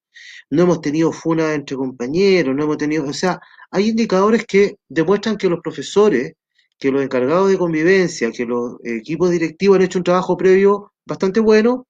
[0.50, 3.40] No hemos tenido funa entre compañeros, no hemos tenido, o sea,
[3.70, 6.32] hay indicadores que demuestran que los profesores,
[6.78, 11.40] que los encargados de convivencia, que los equipos directivos han hecho un trabajo previo bastante
[11.40, 11.86] bueno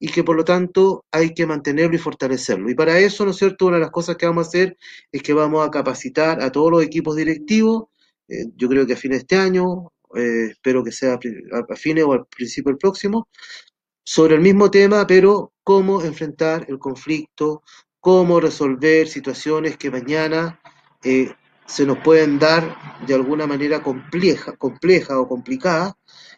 [0.00, 2.70] y que por lo tanto hay que mantenerlo y fortalecerlo.
[2.70, 4.76] Y para eso, ¿no es cierto?, una de las cosas que vamos a hacer
[5.10, 7.86] es que vamos a capacitar a todos los equipos directivos,
[8.28, 12.04] eh, yo creo que a fines de este año, eh, espero que sea a fines
[12.04, 13.28] o al principio del próximo,
[14.04, 17.62] sobre el mismo tema, pero cómo enfrentar el conflicto,
[18.00, 20.60] cómo resolver situaciones que mañana
[21.02, 21.32] eh,
[21.66, 22.74] se nos pueden dar
[23.06, 25.96] de alguna manera compleja, compleja o complicada.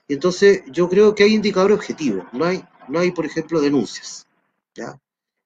[0.09, 2.27] Y entonces yo creo que hay indicadores objetivos.
[2.32, 4.27] No hay, no hay por ejemplo, denuncias.
[4.75, 4.99] ¿ya?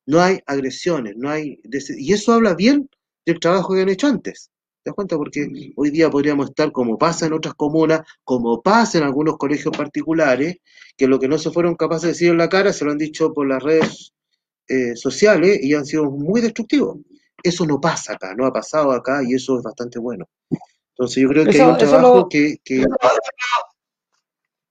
[0.07, 1.61] No hay agresiones, no hay...
[1.97, 2.89] Y eso habla bien
[3.25, 4.51] del trabajo que han hecho antes.
[4.83, 5.16] ¿Te das cuenta?
[5.16, 9.75] Porque hoy día podríamos estar como pasa en otras comunas, como pasa en algunos colegios
[9.75, 10.57] particulares,
[10.97, 12.99] que lo que no se fueron capaces de decir en la cara se lo han
[12.99, 14.12] dicho por las redes
[14.69, 16.99] eh, sociales y han sido muy destructivos.
[17.43, 20.29] Eso no pasa acá, no ha pasado acá y eso es bastante bueno.
[20.91, 22.85] Entonces yo creo que hay un trabajo que, que...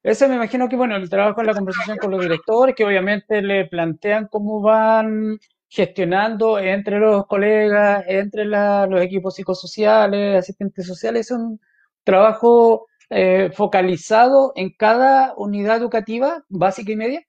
[0.04, 3.42] Eso me imagino que, bueno, el trabajo en la conversación con los directores, que obviamente
[3.42, 5.40] le plantean cómo van
[5.70, 11.60] gestionando entre los colegas, entre los equipos psicosociales, asistentes sociales, es un
[12.04, 17.28] trabajo eh, focalizado en cada unidad educativa básica y media.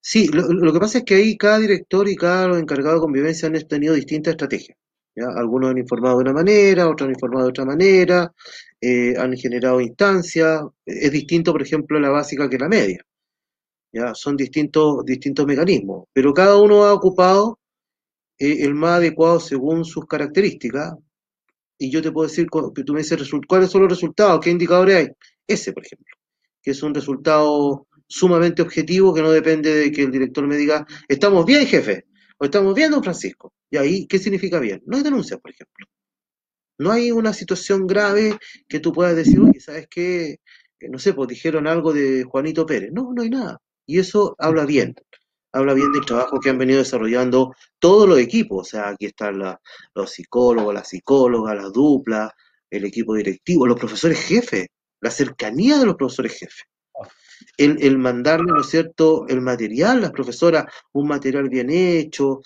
[0.00, 3.54] Sí, lo, que pasa es que ahí cada director y cada encargado de convivencia han
[3.68, 4.76] tenido distintas estrategias.
[5.14, 5.26] ¿Ya?
[5.36, 8.32] Algunos han informado de una manera, otros han informado de otra manera,
[8.80, 10.62] eh, han generado instancias.
[10.84, 13.04] Es distinto, por ejemplo, la básica que la media.
[13.92, 14.14] ¿ya?
[14.14, 17.58] Son distintos, distintos mecanismos, pero cada uno ha ocupado
[18.38, 20.94] eh, el más adecuado según sus características.
[21.78, 24.40] Y yo te puedo decir, que tú me dices, ¿cuáles son los resultados?
[24.40, 25.08] ¿Qué indicadores hay?
[25.46, 26.14] Ese, por ejemplo,
[26.62, 30.86] que es un resultado sumamente objetivo que no depende de que el director me diga,
[31.08, 32.06] estamos bien, jefe.
[32.44, 33.52] Estamos bien, don Francisco.
[33.70, 34.82] Y ahí, ¿qué significa bien?
[34.86, 35.86] No hay denuncia, por ejemplo.
[36.78, 38.38] No hay una situación grave
[38.68, 40.40] que tú puedas decir, oye, ¿sabes qué?
[40.80, 42.90] Eh, no sé, pues dijeron algo de Juanito Pérez.
[42.92, 43.58] No, no hay nada.
[43.86, 44.94] Y eso habla bien.
[45.52, 48.66] Habla bien del trabajo que han venido desarrollando todos los equipos.
[48.66, 49.38] O sea, aquí están
[49.94, 52.32] los psicólogos, las psicólogas, las duplas,
[52.70, 54.66] el equipo directivo, los profesores jefes,
[55.00, 56.64] la cercanía de los profesores jefes.
[57.56, 62.40] El, el mandarle, ¿no es cierto?, el material, las profesoras, un material bien hecho,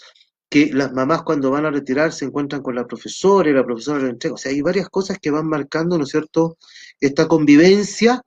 [0.49, 4.03] que las mamás cuando van a retirar se encuentran con la profesora y la profesora
[4.03, 4.35] le entrega.
[4.35, 6.57] O sea, hay varias cosas que van marcando, ¿no es cierto?,
[7.01, 8.23] esta convivencia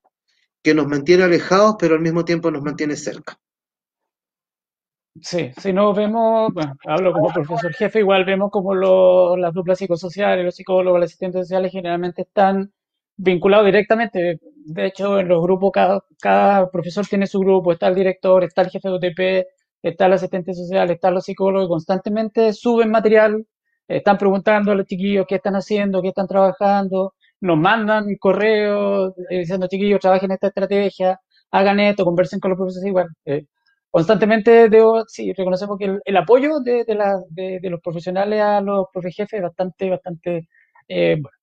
[0.62, 3.40] que nos mantiene alejados, pero al mismo tiempo nos mantiene cerca.
[5.22, 9.80] Sí, si no vemos, bueno, hablo como profesor jefe, igual vemos como los, las duplas
[9.80, 12.72] psicosociales, los psicólogos, los asistentes sociales generalmente están
[13.20, 14.40] vinculados directamente.
[14.66, 18.62] De hecho, en los grupos, cada, cada profesor tiene su grupo, está el director, está
[18.64, 19.48] el jefe de UTP,
[19.84, 23.46] está el asistente social, están los psicólogos, constantemente suben material,
[23.88, 29.40] están preguntando a los chiquillos qué están haciendo, qué están trabajando, nos mandan correos eh,
[29.40, 31.20] diciendo chiquillos, trabajen esta estrategia,
[31.52, 33.08] hagan esto, conversen con los profesores igual.
[33.26, 33.46] Eh,
[33.90, 38.86] constantemente debo, sí, reconocemos que el, apoyo de, de, la, de, los profesionales a los
[38.94, 40.48] profes jefes es bastante, bastante
[40.88, 41.39] eh, bueno.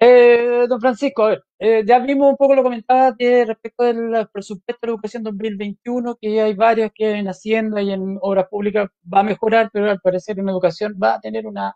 [0.00, 4.92] Eh, don Francisco, eh, ya vimos un poco lo comentaba respecto del presupuesto de la
[4.92, 9.70] educación 2021, que hay varios que en Hacienda y en obras públicas va a mejorar,
[9.72, 11.74] pero al parecer en educación va a tener una,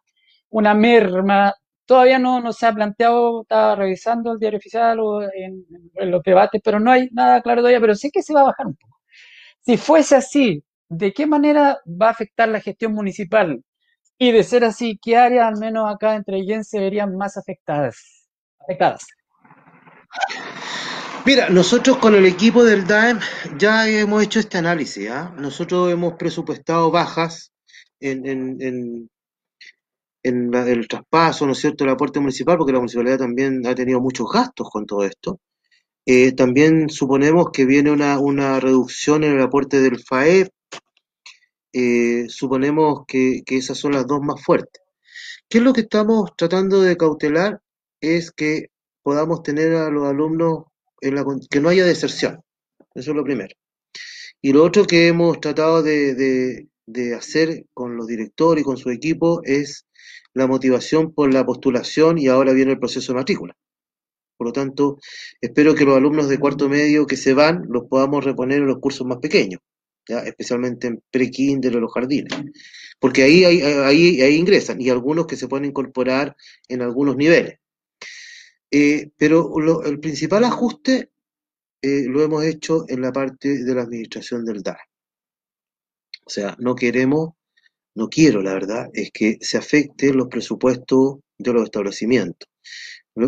[0.50, 1.54] una merma.
[1.86, 5.66] Todavía no, no se ha planteado, estaba revisando el diario oficial o en,
[6.10, 8.66] los debates, pero no hay nada claro todavía, pero sí que se va a bajar
[8.66, 9.00] un poco.
[9.62, 13.62] Si fuese así, ¿de qué manera va a afectar la gestión municipal?
[14.22, 18.28] Y de ser así, ¿qué áreas, al menos acá entre Traiguén, se verían más afectadas?
[18.60, 19.04] afectadas?
[21.26, 23.18] Mira, nosotros con el equipo del DAEM
[23.58, 25.10] ya hemos hecho este análisis.
[25.10, 25.34] ¿ah?
[25.36, 27.50] Nosotros hemos presupuestado bajas
[27.98, 29.08] en,
[30.22, 34.30] el traspaso, ¿no es cierto?, del aporte municipal, porque la municipalidad también ha tenido muchos
[34.32, 35.40] gastos con todo esto.
[36.06, 40.48] Eh, también suponemos que viene una, una reducción en el aporte del FAEP
[41.72, 44.82] eh, suponemos que, esas son las dos más fuertes.
[45.48, 47.60] ¿Qué es lo que estamos tratando de cautelar?
[48.00, 48.68] Es que
[49.02, 50.64] podamos tener a los alumnos
[51.00, 52.42] en la, que no haya deserción.
[52.94, 53.54] Eso es lo primero.
[54.40, 58.90] Y lo otro que hemos tratado de, de hacer con los directores y con su
[58.90, 59.86] equipo es
[60.34, 63.56] la motivación por la postulación y ahora viene el proceso de matrícula.
[64.36, 64.98] Por lo tanto,
[65.40, 68.80] espero que los alumnos de cuarto medio que se van los podamos reponer en los
[68.80, 69.60] cursos más pequeños
[70.06, 72.32] especialmente en pre-kinder o los jardines,
[72.98, 76.36] porque ahí, ahí, ahí, ingresan y algunos que se pueden incorporar
[76.68, 77.58] en algunos niveles.
[78.70, 79.52] Eh, pero
[79.84, 81.10] el principal ajuste
[81.82, 84.78] eh, lo hemos hecho en la parte de la administración del DAE.
[86.24, 87.34] O sea, no queremos,
[87.94, 92.48] no quiero, la verdad, es que se afecten los presupuestos de los establecimientos.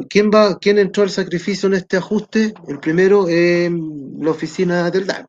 [0.09, 2.55] ¿Quién, va, ¿Quién entró al sacrificio en este ajuste?
[2.67, 5.27] El primero, es la oficina del DAE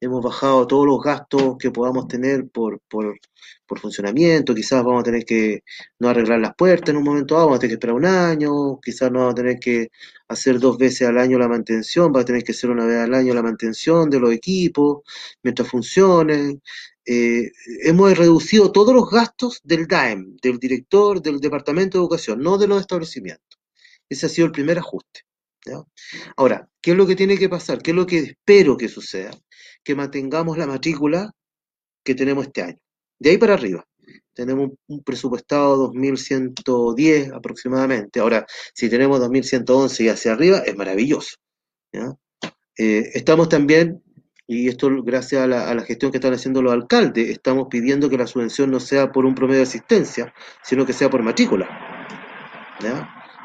[0.00, 3.18] hemos bajado todos los gastos que podamos tener por, por,
[3.66, 5.62] por, funcionamiento, quizás vamos a tener que
[5.98, 8.80] no arreglar las puertas en un momento dado, vamos a tener que esperar un año,
[8.80, 9.90] quizás no vamos a tener que
[10.28, 13.14] hacer dos veces al año la mantención, va a tener que hacer una vez al
[13.14, 15.02] año la mantención de los equipos
[15.42, 16.62] mientras funcionen.
[17.08, 17.52] Eh,
[17.84, 22.66] hemos reducido todos los gastos del DAEM, del director del Departamento de Educación, no de
[22.66, 23.60] los establecimientos.
[24.08, 25.26] Ese ha sido el primer ajuste.
[26.36, 27.82] Ahora, ¿qué es lo que tiene que pasar?
[27.82, 29.30] ¿Qué es lo que espero que suceda?
[29.86, 31.30] Que mantengamos la matrícula
[32.02, 32.78] que tenemos este año.
[33.20, 33.86] De ahí para arriba.
[34.34, 38.18] Tenemos un presupuestado 2110 aproximadamente.
[38.18, 38.44] Ahora,
[38.74, 41.36] si tenemos 2111 y hacia arriba, es maravilloso.
[42.76, 44.02] Eh, estamos también,
[44.48, 48.26] y esto gracias a la, gestión que están haciendo los alcaldes, estamos pidiendo que la
[48.26, 50.34] subvención no sea por un promedio de asistencia,
[50.64, 51.68] sino que sea por matrícula.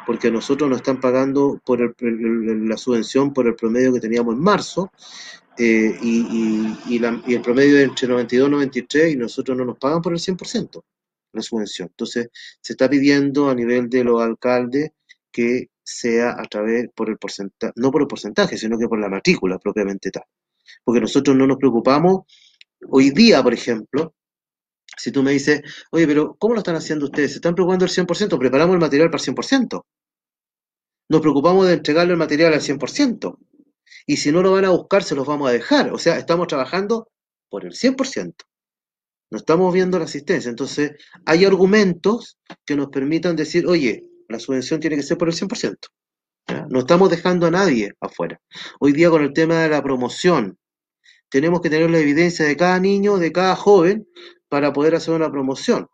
[0.07, 4.91] porque nosotros nos están pagando por la subvención por el promedio que teníamos en marzo,
[5.63, 6.97] eh, y,
[7.35, 10.81] el promedio es entre 92 y 93, y nosotros no nos pagan por el 100%
[11.33, 11.89] la subvención.
[11.89, 12.29] Entonces,
[12.59, 14.89] se está pidiendo a nivel de los alcaldes
[15.31, 19.07] que sea a través, por el porcentaje, no por el porcentaje, sino que por la
[19.07, 20.23] matrícula propiamente tal.
[20.83, 22.23] Porque nosotros no nos preocupamos,
[22.89, 24.15] hoy día, por ejemplo,
[24.97, 25.61] si tú me dices,
[25.91, 27.31] oye, pero ¿cómo lo están haciendo ustedes?
[27.31, 28.39] ¿Se están preocupando del 100%?
[28.39, 29.83] ¿Preparamos el material para el 100%?
[31.09, 33.37] Nos preocupamos de entregarle el material al 100%.
[34.05, 35.93] Y si no lo van a buscar, se los vamos a dejar.
[35.93, 37.09] O sea, estamos trabajando
[37.49, 38.33] por el 100%.
[39.31, 40.49] No estamos viendo la asistencia.
[40.49, 40.91] Entonces,
[41.25, 45.77] hay argumentos que nos permitan decir, oye, la subvención tiene que ser por el 100%.
[46.69, 48.41] No estamos dejando a nadie afuera.
[48.79, 50.57] Hoy día con el tema de la promoción,
[51.29, 54.07] tenemos que tener la evidencia de cada niño, de cada joven,
[54.49, 55.87] para poder hacer una promoción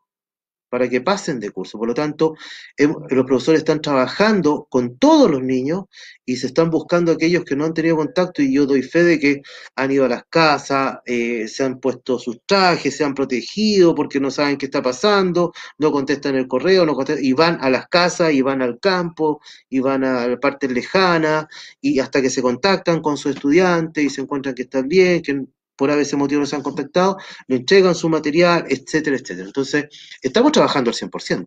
[0.70, 1.78] para que pasen de curso.
[1.78, 2.36] Por lo tanto,
[2.78, 5.86] los profesores están trabajando con todos los niños
[6.26, 9.20] y se están buscando aquellos que no han tenido contacto y yo doy fe de
[9.20, 9.42] que
[9.76, 14.20] han ido a las casas, eh, se han puesto sus trajes, se han protegido porque
[14.20, 18.34] no saben qué está pasando, no contestan el correo, no y van a las casas
[18.34, 21.48] y van al campo y van a la parte lejana
[21.82, 25.46] y hasta que se contactan con su estudiante y se encuentran que están bien, que
[25.78, 27.18] por ese motivo nos han contactado,
[27.48, 29.48] le entregan su material, etcétera, etcétera.
[29.48, 29.86] Entonces,
[30.22, 31.46] estamos trabajando al 100%.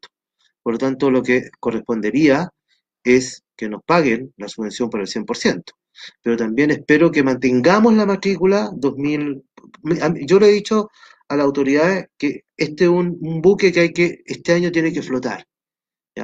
[0.62, 2.48] Por lo tanto, lo que correspondería
[3.02, 5.62] es que nos paguen la subvención por el 100%.
[6.22, 9.42] Pero también espero que mantengamos la matrícula 2000.
[10.26, 10.90] Yo le he dicho
[11.28, 15.02] a las autoridades que este es un, buque que hay que, este año tiene que
[15.02, 15.46] flotar.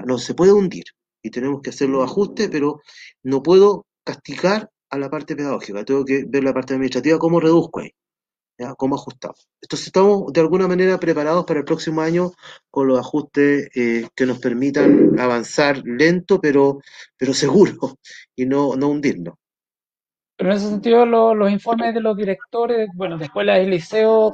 [0.06, 0.84] No se puede hundir
[1.22, 2.80] y tenemos que hacer los ajustes, pero
[3.22, 7.80] no puedo castigar a la parte pedagógica, tengo que ver la parte administrativa, cómo reduzco
[7.80, 7.92] ahí,
[8.76, 9.48] cómo ajustamos.
[9.60, 12.32] Entonces estamos de alguna manera preparados para el próximo año
[12.70, 16.80] con los ajustes eh, que nos permitan avanzar lento, pero,
[17.16, 17.98] pero seguro,
[18.34, 19.34] y no, no hundirnos.
[20.36, 24.32] Pero en ese sentido, los informes de los directores, bueno, de escuelas y liceos,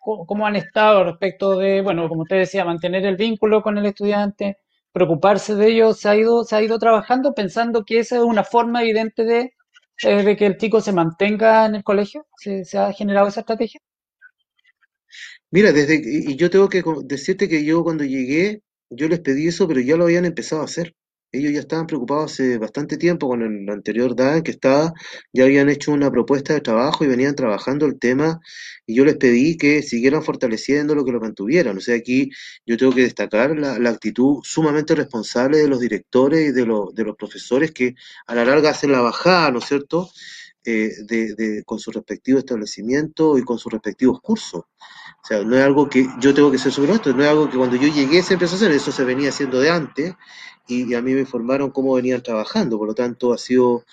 [0.00, 4.58] ¿cómo han estado respecto de, bueno, como usted decía, mantener el vínculo con el estudiante,
[4.92, 8.44] preocuparse de ellos, se ha ido, se ha ido trabajando pensando que esa es una
[8.44, 9.52] forma evidente de
[10.02, 12.26] de que el chico se mantenga en el colegio?
[12.36, 13.80] ¿Se, ha generado esa estrategia?
[15.50, 19.68] Mira, desde y yo tengo que decirte que yo cuando llegué, yo les pedí eso,
[19.68, 20.94] pero ya lo habían empezado a hacer
[21.34, 24.92] ellos ya estaban preocupados hace bastante tiempo con el anterior DAN que estaba,
[25.32, 28.40] ya habían hecho una propuesta de trabajo y venían trabajando el tema
[28.86, 31.76] y yo les pedí que siguieran fortaleciendo lo que lo mantuvieran.
[31.76, 32.30] O sea, aquí
[32.66, 37.16] yo tengo que destacar la, actitud sumamente responsable de los directores y de, de los
[37.16, 37.94] profesores que
[38.26, 40.10] a la larga hacen la bajada, ¿no es cierto?,
[40.66, 44.62] eh, de, con su respectivo establecimiento y con sus respectivos cursos.
[44.62, 47.50] O sea, no es algo que yo tengo que ser sobre esto, no es algo
[47.50, 50.14] que cuando yo llegué se empezó a hacer, eso se venía haciendo de antes
[50.66, 53.84] y, a mí me informaron cómo venían trabajando, por lo tanto ha sido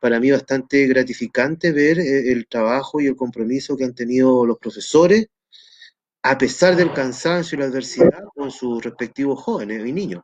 [0.00, 4.58] para mí bastante gratificante ver eh, el trabajo y el compromiso que han tenido los
[4.58, 5.28] profesores,
[6.22, 10.22] a pesar del cansancio y la adversidad con sus respectivos jóvenes y niños.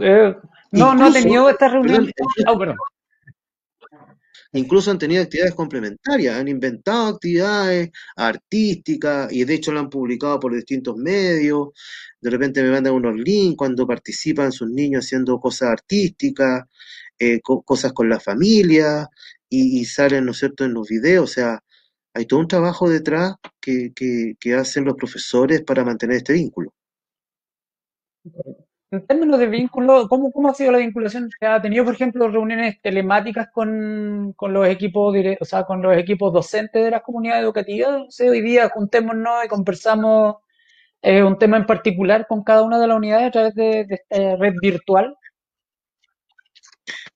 [0.00, 0.36] Eh,
[0.72, 2.10] no, no ha tenido esta reunión.
[2.46, 2.76] Oh, perdón.
[4.52, 10.40] Incluso han tenido actividades complementarias, han inventado actividades artísticas y de hecho lo han publicado
[10.40, 11.68] por distintos medios.
[12.20, 16.64] De repente me mandan unos links cuando participan sus niños haciendo cosas artísticas,
[17.18, 19.08] eh, cosas con la familia
[19.48, 21.30] y, salen, ¿no cierto?, en los videos.
[21.30, 21.60] O sea,
[22.14, 26.72] hay todo un trabajo detrás que hacen los profesores para mantener este vínculo.
[28.92, 31.30] En términos de vínculo, ¿cómo, ¿cómo ha sido la vinculación?
[31.42, 36.84] ¿Ha tenido, por ejemplo, reuniones telemáticas con, los equipos o sea, con los equipos docentes
[36.84, 38.20] de las comunidades educativas?
[38.20, 40.36] hoy día juntémonos y conversamos
[41.02, 44.36] eh, un tema en particular con cada una de las unidades a través de, esta
[44.36, 45.16] red virtual.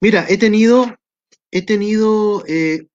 [0.00, 0.86] Mira, he tenido,
[1.50, 2.86] he tenido eh,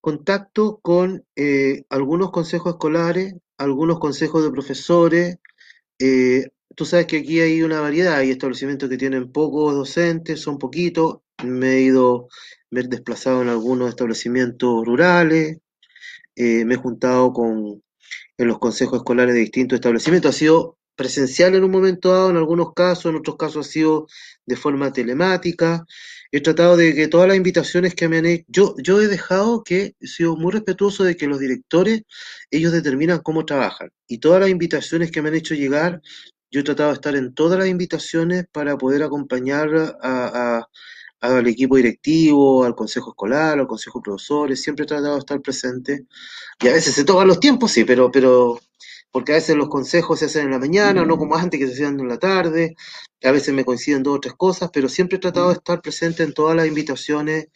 [0.00, 5.38] contacto con eh, algunos consejos escolares, algunos consejos de profesores,
[6.76, 11.18] Tú sabes que aquí hay una variedad, hay establecimientos que tienen pocos docentes, son poquitos.
[11.44, 12.28] Me he ido,
[12.70, 15.58] me he desplazado en algunos establecimientos rurales,
[16.36, 17.82] eh, me he juntado con
[18.38, 20.34] en los consejos escolares de distintos establecimientos.
[20.34, 24.06] Ha sido presencial en un momento dado, en algunos casos, en otros casos ha sido
[24.46, 25.84] de forma telemática.
[26.32, 29.62] He tratado de que todas las invitaciones que me han hecho, yo, yo he dejado
[29.62, 32.02] que he sido muy respetuoso de que los directores,
[32.50, 33.90] ellos determinan cómo trabajan.
[34.06, 36.00] Y todas las invitaciones que me han hecho llegar,
[36.50, 39.68] yo he tratado de estar en todas las invitaciones para poder acompañar
[41.20, 45.40] al equipo directivo, al consejo escolar, al consejo de profesores, siempre he tratado de estar
[45.40, 46.06] presente.
[46.60, 48.58] Y a veces se toman los tiempos, sí, pero, pero
[49.12, 51.74] porque a veces los consejos se hacen en la mañana, no como antes que se
[51.74, 52.74] hacían en la tarde,
[53.22, 56.22] a veces me coinciden dos o tres cosas, pero siempre he tratado de estar presente
[56.22, 57.48] en todas las invitaciones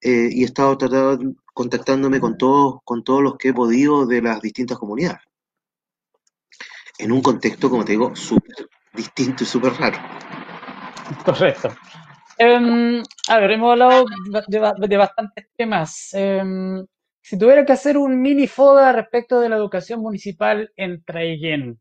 [0.00, 4.22] eh, y he estado tratando, contactándome con todos, con todos los que he podido de
[4.22, 5.20] las distintas comunidades
[6.98, 9.98] en un contexto, como te digo, súper distinto y súper raro.
[11.24, 11.74] Correcto.
[12.38, 14.04] Em, a ver, hemos hablado
[14.48, 16.10] de, bastantes temas.
[16.14, 16.84] Em,
[17.20, 21.80] si tuviera que hacer un mini FODA respecto de la educación municipal en Traiguén,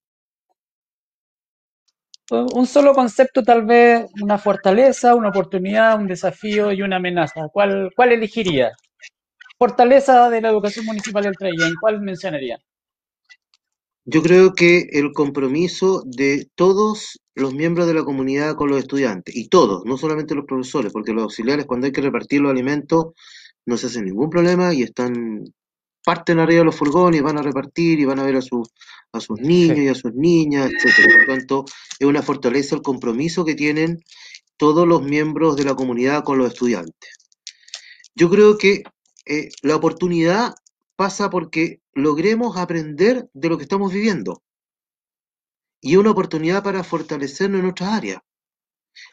[2.29, 7.47] un solo concepto, tal vez una fortaleza, una oportunidad, un desafío y una amenaza.
[7.51, 8.71] ¿Cuál, cuál elegiría?
[9.57, 12.59] Fortaleza de la educación municipal en Traiguén, ¿cuál mencionaría?
[14.05, 19.35] Yo creo que el compromiso de todos los miembros de la comunidad con los estudiantes,
[19.35, 23.13] y todos, no solamente los profesores, porque los auxiliares cuando hay que repartir los alimentos
[23.65, 25.45] no se hacen ningún problema y están,
[26.03, 28.69] parten arriba de los furgones y van a repartir y van a ver a, sus
[29.13, 31.07] a sus niños y a sus niñas, etcétera.
[31.13, 31.65] Por lo tanto,
[31.97, 34.03] es una fortaleza el compromiso que tienen
[34.57, 37.11] todos los miembros de la comunidad con los estudiantes.
[38.15, 38.83] Yo creo que
[39.25, 40.53] eh, la oportunidad
[40.95, 44.43] pasa porque logremos aprender de lo que estamos viviendo
[45.81, 48.21] y una oportunidad para fortalecernos en otras áreas.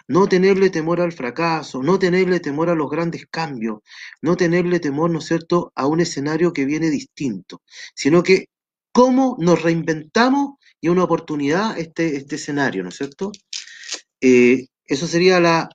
[0.07, 3.81] No tenerle temor al fracaso, no tenerle temor a los grandes cambios,
[4.20, 7.62] no tenerle temor, ¿no es cierto?, a un escenario que viene distinto,
[7.94, 8.47] sino que
[8.93, 13.32] cómo nos reinventamos y una oportunidad este, este escenario, ¿no es cierto?
[14.20, 15.70] Eh, eso sería la,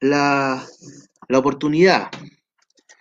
[0.00, 0.64] la,
[1.28, 2.10] la oportunidad.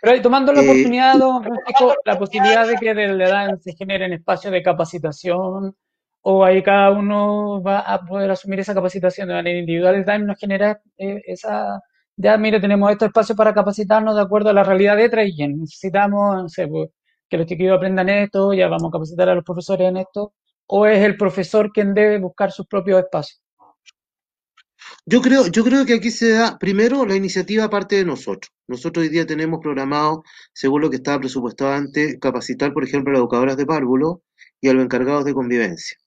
[0.08, 3.76] Pero tomando la eh, oportunidad, don Francisco, la posibilidad de que desde la edad se
[3.76, 5.76] generen espacios de capacitación,
[6.22, 10.40] o ahí cada uno va a poder asumir esa capacitación de manera individual, también nos
[10.40, 11.82] genera eh, esa,
[12.16, 15.60] ya mire, tenemos estos espacios para capacitarnos de acuerdo a la realidad de Traillén.
[15.60, 16.90] Necesitamos, no sé, pues,
[17.28, 20.34] que los chiquillos aprendan esto, ya vamos a capacitar a los profesores en esto,
[20.68, 23.42] o es el profesor quien debe buscar sus propios espacios.
[25.10, 28.52] Yo creo, yo creo que aquí se da, primero, la iniciativa parte de nosotros.
[28.68, 30.24] Nosotros hoy día tenemos programado,
[30.54, 34.22] según lo que estaba presupuestado antes, capacitar, por ejemplo, a las educadoras de párvulo
[34.60, 35.98] y a los encargados de convivencia.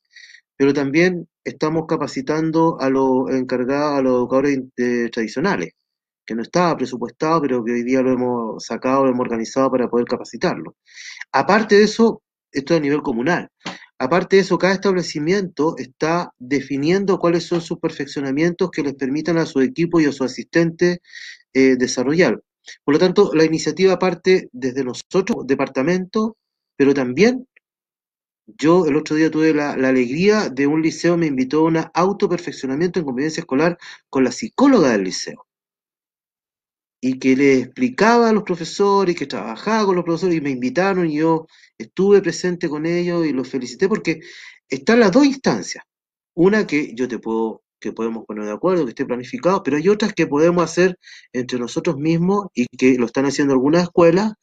[0.54, 4.60] Pero también estamos capacitando a los encargados, a los educadores
[5.10, 5.72] tradicionales,
[6.26, 9.88] que no estaba presupuestado, pero que hoy día lo hemos sacado, lo hemos organizado para
[9.88, 10.76] poder capacitarlo.
[11.32, 12.20] Aparte de eso,
[12.52, 13.48] esto a nivel comunal.
[14.02, 19.44] Aparte de eso, cada establecimiento está definiendo cuáles son sus perfeccionamientos que les permitan a
[19.44, 21.02] su equipo y a su asistente
[21.52, 22.42] eh, desarrollar.
[22.82, 26.38] Por lo tanto, la iniciativa parte desde nosotros, departamento,
[26.76, 27.46] pero también
[28.46, 33.00] yo el otro día tuve la, alegría de un liceo me invitó a un autoperfeccionamiento
[33.00, 33.76] en convivencia escolar
[34.08, 35.46] con la psicóloga del liceo.
[37.02, 41.06] Y que le explicaba a los profesores, que trabajaba con los profesores y me invitaron
[41.06, 41.46] y yo
[41.82, 44.20] estuve presente con ellos y los felicité porque
[44.68, 45.84] están las dos instancias.
[46.34, 49.88] Una que yo te puedo, que podemos poner de acuerdo, que esté planificado, pero hay
[49.88, 50.98] otras que podemos hacer
[51.32, 54.34] entre nosotros mismos y que lo están haciendo algunas escuelas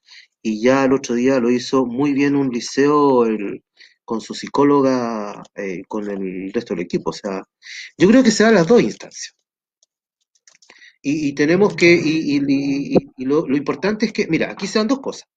[0.41, 3.25] y ya el otro día lo hizo muy bien un liceo
[4.05, 7.09] con su psicóloga, eh, con el resto del equipo.
[7.09, 7.43] O sea,
[7.97, 9.35] yo creo que se dan las dos instancias.
[11.01, 12.39] Y, tenemos que, y,
[13.23, 15.27] lo, lo, importante es que, mira, aquí se dan dos cosas.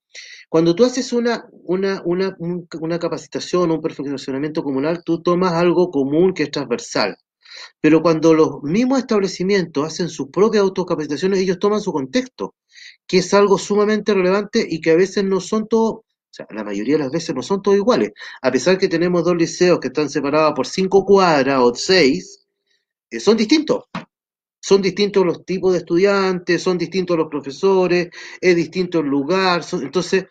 [0.51, 2.37] Cuando tú haces una, una, una,
[2.81, 7.17] una capacitación un perfeccionamiento comunal, tú tomas algo común que es transversal.
[7.81, 12.57] Pero cuando los mismos establecimientos hacen sus propias autocapacitaciones, ellos toman su contexto,
[13.07, 16.65] que es algo sumamente relevante y que a veces no son todos, o sea, la
[16.65, 18.11] mayoría de las veces no son todos iguales.
[18.43, 22.45] A pesar que tenemos dos liceos que están separados por cinco cuadras o seis,
[23.09, 23.85] eh, son distintos.
[24.61, 28.11] Son distintos los tipos de estudiantes, son distintos los profesores,
[28.41, 29.65] es distinto el lugar.
[29.73, 30.27] entonces,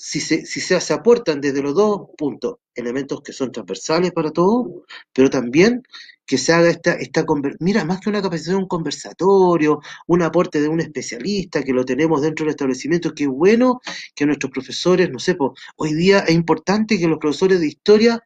[0.00, 4.84] si se, si se, aportan desde los dos puntos elementos que son transversales para todos,
[5.12, 5.82] pero también
[6.24, 7.24] que se haga esta, esta
[7.58, 12.22] mira, más que una capacitación, un conversatorio, un aporte de un especialista que lo tenemos
[12.22, 13.80] dentro del establecimiento, qué bueno
[14.14, 15.36] que nuestros profesores, no sé,
[15.76, 18.22] hoy día es importante que los profesores de historia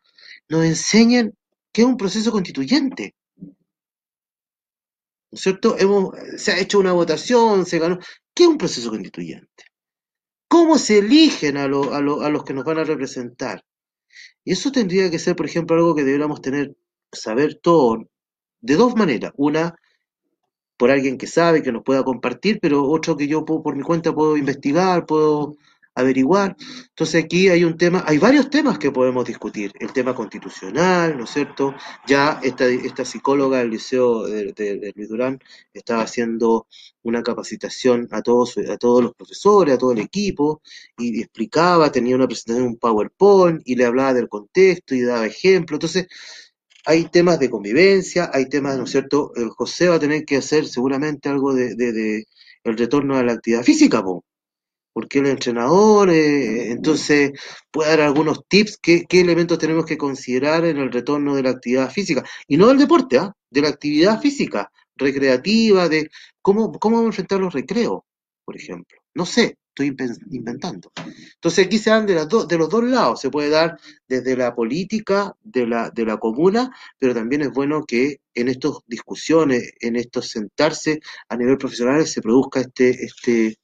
[0.48, 1.34] nos enseñen
[1.72, 3.14] qué es un proceso constituyente.
[5.32, 5.76] ¿No es cierto?
[5.78, 7.98] Hemos, se ha hecho una votación, se ganó.
[8.34, 9.64] ¿Qué es un proceso constituyente?
[10.48, 13.64] ¿Cómo se eligen a, a, a los que nos van a representar?
[14.44, 16.76] Y eso tendría que ser, por ejemplo, algo que deberíamos tener,
[17.12, 18.08] saber todo
[18.60, 19.32] de dos maneras.
[19.36, 19.74] Una,
[20.76, 24.14] por alguien que sabe, que nos pueda compartir, pero otro que yo por mi cuenta
[24.14, 25.56] puedo investigar, puedo
[25.94, 26.56] averiguar.
[26.88, 29.72] Entonces aquí hay un tema, hay varios temas que podemos discutir.
[29.78, 31.74] El tema constitucional, ¿no es cierto?
[32.06, 35.38] Ya esta, esta psicóloga del Liceo de, Luis Durán
[35.72, 36.66] estaba haciendo
[37.02, 40.62] una capacitación a todos, a todos los profesores, a todo el equipo,
[40.98, 45.78] y, explicaba, tenía una presentación, un PowerPoint, y le hablaba del contexto y daba ejemplos.
[45.78, 46.06] Entonces,
[46.84, 49.32] hay temas de convivencia, hay temas, ¿no es cierto?
[49.36, 52.26] El José va a tener que hacer seguramente algo de,
[52.64, 54.24] el retorno a la actividad física, ¿no?
[54.92, 57.32] Porque el entrenador, eh, entonces
[57.70, 61.50] puede dar algunos tips, qué, qué, elementos tenemos que considerar en el retorno de la
[61.50, 63.32] actividad física, y no del deporte, ¿ah?
[63.50, 66.10] de la actividad física, recreativa, de
[66.40, 68.02] cómo, cómo vamos a enfrentar los recreos,
[68.44, 68.98] por ejemplo.
[69.14, 69.94] No sé, estoy
[70.30, 70.92] inventando.
[71.34, 74.54] Entonces aquí se dan de, las de los dos lados, se puede dar desde la
[74.54, 79.96] política de la, de la comuna, pero también es bueno que en estas discusiones, en
[79.96, 83.58] estos sentarse a nivel profesional, se produzca este, este,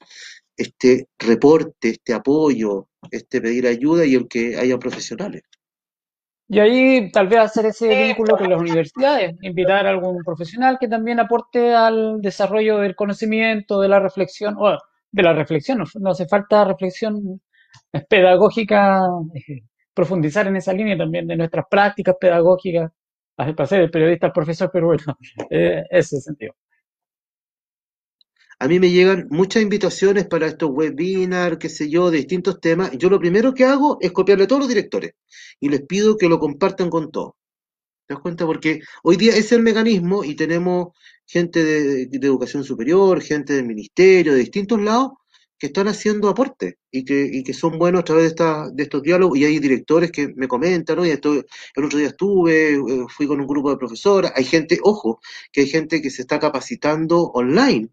[0.59, 5.43] este reporte, este apoyo, este pedir ayuda y el que haya profesionales.
[6.51, 10.89] Y ahí tal vez hacer ese vínculo con las universidades, invitar a algún profesional que
[10.89, 14.79] también aporte al desarrollo del conocimiento, de la reflexión, o
[15.13, 15.85] de la reflexión.
[16.01, 17.43] No, hace falta reflexión
[18.09, 19.03] pedagógica,
[19.35, 19.61] eh,
[19.93, 22.91] profundizar en esa línea también de nuestras prácticas pedagógicas,
[23.37, 25.03] para ser el periodista, el profesor, pero bueno,
[25.51, 26.55] eh, ese sentido.
[28.61, 32.91] A mí me llegan muchas invitaciones para estos webinars, qué sé yo, de distintos temas.
[32.99, 35.13] Yo lo primero que hago es copiarle a todos los directores
[35.61, 37.35] y les pido que lo compartan con todos.
[38.07, 38.47] ¿Te das cuenta?
[38.47, 40.89] Porque hoy día es el mecanismo y tenemos
[41.27, 45.13] gente de, educación superior, gente del ministerio, de distintos lados,
[45.59, 49.39] que están haciendo aportes y que, son buenos a través de, esta, de estos diálogos.
[49.39, 51.07] Y hay directores que me comentan, ¿no?
[51.07, 54.33] Y esto, el otro día estuve, eh, fui con un grupo de profesoras.
[54.35, 55.21] Hay gente, ojo,
[55.53, 57.91] que hay gente que se está capacitando online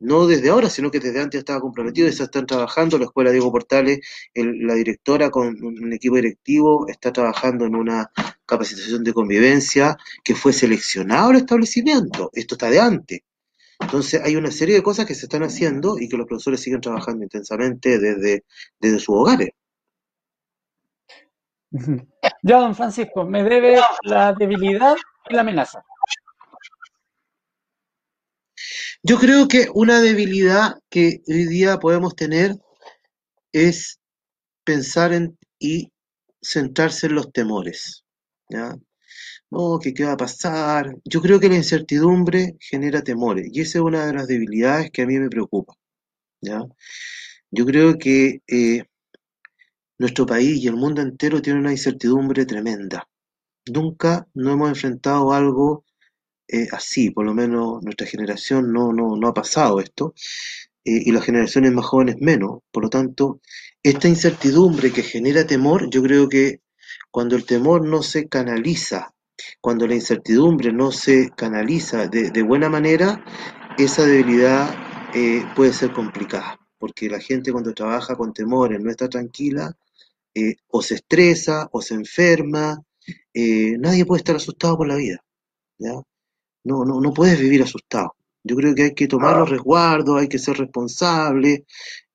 [0.00, 2.98] no desde ahora, sino que desde antes estaba comprometido y se están trabajando.
[2.98, 4.00] La Escuela Diego Portales,
[4.34, 8.10] la directora con un equipo directivo está trabajando en una
[8.46, 12.30] capacitación de convivencia que fue seleccionado el establecimiento.
[12.32, 13.20] Esto está de antes.
[13.78, 16.80] Entonces hay una serie de cosas que se están haciendo y que los profesores siguen
[16.80, 18.44] trabajando intensamente desde,
[18.78, 19.50] desde sus hogares.
[22.42, 24.96] Ya, don Francisco, me debe la debilidad
[25.28, 25.84] y la amenaza.
[29.02, 32.56] Yo creo que una debilidad que hoy día podemos tener
[33.52, 33.98] es
[34.64, 35.90] pensar en y
[36.42, 38.04] centrarse en los temores.
[38.50, 38.76] ¿ya?
[39.50, 40.96] No, que qué va a pasar.
[41.04, 45.02] Yo creo que la incertidumbre genera temores y esa es una de las debilidades que
[45.02, 45.74] a mí me preocupa.
[47.50, 48.84] Yo creo que eh,
[49.98, 53.08] nuestro país y el mundo entero tiene una incertidumbre tremenda.
[53.66, 55.84] Nunca nos hemos enfrentado algo
[56.52, 60.14] eh, así, por lo menos nuestra generación no, no, no ha pasado esto,
[60.84, 62.60] eh, y las generaciones más jóvenes menos.
[62.72, 63.40] Por lo tanto,
[63.82, 66.60] esta incertidumbre que genera temor, yo creo que
[67.10, 69.14] cuando el temor no se canaliza,
[69.60, 73.24] cuando la incertidumbre no se canaliza de, buena manera,
[73.78, 74.74] esa debilidad
[75.14, 79.76] eh, puede ser complicada, porque la gente cuando trabaja con temores no está tranquila,
[80.68, 82.80] o se estresa, o se enferma,
[83.34, 85.24] nadie puede estar asustado por la vida.
[85.78, 85.94] ¿ya?
[86.64, 88.14] No, no, no puedes vivir asustado.
[88.42, 91.66] Yo creo que hay que tomar los resguardos, hay que ser responsable,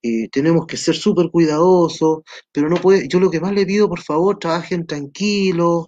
[0.02, 2.20] eh, tenemos que ser súper cuidadosos,
[2.52, 5.88] pero no puede, yo lo que más le pido, por favor, trabajen tranquilos,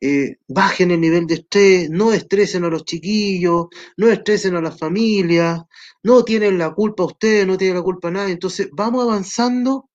[0.00, 3.66] eh, bajen el nivel de estrés, no estresen a los chiquillos,
[3.96, 5.62] no estresen a las familias,
[6.04, 8.32] no tienen la culpa ustedes, no tienen la culpa nadie.
[8.34, 9.88] Entonces, vamos avanzando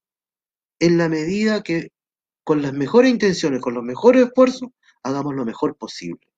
[0.80, 1.89] en la medida que
[2.43, 4.69] con las mejores intenciones, con los mejores esfuerzos,
[5.03, 6.32] hagamos lo mejor posible.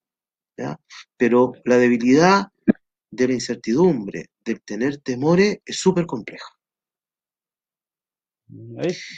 [1.18, 2.48] Pero la debilidad
[3.12, 6.48] de la incertidumbre, del tener temores, es súper compleja.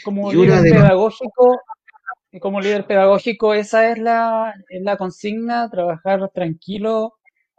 [0.04, 1.60] Como líder pedagógico,
[2.40, 7.16] como líder pedagógico, esa es la, la consigna, trabajar tranquilo,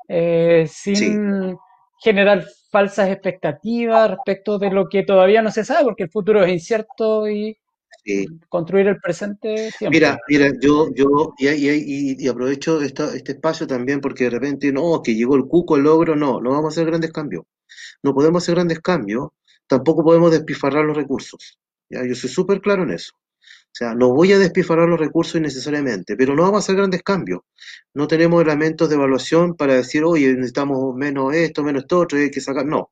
[0.09, 1.59] eh, sin
[2.01, 6.53] generar falsas expectativas respecto de lo que todavía no se sabe, porque el futuro es
[6.53, 7.59] incierto y
[8.49, 10.01] construir el presente siempre.
[10.01, 15.03] Mira, mira, yo, yo, y, y, aprovecho esta, este espacio también porque de repente, no,
[15.03, 17.45] que llegó el cuco, el logro, no, no vamos a hacer grandes cambios.
[18.03, 19.29] No podemos hacer grandes cambios,
[19.67, 21.59] tampoco podemos despifarrar los recursos.
[21.89, 22.05] ¿ya?
[22.07, 23.13] Yo soy súper claro en eso.
[23.71, 27.03] O sea, no voy a despifarrar los recursos innecesariamente, pero no vamos a hacer grandes
[27.03, 27.41] cambios.
[27.95, 32.31] No tenemos elementos de evaluación para decir, oye, necesitamos menos esto, menos esto otro, hay
[32.31, 32.67] que sacar.
[32.67, 32.91] No.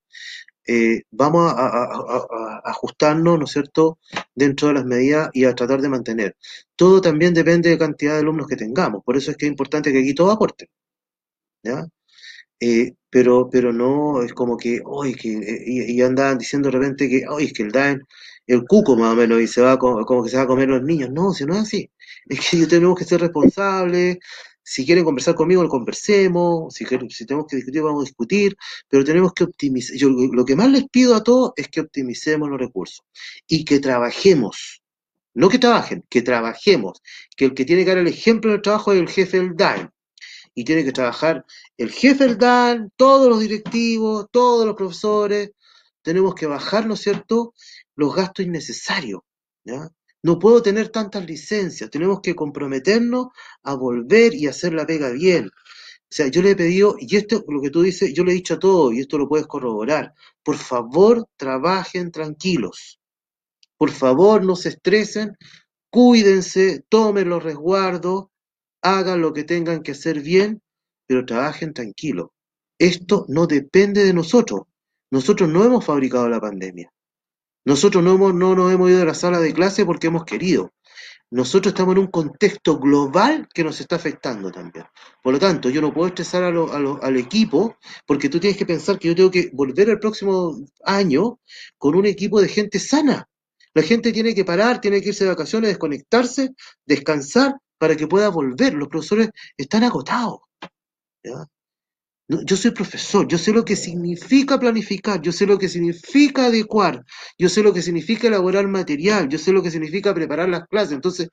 [0.67, 3.99] Eh, vamos a, ajustarnos, ¿no es cierto?,
[4.35, 6.37] dentro de las medidas y a tratar de mantener.
[6.77, 9.93] Todo también depende de cantidad de alumnos que tengamos, por eso es que es importante
[9.93, 10.69] que aquí todo aporte,
[11.63, 11.87] ¿ya?
[12.61, 17.09] Eh, pero, pero no es como que, hoy que, eh, y, andan diciendo de repente
[17.09, 18.03] que, hoy es que el DAEN,
[18.47, 20.83] el cuco más o menos, y se va como que se va a comer los
[20.83, 21.11] niños.
[21.11, 21.91] No, si no es así.
[22.27, 24.19] Es que tenemos que ser responsables,
[24.69, 26.75] si quieren conversar conmigo, lo conversemos.
[26.75, 28.57] Si, si tenemos que discutir, vamos a discutir.
[28.89, 29.97] Pero tenemos que optimizar.
[29.97, 33.05] Yo lo que más les pido a todos es que optimicemos los recursos
[33.47, 34.83] y que trabajemos.
[35.35, 37.01] No que trabajen, que trabajemos.
[37.37, 39.93] Que el que tiene que dar el ejemplo del trabajo es el jefe del DAN.
[40.53, 41.45] Y tiene que trabajar
[41.77, 45.53] el jefe del DAN, todos los directivos, todos los profesores.
[46.03, 47.55] Tenemos que bajar, ¿no es cierto?,
[47.95, 49.21] los gastos innecesarios.
[49.63, 49.89] ¿ya?
[50.27, 53.29] No puedo tener tantas licencias, tenemos que comprometernos
[53.63, 55.47] a volver y hacer la pega bien.
[55.47, 58.35] O sea, yo le he pedido, y esto, lo que tú dices, yo le he
[58.35, 62.99] dicho a todos, y esto lo puedes corroborar, por favor, trabajen tranquilos.
[63.79, 65.37] Por favor, no se estresen,
[65.91, 68.25] cuídense, tomen los resguardos,
[68.83, 70.61] hagan lo que tengan que hacer bien,
[71.07, 72.31] pero trabajen tranquilos.
[72.81, 74.63] Esto no depende de nosotros.
[75.09, 76.93] Nosotros no hemos fabricado la pandemia.
[77.67, 80.73] Nosotros no, hemos, no nos hemos ido de la sala de clase porque hemos querido.
[81.31, 84.87] nosotros estamos en un contexto global que nos está afectando también.
[85.23, 87.77] Por lo tanto, yo no puedo estresar a lo- a al equipo
[88.07, 91.41] porque tú tienes que pensar que yo tengo que volver el próximo año
[91.79, 93.29] con un equipo de gente sana.
[93.75, 96.51] La gente tiene que parar, tiene que irse de vacaciones, desconectarse,
[96.87, 98.75] descansar para que pueda volver.
[98.75, 100.41] Los profesores están agotados.
[102.29, 107.05] Yo soy profesor, yo sé lo que significa planificar, yo sé lo que significa adecuar,
[107.39, 110.93] yo sé lo que significa elaborar material, yo sé lo que significa preparar las clases.
[110.93, 111.29] Entonces,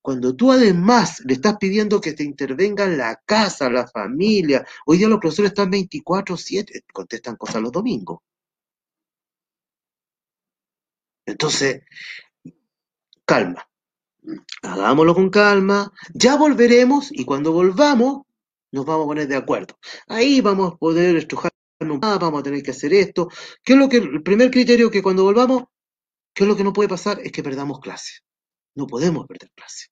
[0.00, 4.98] cuando tú además le estás pidiendo que te intervenga en la casa, la familia, hoy
[4.98, 8.20] día los profesores están 24/7, contestan cosas los domingos.
[11.26, 11.82] Entonces,
[13.24, 13.68] calma,
[14.62, 18.22] hagámoslo con calma, ya volveremos y cuando volvamos
[18.72, 19.78] nos vamos a poner de acuerdo.
[20.08, 21.52] Ahí vamos a poder estrujarnos
[22.00, 23.28] más, vamos a tener que hacer esto.
[23.62, 25.64] ¿Qué es lo que, el primer criterio que cuando volvamos,
[26.34, 27.20] qué es lo que no puede pasar?
[27.22, 28.20] Es que perdamos clase.
[28.74, 29.88] No podemos perder clase.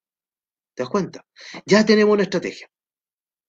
[0.75, 1.27] ¿Te das cuenta?
[1.67, 2.71] Ya tenemos una estrategia.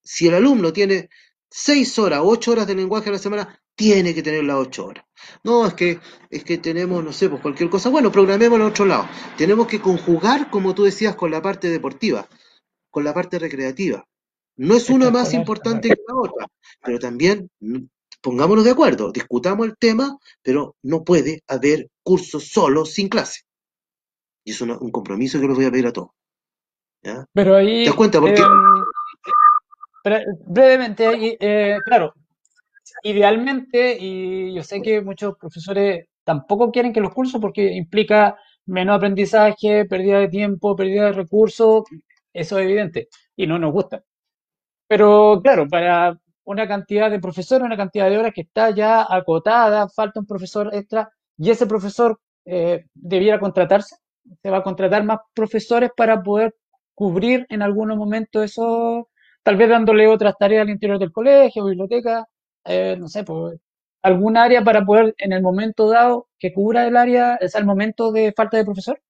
[0.04, 1.10] Si el alumno tiene
[1.50, 5.06] seis horas, ocho horas de lenguaje a la semana, tiene que tener las ocho horas.
[5.44, 6.00] No, es que,
[6.30, 7.90] es que tenemos, no sé, pues cualquier cosa.
[7.90, 9.08] Bueno, programemos en otro lado.
[9.38, 12.28] Tenemos que conjugar, como tú decías, con la parte deportiva,
[12.90, 14.06] con la parte recreativa.
[14.68, 16.48] No es una más importante que la otra,
[16.84, 17.80] pero también mm,
[18.22, 23.42] pongámonos de acuerdo, discutamos el tema, pero no puede haber cursos solos sin clase.
[24.46, 26.10] Y es una- un compromiso que los voy a pedir a todos.
[27.04, 27.26] ¿ya?
[27.34, 28.20] Pero ¿Te ahí, das cuenta?
[28.20, 28.44] Porque
[30.04, 32.14] bre- brevemente, eh, claro,
[33.04, 38.98] idealmente, y yo sé que muchos profesores tampoco quieren que los cursos porque implica menos
[38.98, 41.84] aprendizaje, pérdida de tiempo, pérdida de recursos,
[42.34, 44.04] eso es evidente y no nos gusta.
[44.92, 49.88] Pero claro, para una cantidad de profesores, una cantidad de horas que está ya acotada,
[49.88, 53.96] falta un profesor extra y ese profesor eh, debiera contratarse.
[54.44, 56.56] Se va a contratar más profesores para poder
[56.94, 59.08] cubrir en algunos momentos eso,
[59.44, 62.26] tal vez dándole otras tareas al interior del colegio, biblioteca,
[62.66, 63.62] eh, no sé, pues
[64.02, 68.12] algún área para poder en el momento dado que cubra el área, es el momento
[68.12, 69.02] de falta de profesor.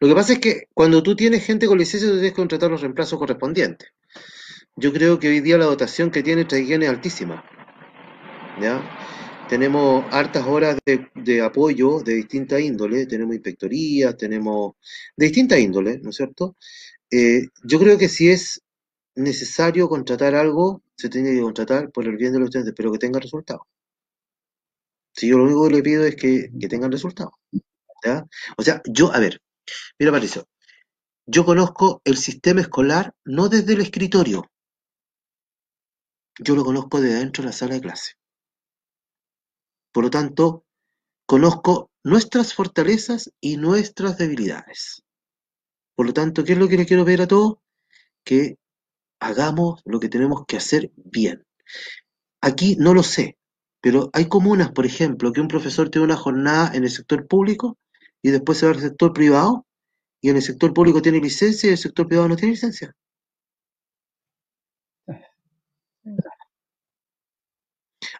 [0.00, 2.70] Lo que pasa es que cuando tú tienes gente con licencia, tú tienes que contratar
[2.70, 3.88] los reemplazos correspondientes.
[4.76, 7.44] Yo creo que hoy día la dotación que tiene Traiguén es altísima.
[8.60, 8.82] ¿ya?
[9.48, 14.74] Tenemos hartas horas de, apoyo de distinta índole, tenemos inspectorías, tenemos
[15.16, 16.56] de distinta índole, ¿no es cierto?
[17.10, 18.62] Eh, yo creo que si es
[19.14, 22.98] necesario contratar algo, se tiene que contratar por el bien de los estudiantes, pero que
[22.98, 23.62] tenga resultados.
[25.12, 27.32] Si yo lo único que le pido es que, que tengan resultados.
[28.04, 28.26] ¿ya?
[28.58, 29.40] O sea, yo, a ver,
[29.98, 30.48] mira Patricio,
[31.26, 34.50] yo conozco el sistema escolar no desde el escritorio,
[36.38, 38.12] yo lo conozco desde dentro de la sala de clase.
[39.92, 40.64] Por lo tanto,
[41.26, 45.02] conozco nuestras fortalezas y nuestras debilidades.
[45.94, 47.56] Por lo tanto, ¿qué es lo que le quiero pedir a todos?
[48.22, 48.58] Que
[49.20, 51.46] hagamos lo que tenemos que hacer bien.
[52.42, 53.38] Aquí no lo sé,
[53.80, 57.78] pero hay comunas, por ejemplo, que un profesor tiene una jornada en el sector público
[58.22, 59.66] y después se va al sector privado
[60.20, 62.94] y en el sector público tiene licencia y el sector privado no tiene licencia.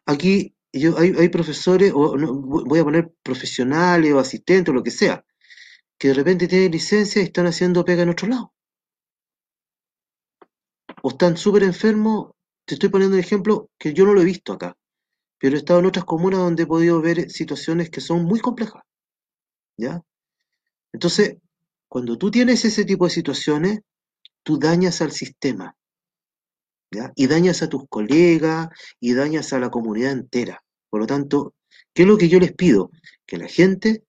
[0.06, 2.16] Aquí yo, hay, hay profesores, o
[2.64, 5.24] voy a poner profesionales o asistentes o lo que sea,
[5.98, 8.52] que de repente tienen licencia y están haciendo pega en otro lado.
[11.02, 12.32] O están súper enfermos,
[12.66, 14.76] te estoy poniendo un ejemplo que yo no lo he visto acá,
[15.38, 18.82] pero he estado en otras comunas donde he podido ver situaciones que son muy complejas.
[19.76, 20.02] ¿Ya?
[20.92, 21.36] Entonces,
[21.88, 23.80] cuando tú tienes ese tipo de situaciones,
[24.42, 25.76] tú dañas al sistema.
[26.90, 27.12] ¿ya?
[27.16, 28.68] Y dañas a tus colegas
[29.00, 30.62] y dañas a la comunidad entera.
[30.88, 31.54] Por lo tanto,
[31.92, 32.90] ¿qué es lo que yo les pido?
[33.26, 34.04] Que la gente,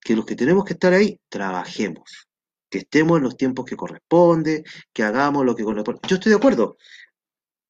[0.00, 2.28] que los que tenemos que estar ahí, trabajemos.
[2.70, 6.00] Que estemos en los tiempos que corresponde, que hagamos lo que corresponde.
[6.08, 6.76] Yo estoy de acuerdo.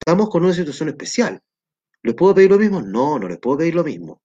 [0.00, 1.42] Estamos con una situación especial.
[2.02, 2.80] ¿Les puedo pedir lo mismo?
[2.80, 4.22] No, no les puedo pedir lo mismo.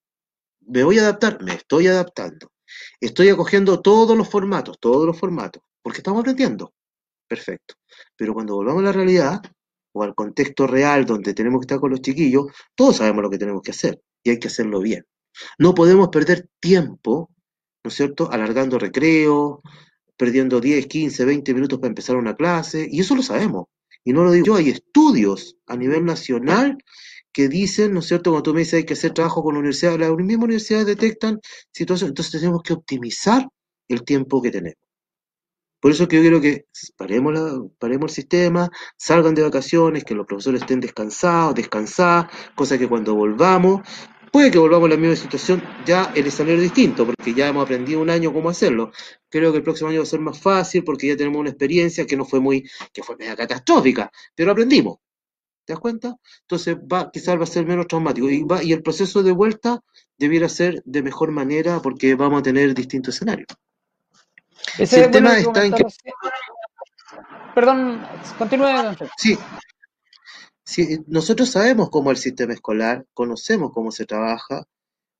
[0.60, 1.42] ¿Me voy a adaptar?
[1.42, 2.51] Me estoy adaptando.
[3.00, 6.72] Estoy acogiendo todos los formatos, todos los formatos, porque estamos aprendiendo.
[7.28, 7.74] Perfecto.
[8.16, 9.40] Pero cuando volvamos a la realidad
[9.92, 13.38] o al contexto real donde tenemos que estar con los chiquillos, todos sabemos lo que
[13.38, 15.04] tenemos que hacer y hay que hacerlo bien.
[15.58, 17.30] No podemos perder tiempo,
[17.84, 19.62] ¿no es cierto?, alargando recreo,
[20.16, 23.66] perdiendo 10, 15, 20 minutos para empezar una clase, y eso lo sabemos.
[24.04, 26.76] Y no lo digo yo, hay estudios a nivel nacional
[27.32, 29.60] que dicen, ¿no es cierto?, cuando tú me dices hay que hacer trabajo con la
[29.60, 31.40] universidad, las mismas universidades detectan
[31.72, 33.48] situaciones, entonces tenemos que optimizar
[33.88, 34.78] el tiempo que tenemos.
[35.80, 40.14] Por eso que yo quiero que paremos, la, paremos el sistema, salgan de vacaciones, que
[40.14, 43.80] los profesores estén descansados, descansadas, cosa que cuando volvamos
[44.32, 47.64] Puede que volvamos a la misma situación, ya el escenario es distinto, porque ya hemos
[47.64, 48.90] aprendido un año cómo hacerlo.
[49.28, 52.06] Creo que el próximo año va a ser más fácil, porque ya tenemos una experiencia
[52.06, 54.96] que no fue muy, que fue media catastrófica, pero aprendimos.
[55.64, 56.16] ¿Te das cuenta?
[56.42, 58.28] Entonces va, quizás va a ser menos traumático.
[58.28, 59.80] Y, va, y el proceso de vuelta
[60.18, 63.48] debiera ser de mejor manera porque vamos a tener distintos escenarios.
[64.78, 65.84] Ese el tema está en que...
[67.54, 68.00] Perdón,
[68.38, 68.96] continúe.
[69.18, 69.36] Sí,
[70.64, 74.64] Sí, nosotros sabemos cómo es el sistema escolar, conocemos cómo se trabaja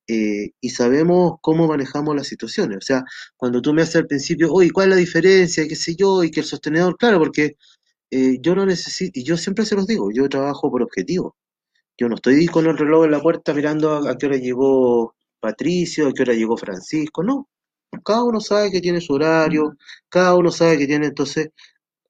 [0.07, 2.79] eh, y sabemos cómo manejamos las situaciones.
[2.79, 3.05] O sea,
[3.37, 5.69] cuando tú me haces al principio, oye, ¿cuál es la diferencia?
[5.69, 6.25] ¿Qué sé yo?
[6.25, 7.57] Y que el sostenedor, claro, porque
[8.13, 11.37] eh, yo no necesito, y yo siempre se los digo, yo trabajo por objetivo.
[11.99, 15.15] Yo no estoy con el reloj en la puerta mirando a, a qué hora llegó
[15.41, 17.49] Patricio, a qué hora llegó Francisco, no.
[18.05, 19.77] Cada uno sabe que tiene su horario,
[20.09, 21.51] cada uno sabe que tiene, entonces,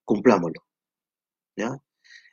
[0.04, 0.64] cumplámoslo.
[1.56, 1.78] ¿Ya?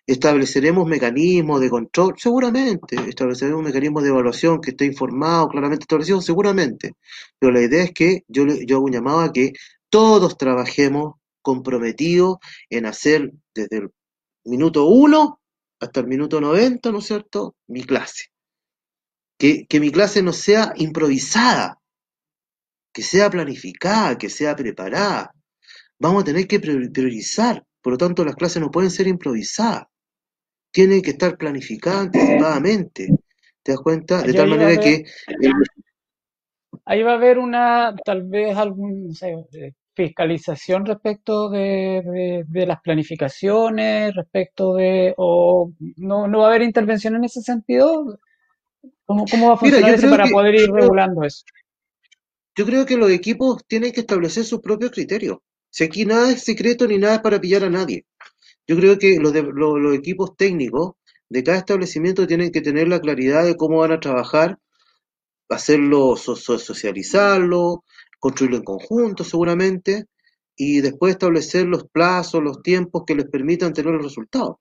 [0.07, 2.95] Estableceremos mecanismos de control, seguramente.
[3.07, 6.93] Estableceremos mecanismos de evaluación que esté informado, claramente establecido, seguramente.
[7.39, 9.53] Pero la idea es que yo, yo hago un llamado a que
[9.89, 12.37] todos trabajemos comprometidos
[12.69, 13.31] en hacer
[13.61, 13.91] desde el
[14.45, 15.41] minuto uno
[15.79, 18.25] hasta el minuto 90, ¿no es cierto?, mi clase.
[19.37, 21.79] Que, que mi clase no sea improvisada,
[22.93, 25.33] que sea planificada, que sea preparada.
[25.97, 29.87] Vamos a tener que priorizar, por lo tanto las clases no pueden ser improvisadas
[30.71, 33.09] tiene que estar planificada anticipadamente.
[33.63, 34.21] ¿Te das cuenta?
[34.21, 35.03] De tal manera que...
[36.85, 39.13] Ahí va a haber una, tal vez, algún,
[39.99, 47.25] fiscalización respecto de, las planificaciones, respecto de, o no, no va a haber intervención en
[47.25, 48.17] ese sentido.
[49.05, 51.43] ¿Cómo, cómo va a funcionar eso para poder ir regulando eso?
[52.55, 55.39] Yo creo que los equipos tienen que establecer sus propios criterios.
[55.69, 58.05] Si aquí nada es secreto ni nada es para pillar a nadie.
[58.65, 60.93] Yo creo que los, los, equipos técnicos
[61.27, 64.59] de cada establecimiento tienen que tener la claridad de cómo van a trabajar,
[65.49, 67.83] hacerlo, socializarlo,
[68.19, 70.05] construirlo en conjunto seguramente,
[70.55, 74.57] y después establecer los plazos, los tiempos que les permitan tener los resultados.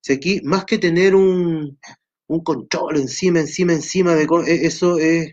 [0.00, 1.78] Si aquí, más que tener un,
[2.26, 5.32] un control encima, encima, encima de e, eso es,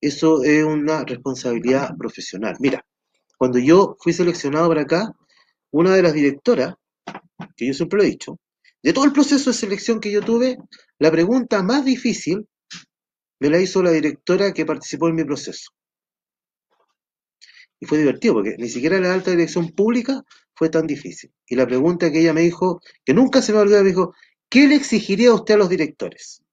[0.00, 2.56] eso es una responsabilidad profesional.
[2.60, 2.84] Mira,
[3.36, 5.12] cuando yo fui seleccionado para acá,
[5.72, 6.74] una de las directoras
[7.56, 8.38] que yo siempre lo he dicho,
[8.82, 10.58] de todo el proceso de selección que yo tuve,
[10.98, 12.46] la pregunta más difícil
[13.40, 15.70] me la hizo la directora que participó en mi proceso.
[17.82, 20.22] Y fue divertido, porque ni siquiera la alta dirección pública
[20.54, 21.32] fue tan difícil.
[21.48, 24.14] Y la pregunta que ella me dijo, que nunca se me olvidó, me dijo,
[24.48, 26.44] ¿qué le exigiría usted a los directores?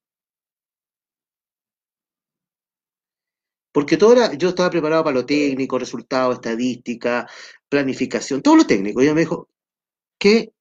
[3.71, 7.27] Porque todo yo estaba preparado para lo técnico, resultados, estadística,
[7.69, 8.99] planificación, todo lo técnico.
[8.99, 9.49] Y ella me dijo,
[10.17, 10.51] ¿qué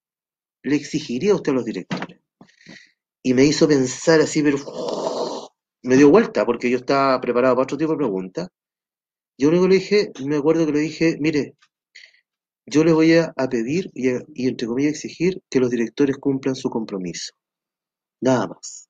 [0.64, 2.20] le exigiría a usted a los directores?
[3.22, 4.58] Y me hizo pensar así, pero
[5.82, 8.48] me dio vuelta porque yo estaba preparado para otro tipo de preguntas.
[9.38, 11.54] Yo luego le dije, me acuerdo que le dije, mire,
[12.66, 14.08] yo le voy a, pedir y,
[14.46, 17.32] entre comillas exigir que los directores cumplan su compromiso.
[18.20, 18.88] Nada más.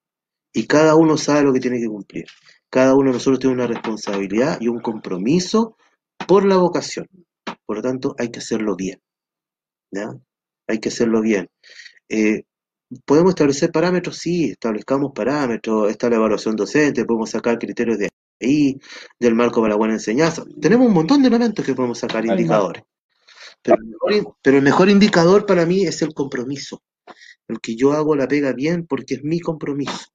[0.53, 2.27] Y cada uno sabe lo que tiene que cumplir.
[2.71, 5.77] Cada uno de nosotros tiene una responsabilidad y un compromiso
[6.27, 7.07] por la vocación.
[7.67, 9.01] Por lo tanto, hay que hacerlo bien.
[9.91, 10.11] ¿ya?
[10.69, 11.49] hay que hacerlo bien.
[12.09, 12.43] Eh,
[13.05, 14.19] ¿Podemos establecer parámetros?
[14.19, 18.09] Sí, establezcamos parámetros, está la evaluación docente, podemos sacar criterios de
[18.41, 18.81] ahí,
[19.19, 20.45] del marco para la buena enseñanza.
[20.61, 22.83] Tenemos un montón de elementos que podemos sacar indicadores.
[23.63, 26.83] Pero el, mejor, indicador para mí es el compromiso.
[27.49, 30.07] El que yo hago la pega bien porque es mi compromiso.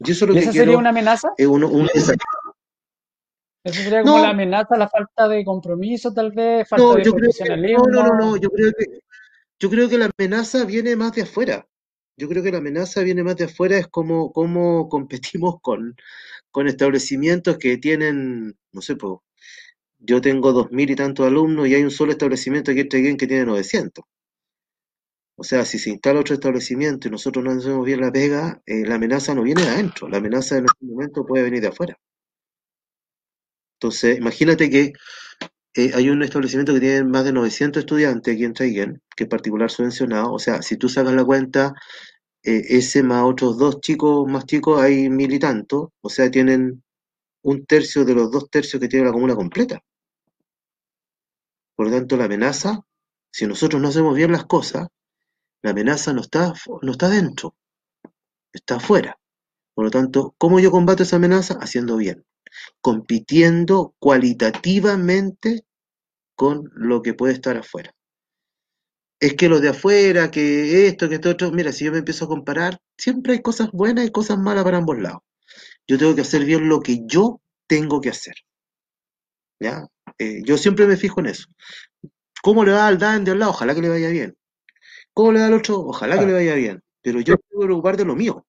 [0.00, 1.28] ¿Y eso sería una amenaza?
[1.36, 2.12] ¿Eso
[3.82, 7.86] sería como la amenaza, la falta de compromiso, tal vez, falta de profesionalismo?
[7.88, 9.00] no, no, no, yo creo que
[9.60, 11.66] yo creo que la amenaza viene más de afuera.
[12.16, 15.96] Yo creo que la amenaza viene más de afuera, es como, como competimos con,
[16.50, 19.18] con establecimientos que tienen, no sé, pues,
[19.98, 23.26] yo tengo dos mil y tantos alumnos y hay un solo establecimiento aquí en que
[23.26, 24.04] tiene 900.
[25.36, 28.84] O sea, si se instala otro establecimiento y nosotros no hacemos bien la pega, eh,
[28.84, 31.96] la amenaza no viene de adentro, la amenaza en este momento puede venir de afuera.
[33.76, 34.92] Entonces, imagínate que
[35.74, 39.30] eh, hay un establecimiento que tiene más de 900 estudiantes aquí en Traiguén, que es
[39.30, 40.32] particular subvencionado.
[40.32, 41.74] O sea, si tú sacas la cuenta,
[42.48, 45.92] ese más otros dos chicos más chicos, hay mil y tanto.
[46.00, 46.82] O sea, tienen
[47.42, 49.82] un tercio de los dos tercios que tiene la comuna completa.
[51.76, 52.80] Por lo tanto, la amenaza,
[53.30, 54.88] si nosotros no hacemos bien las cosas,
[55.62, 56.52] la amenaza no está,
[56.82, 57.54] no está dentro,
[58.52, 59.18] está afuera.
[59.74, 61.54] Por lo tanto, ¿cómo yo combato esa amenaza?
[61.60, 62.24] Haciendo bien,
[62.80, 65.64] compitiendo cualitativamente
[66.34, 67.94] con lo que puede estar afuera.
[69.20, 72.24] Es que lo de afuera, que esto, que esto otro, mira, si yo me empiezo
[72.24, 75.22] a comparar, siempre hay cosas buenas y cosas malas para ambos lados.
[75.88, 78.34] Yo tengo que hacer bien lo que yo tengo que hacer.
[79.60, 79.86] ¿Ya?
[80.18, 81.46] Eh, yo siempre me fijo en eso.
[82.42, 83.52] ¿Cómo le va al Dan de al lado?
[83.52, 84.36] Ojalá que le vaya bien.
[85.14, 85.80] ¿Cómo le va al otro?
[85.80, 86.82] Ojalá que le vaya bien.
[87.02, 88.46] Pero yo tengo que preocupar de lo mío.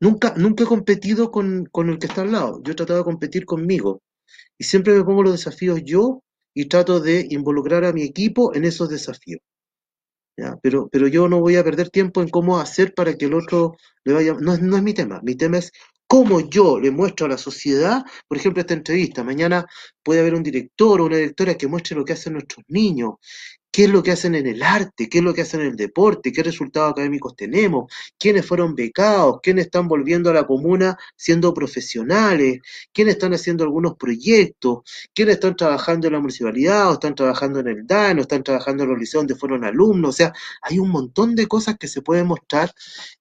[0.00, 2.62] Nunca, nunca he competido con, con el que está al lado.
[2.64, 4.02] Yo he tratado de competir conmigo.
[4.58, 6.22] Y siempre me pongo los desafíos yo
[6.54, 9.40] y trato de involucrar a mi equipo en esos desafíos.
[10.36, 10.56] ¿Ya?
[10.62, 13.76] Pero, pero yo no voy a perder tiempo en cómo hacer para que el otro
[14.04, 14.34] le vaya.
[14.40, 15.20] No, no es mi tema.
[15.22, 15.72] Mi tema es
[16.06, 19.24] cómo yo le muestro a la sociedad, por ejemplo, esta entrevista.
[19.24, 19.66] Mañana
[20.02, 23.14] puede haber un director o una directora que muestre lo que hacen nuestros niños,
[23.76, 25.76] qué es lo que hacen en el arte, qué es lo que hacen en el
[25.76, 31.52] deporte, qué resultados académicos tenemos, quiénes fueron becados, quiénes están volviendo a la comuna siendo
[31.52, 32.60] profesionales,
[32.94, 34.78] quiénes están haciendo algunos proyectos,
[35.14, 38.84] quiénes están trabajando en la municipalidad, o están trabajando en el DAN, o están trabajando
[38.84, 40.08] en los liceos donde fueron alumnos.
[40.08, 40.32] O sea,
[40.62, 42.72] hay un montón de cosas que se pueden mostrar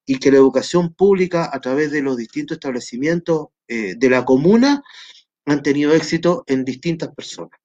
[0.05, 4.81] y que la educación pública a través de los distintos establecimientos eh, de la comuna
[5.45, 7.59] han tenido éxito en distintas personas.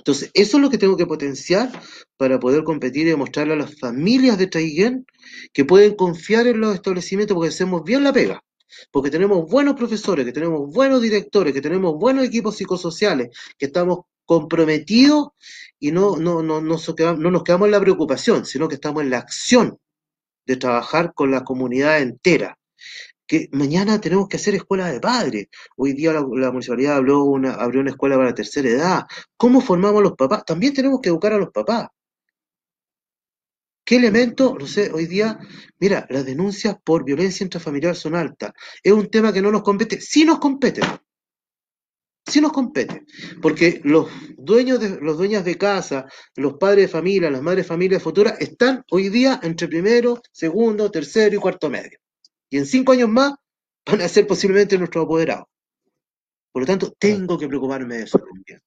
[0.00, 1.70] Entonces, eso es lo que tengo que potenciar
[2.16, 5.04] para poder competir y demostrarle a las familias de Traiguén
[5.52, 8.42] que pueden confiar en los establecimientos porque hacemos bien la pega,
[8.90, 13.28] porque tenemos buenos profesores, que tenemos buenos directores, que tenemos buenos equipos psicosociales,
[13.58, 15.28] que estamos comprometidos
[15.78, 19.10] y no, no, no, no, no nos quedamos en la preocupación, sino que estamos en
[19.10, 19.78] la acción
[20.46, 22.59] de trabajar con la comunidad entera
[23.30, 25.46] que mañana tenemos que hacer escuela de padres.
[25.76, 29.06] Hoy día la, municipalidad una, abrió una escuela para la tercera edad.
[29.36, 30.44] ¿Cómo formamos a los papás?
[30.44, 31.86] También tenemos que educar a los papás.
[33.84, 34.54] ¿Qué elementos?
[34.58, 35.38] No sé, hoy día,
[35.78, 38.50] mira, las denuncias por violencia intrafamiliar son altas.
[38.82, 40.00] ¿Es un tema que no nos compete?
[40.00, 40.80] Sí nos compete.
[42.26, 43.04] Sí nos compete.
[43.40, 44.08] Porque los
[44.38, 48.40] dueños de, los dueños de casa, los padres de familia, las madres de familia futuras,
[48.40, 51.99] están hoy día entre primero, segundo, tercero y cuarto medio.
[52.50, 53.34] Y en cinco años más
[53.86, 55.46] van a ser posiblemente nuestros apoderados.
[56.52, 58.60] Por lo tanto, tengo que preocuparme de eso también.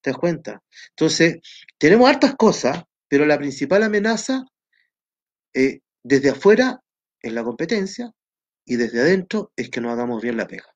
[0.00, 0.62] ¿Te das cuenta?
[0.90, 1.40] Entonces,
[1.78, 4.44] tenemos hartas cosas, pero la principal amenaza
[5.54, 6.82] eh, desde afuera
[7.20, 8.12] es la competencia
[8.64, 10.74] y desde adentro es que no hagamos bien la pega.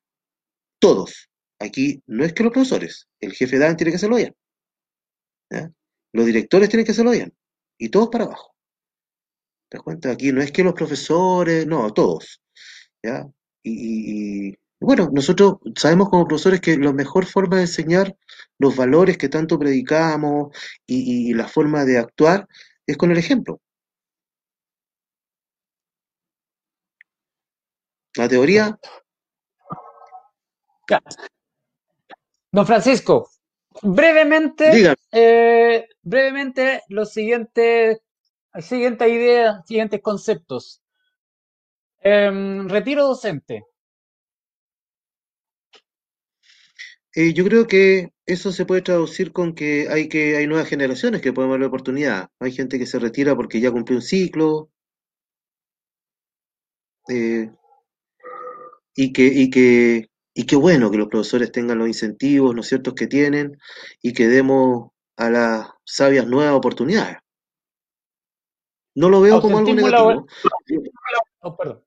[0.78, 1.28] Todos.
[1.59, 4.36] Aquí no es que los profesores, el jefe de DAN tiene que hacerlo bien.
[6.12, 7.35] Los directores tienen que hacerlo bien.
[7.78, 8.55] Y todos para abajo.
[9.68, 10.10] ¿Te das cuenta?
[10.12, 12.40] Aquí no es que los profesores, no, todos.
[13.02, 13.26] ¿ya?
[13.62, 18.16] Y, y- y, bueno, nosotros sabemos como profesores que la mejor forma de enseñar
[18.59, 20.56] los valores que tanto predicamos
[20.86, 22.48] y, y la forma de actuar
[22.86, 23.60] es con el ejemplo.
[28.16, 28.78] La teoría.
[32.52, 33.28] Don Francisco,
[33.82, 37.98] brevemente, eh, brevemente los siguientes,
[38.60, 40.82] siguientes ideas, siguientes conceptos.
[42.12, 43.62] Em, retiro docente.
[47.14, 51.20] eh, yo creo que eso se puede traducir con que hay que hay nuevas generaciones
[51.22, 52.28] que pueden ver la oportunidad.
[52.40, 54.70] Hay gente que se retira porque ya cumplió un ciclo
[57.08, 57.50] eh,
[58.94, 62.68] y que y que y qué bueno que los profesores tengan los incentivos, ¿no es
[62.68, 63.56] cierto?, que tienen
[64.02, 67.16] y que demos a las sabias nuevas oportunidades.
[68.97, 70.27] No lo veo como algo negativo.
[71.40, 71.85] Oh, perdón.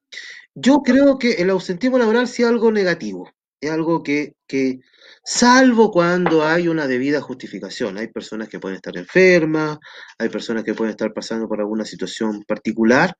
[0.55, 3.29] Yo creo que el ausentismo laboral sí es algo negativo,
[3.59, 4.79] es algo que, que,
[5.23, 9.79] salvo cuando hay una debida justificación, hay personas que pueden estar enfermas,
[10.17, 13.15] hay personas que pueden estar pasando por alguna situación particular,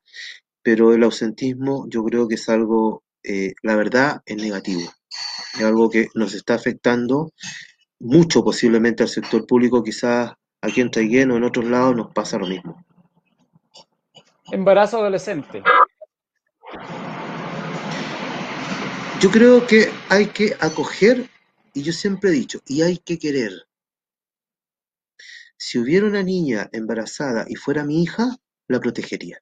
[0.61, 4.91] pero el ausentismo yo creo que es algo, eh, la verdad, es negativo,
[5.56, 7.32] es algo que nos está afectando
[7.99, 12.38] mucho posiblemente al sector público, quizás aquí en Traiguén o en otros lados nos pasa
[12.38, 12.86] lo mismo.
[14.51, 15.63] Embarazo adolescente.
[19.21, 21.30] Yo creo que hay que acoger,
[21.73, 23.51] y yo siempre he dicho, y hay que querer.
[25.57, 29.41] Si hubiera una niña embarazada y fuera mi hija, la protegería.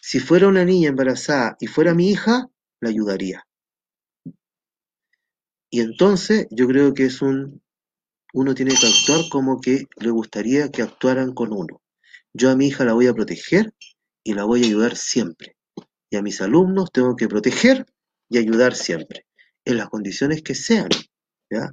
[0.00, 2.48] Si fuera una niña embarazada y fuera mi hija,
[2.80, 3.46] la ayudaría.
[5.70, 7.62] Y entonces yo creo que es un,
[8.32, 11.82] uno tiene que actuar como que le gustaría que actuaran con uno.
[12.34, 13.74] Yo a mi hija la voy a proteger
[14.24, 15.56] y la voy a ayudar siempre.
[16.10, 17.86] Y a mis alumnos tengo que proteger
[18.30, 19.26] y ayudar siempre,
[19.64, 20.88] en las condiciones que sean.
[21.50, 21.72] ¿ya?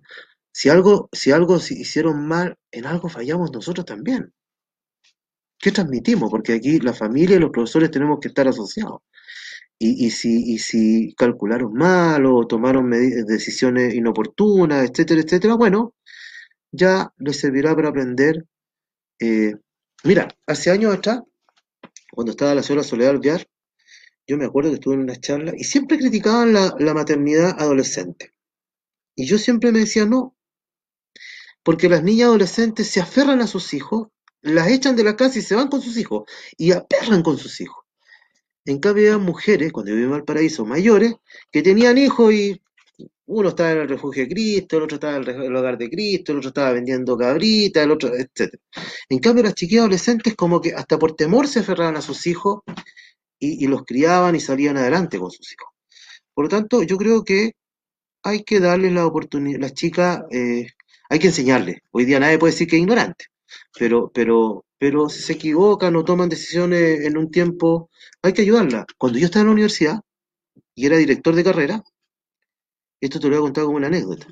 [0.53, 4.33] Si algo, si algo si hicieron mal, en algo fallamos nosotros también.
[5.59, 6.29] ¿Qué transmitimos?
[6.29, 9.01] Porque aquí la familia y los profesores tenemos que estar asociados.
[9.77, 15.93] Y, si, y si calcularon mal o tomaron decisiones inoportunas, etcétera, etcétera, bueno,
[16.71, 18.45] ya les servirá para aprender.
[19.19, 19.55] eh,
[20.05, 21.21] mira, hace años atrás,
[22.11, 23.47] cuando estaba la señora Soledad Alvear,
[24.27, 28.31] yo me acuerdo que estuve en una charla y siempre criticaban la, la maternidad adolescente.
[29.15, 30.35] Y yo siempre me decía, no,
[31.63, 34.09] porque las niñas adolescentes se aferran a sus hijos,
[34.41, 37.59] las echan de la casa y se van con sus hijos, y aperran con sus
[37.61, 37.83] hijos.
[38.65, 41.15] En cambio, había mujeres, cuando yo vivía en Valparaíso, mayores,
[41.51, 42.61] que tenían hijos y
[43.27, 46.31] uno estaba en el refugio de Cristo, el otro estaba en el hogar de Cristo,
[46.31, 48.53] el otro estaba vendiendo cabritas, el otro, etc.
[49.09, 52.61] En cambio, las chiquillas adolescentes como que hasta por temor se aferraban a sus hijos
[53.39, 55.69] y, los criaban y salían adelante con sus hijos.
[56.33, 57.53] Por lo tanto, yo creo que
[58.23, 60.67] hay que darles la oportunidad, las chicas, eh,
[61.09, 61.77] hay que enseñarles.
[61.91, 63.25] Hoy día nadie puede decir que es ignorante,
[63.77, 67.89] pero, pero, pero si se equivocan o toman decisiones en un tiempo,
[68.21, 68.85] hay que ayudarlas.
[68.97, 70.01] Cuando yo estaba en la universidad
[70.75, 71.83] y era director de carrera,
[72.99, 74.27] esto te lo voy a contar como una anécdota.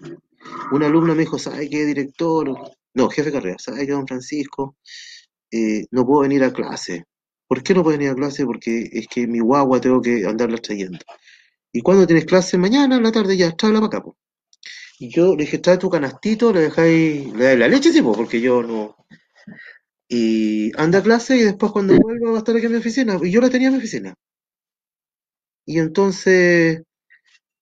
[0.71, 2.53] Una alumna me dijo, ¿sabe qué director?
[2.93, 4.77] No, jefe de carrera, ¿sabe qué, don Francisco?
[5.51, 7.05] Eh, no puedo venir a clase.
[7.47, 8.45] ¿Por qué no puedo venir a clase?
[8.45, 10.99] Porque es que mi guagua tengo que andarla trayendo.
[11.71, 12.57] ¿Y cuándo tienes clase?
[12.57, 14.03] Mañana en la tarde ya, tráela para acá.
[14.03, 14.17] po.
[14.99, 18.13] Y yo le dije, trae tu canastito, le dejáis, le dais la leche, sí, po,
[18.13, 18.95] porque yo no.
[20.07, 23.19] Y anda a clase y después cuando vuelva va a estar aquí en mi oficina.
[23.21, 24.13] Y yo la tenía en mi oficina.
[25.65, 26.83] Y entonces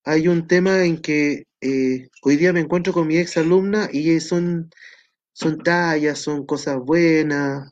[0.04, 4.20] hay un tema en que eh, hoy día me encuentro con mi ex alumna y
[4.20, 4.70] son,
[5.34, 7.72] son tallas, son cosas buenas,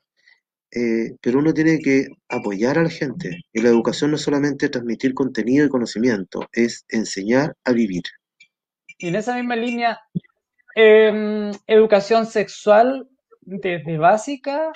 [0.72, 3.42] eh, pero uno tiene que apoyar a la gente.
[3.52, 8.04] Y la educación no es solamente transmitir contenido y conocimiento, es enseñar a vivir.
[8.98, 10.00] Y en esa misma línea,
[10.76, 13.08] em, educación sexual
[13.42, 14.72] desde básica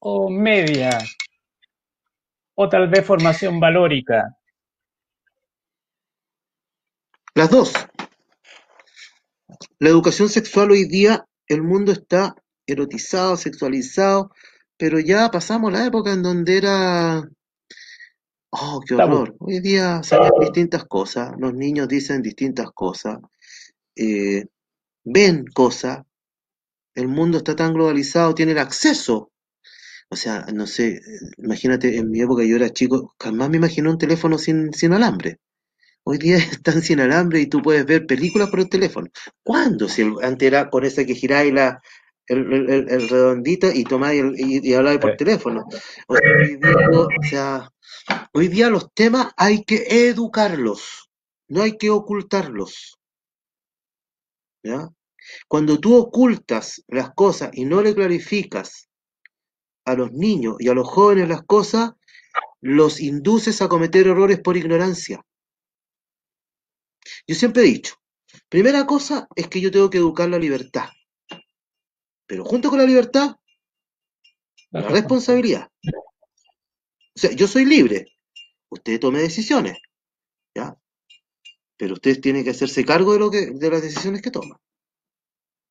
[0.00, 0.90] o media,
[2.54, 4.36] o tal vez formación valórica.
[7.34, 7.72] Las dos.
[9.78, 12.34] La educación sexual hoy día, el mundo está
[12.66, 14.32] erotizado, sexualizado,
[14.76, 17.22] pero ya pasamos la época en donde era...
[18.50, 19.36] Oh, qué horror.
[19.38, 23.18] Hoy día salen distintas cosas, los niños dicen distintas cosas,
[23.94, 24.46] eh,
[25.04, 26.02] ven cosas,
[26.94, 29.30] el mundo está tan globalizado, tienen acceso.
[30.08, 31.00] O sea, no sé,
[31.38, 35.38] imagínate, en mi época yo era chico, jamás me imaginé un teléfono sin, sin alambre.
[36.04, 39.08] Hoy día están sin alambre y tú puedes ver películas por el teléfono.
[39.42, 39.88] ¿Cuándo?
[39.88, 41.80] Si el- antes era con esa que giráis la,
[42.26, 45.64] el, el, redondito y tomáis el- y, y hablabais por teléfono.
[46.08, 47.70] O sea, hoy día, o sea,
[48.32, 51.10] hoy día los temas hay que educarlos,
[51.48, 52.98] no hay que ocultarlos.
[54.62, 54.88] ¿ya?
[55.48, 58.88] Cuando tú ocultas las cosas y no le clarificas
[59.84, 61.92] a los niños y a los jóvenes las cosas,
[62.60, 65.22] los induces a cometer errores por ignorancia.
[67.26, 67.94] Yo siempre he dicho,
[68.48, 70.88] primera cosa es que yo tengo que educar la libertad,
[72.26, 73.36] pero junto con la libertad,
[74.70, 75.70] la responsabilidad.
[75.84, 78.06] O sea, yo soy libre,
[78.68, 79.78] usted tome decisiones,
[80.54, 80.76] ¿ya?
[81.76, 84.60] Pero usted tiene que hacerse cargo de, lo que, de las decisiones que toma.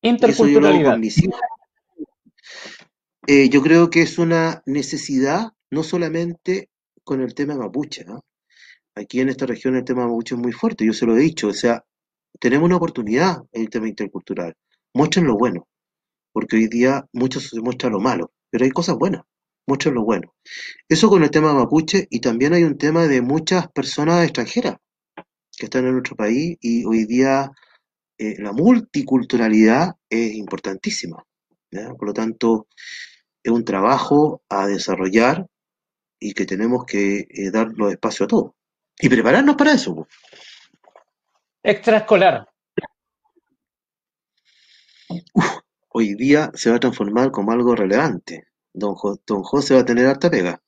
[0.02, 0.98] Yo Interculturalidad.
[0.98, 1.40] hijos.
[3.26, 6.70] Eh, yo creo que es una necesidad, no solamente
[7.04, 8.24] con el tema mapuche, ¿no?
[8.94, 11.48] Aquí en esta región el tema mapuche es muy fuerte, yo se lo he dicho,
[11.48, 11.84] o sea,
[12.38, 14.54] tenemos una oportunidad en el tema intercultural.
[14.94, 15.68] Muestren lo bueno,
[16.32, 19.22] porque hoy día mucho se muestra lo malo, pero hay cosas buenas,
[19.66, 20.34] muestren lo bueno.
[20.88, 24.76] Eso con el tema mapuche y también hay un tema de muchas personas extranjeras
[25.56, 27.52] que están en nuestro país y hoy día
[28.18, 31.24] eh, la multiculturalidad es importantísima.
[31.70, 32.66] Por lo tanto,
[33.42, 35.46] es un trabajo a desarrollar
[36.18, 38.52] y que tenemos que eh, dar los espacios a todos.
[39.02, 39.94] Y prepararnos para eso.
[39.94, 40.08] po.
[41.62, 42.46] Extraescolar.
[45.88, 48.46] Hoy día se va a transformar como algo relevante.
[48.72, 50.62] Don, Jo- don José va a tener harta pega,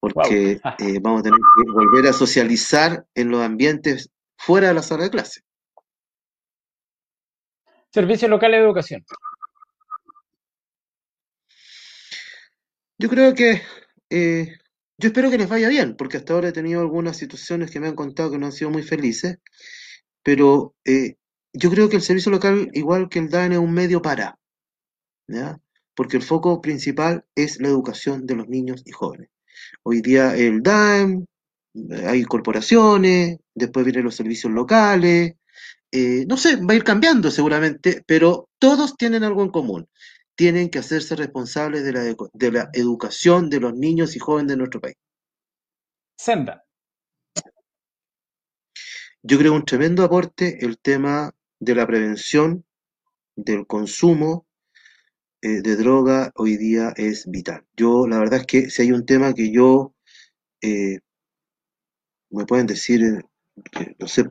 [0.00, 0.12] Wow.
[0.12, 4.82] porque eh, vamos a tener que volver a socializar en los ambientes fuera de la
[4.82, 5.40] sala de clase.
[7.90, 9.04] Servicio local de educación.
[12.98, 13.62] Yo creo que,
[14.10, 14.58] eh,
[14.98, 17.86] yo espero que les vaya bien, porque hasta ahora he tenido algunas situaciones que me
[17.86, 19.38] han contado que no han sido muy felices,
[20.22, 21.14] pero eh,
[21.52, 24.38] yo creo que el servicio local, igual que el DAN, es un medio para,
[25.28, 25.58] ¿ya?
[25.94, 29.30] Porque el foco principal es la educación de los niños y jóvenes.
[29.82, 31.26] Hoy día el DAEM,
[31.74, 35.34] eh, hay corporaciones, después vienen los servicios locales,
[35.92, 39.88] eh, no sé, va a ir cambiando seguramente, pero todos tienen algo en común.
[40.38, 44.56] Tienen que hacerse responsables de la, de la educación de los niños y jóvenes de
[44.56, 44.94] nuestro país.
[46.16, 46.64] Senda.
[49.22, 52.64] Yo creo un tremendo aporte el tema de la prevención
[53.34, 54.46] del consumo
[55.42, 57.64] eh, de droga hoy día es vital.
[57.76, 59.92] Yo, la verdad es que si hay un tema que yo
[60.60, 61.00] eh,
[62.30, 63.22] me pueden decir, eh,
[63.72, 64.24] que, no sé,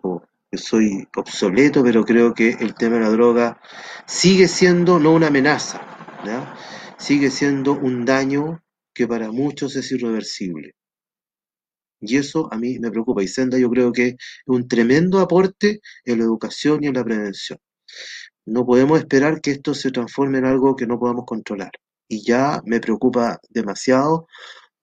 [0.52, 3.60] que soy obsoleto, pero creo que el tema de la droga
[4.06, 5.97] sigue siendo no una amenaza,
[6.98, 8.64] sigue siendo un daño
[8.94, 10.74] que para muchos es irreversible.
[12.00, 13.24] Y eso a mí me preocupa.
[13.24, 17.04] Y Senda yo creo que es un tremendo aporte en la educación y en la
[17.04, 17.60] prevención.
[18.46, 21.72] No podemos esperar que esto se transforme en algo que no podamos controlar.
[22.08, 24.28] Y ya me preocupa demasiado.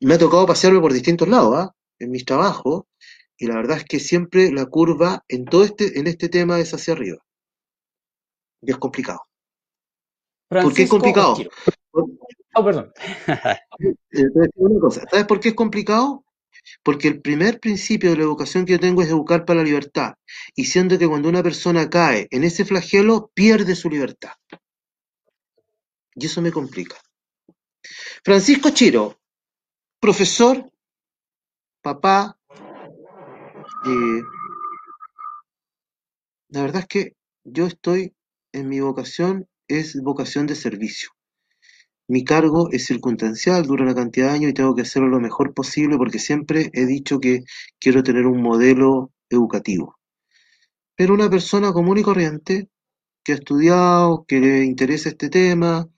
[0.00, 1.74] Me ha tocado pasearme por distintos lados, ¿ah?
[1.98, 2.84] en mis trabajos,
[3.38, 6.74] y la verdad es que siempre la curva en todo este, en este tema es
[6.74, 7.18] hacia arriba.
[8.60, 9.20] Y es complicado.
[10.48, 11.36] ¿Por qué es complicado?
[11.92, 12.92] Oh, perdón.
[15.10, 16.24] ¿Sabes por qué es complicado?
[16.82, 20.14] Porque el primer principio de la educación que yo tengo es educar para la libertad.
[20.54, 24.32] Y siendo que cuando una persona cae en ese flagelo, pierde su libertad.
[26.14, 26.96] Y eso me complica.
[28.24, 29.18] Francisco Chiro,
[30.00, 30.70] profesor,
[31.82, 32.38] papá,
[33.86, 34.22] eh,
[36.48, 38.14] la verdad es que yo estoy
[38.52, 41.10] en mi vocación, es vocación de servicio.
[42.06, 45.54] Mi cargo es circunstancial, dura una cantidad de años y tengo que hacerlo lo mejor
[45.54, 47.44] posible porque siempre he dicho que
[47.80, 49.98] quiero tener un modelo educativo.
[50.96, 52.68] Pero una persona común y corriente
[53.24, 55.88] que ha estudiado, que le interesa este tema,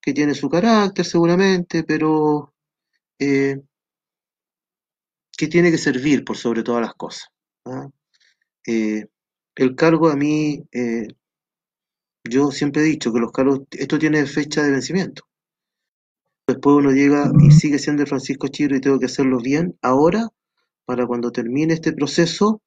[0.00, 2.54] que tiene su carácter seguramente, pero
[3.18, 3.60] eh,
[5.36, 7.28] que tiene que servir por sobre todas las cosas.
[7.66, 7.88] ¿ah?
[8.66, 9.04] Eh,
[9.54, 11.08] el cargo a mí eh,
[12.28, 15.24] yo siempre he dicho que los cargos, esto tiene fecha de vencimiento.
[16.46, 20.28] Después uno llega y sigue siendo Francisco Chiro y tengo que hacerlo bien ahora,
[20.84, 22.62] para cuando termine este proceso,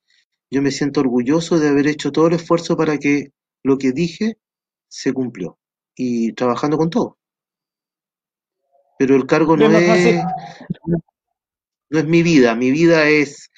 [0.52, 3.32] yo me siento orgulloso de haber hecho todo el esfuerzo para que
[3.64, 4.38] lo que dije
[4.88, 5.58] se cumplió.
[5.96, 7.18] Y trabajando con todo.
[8.98, 10.24] Pero el cargo no es,
[11.90, 13.50] no es mi vida, mi vida es,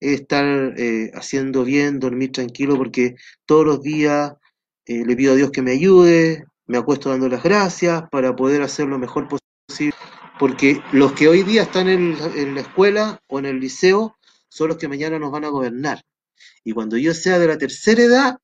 [0.00, 3.16] estar eh, haciendo bien, dormir tranquilo, porque
[3.46, 4.32] todos los días
[4.88, 8.62] eh, le pido a Dios que me ayude, me acuesto dando las gracias para poder
[8.62, 9.94] hacer lo mejor posible,
[10.38, 14.16] porque los que hoy día están en, la escuela o en el liceo
[14.48, 16.02] son los que mañana nos van a gobernar.
[16.64, 18.38] Y cuando yo sea de la tercera edad,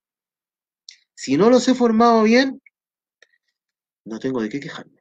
[1.15, 2.61] si no los he formado bien,
[4.05, 5.01] no tengo de qué quejarme,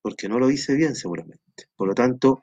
[0.00, 1.66] porque no lo hice bien seguramente.
[1.76, 2.40] Por lo tanto,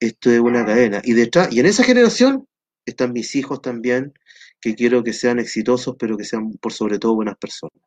[0.00, 1.00] esto es una cadena.
[1.04, 2.48] Y detrás, y en esa generación
[2.84, 4.12] están mis hijos también,
[4.64, 7.82] que quiero que sean exitosos, pero que sean por sobre todo buenas personas.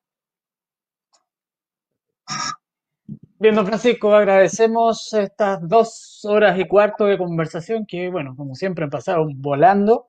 [3.40, 8.84] Bien, don Francisco, agradecemos estas dos horas y cuarto de conversación que, bueno, como siempre
[8.84, 10.08] han pasado volando.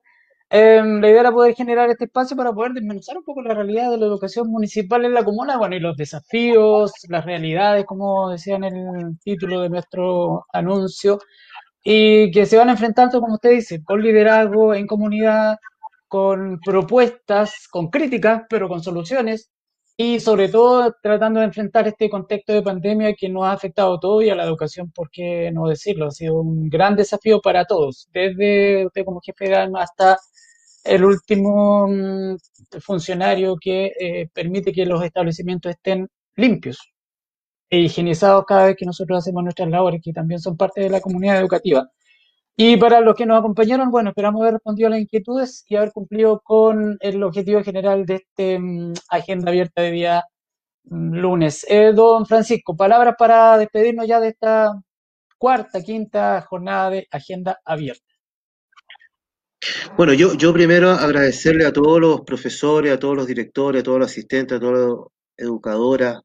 [0.49, 3.91] Em, la idea era poder generar este espacio para poder desmenuzar un poco la realidad
[3.91, 8.55] de la educación municipal en la comuna, bueno, y los desafíos, las realidades, como decía
[8.55, 11.19] en el título de nuestro anuncio,
[11.83, 15.57] y que se van enfrentando, como usted dice, con liderazgo en comunidad,
[16.09, 19.49] con propuestas, con críticas, pero con soluciones,
[19.97, 24.21] y sobre todo tratando de enfrentar este contexto de pandemia que nos ha afectado todo
[24.21, 28.07] y a la educación, por qué no decirlo, ha sido un gran desafío para todos,
[28.13, 30.17] desde usted como jefe de alma hasta
[30.85, 32.37] el último mm,
[32.81, 36.77] funcionario que eh, permite que los establecimientos estén limpios
[37.69, 41.01] e higienizados cada vez que nosotros hacemos nuestras labores, que también son parte de la
[41.01, 41.89] comunidad educativa.
[42.61, 45.93] Y para los que nos acompañaron, bueno, esperamos haber respondido a las inquietudes y haber
[45.93, 50.23] cumplido con el objetivo general de esta mm, agenda abierta de día
[50.83, 51.65] mm, lunes.
[51.69, 54.73] Eh, don Francisco, palabras para despedirnos ya de esta
[55.37, 58.13] cuarta, quinta jornada de agenda abierta.
[59.95, 63.99] Bueno, yo, yo primero agradecerle a todos los profesores, a todos los directores, a todos
[63.99, 64.97] los asistentes, a todas las
[65.37, 66.19] educadoras,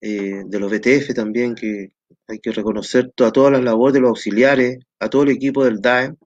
[0.00, 1.90] eh, de los BTF también, que
[2.28, 5.80] hay que reconocer a todas las labores de los auxiliares, a todo el equipo del
[5.80, 6.16] DAEM.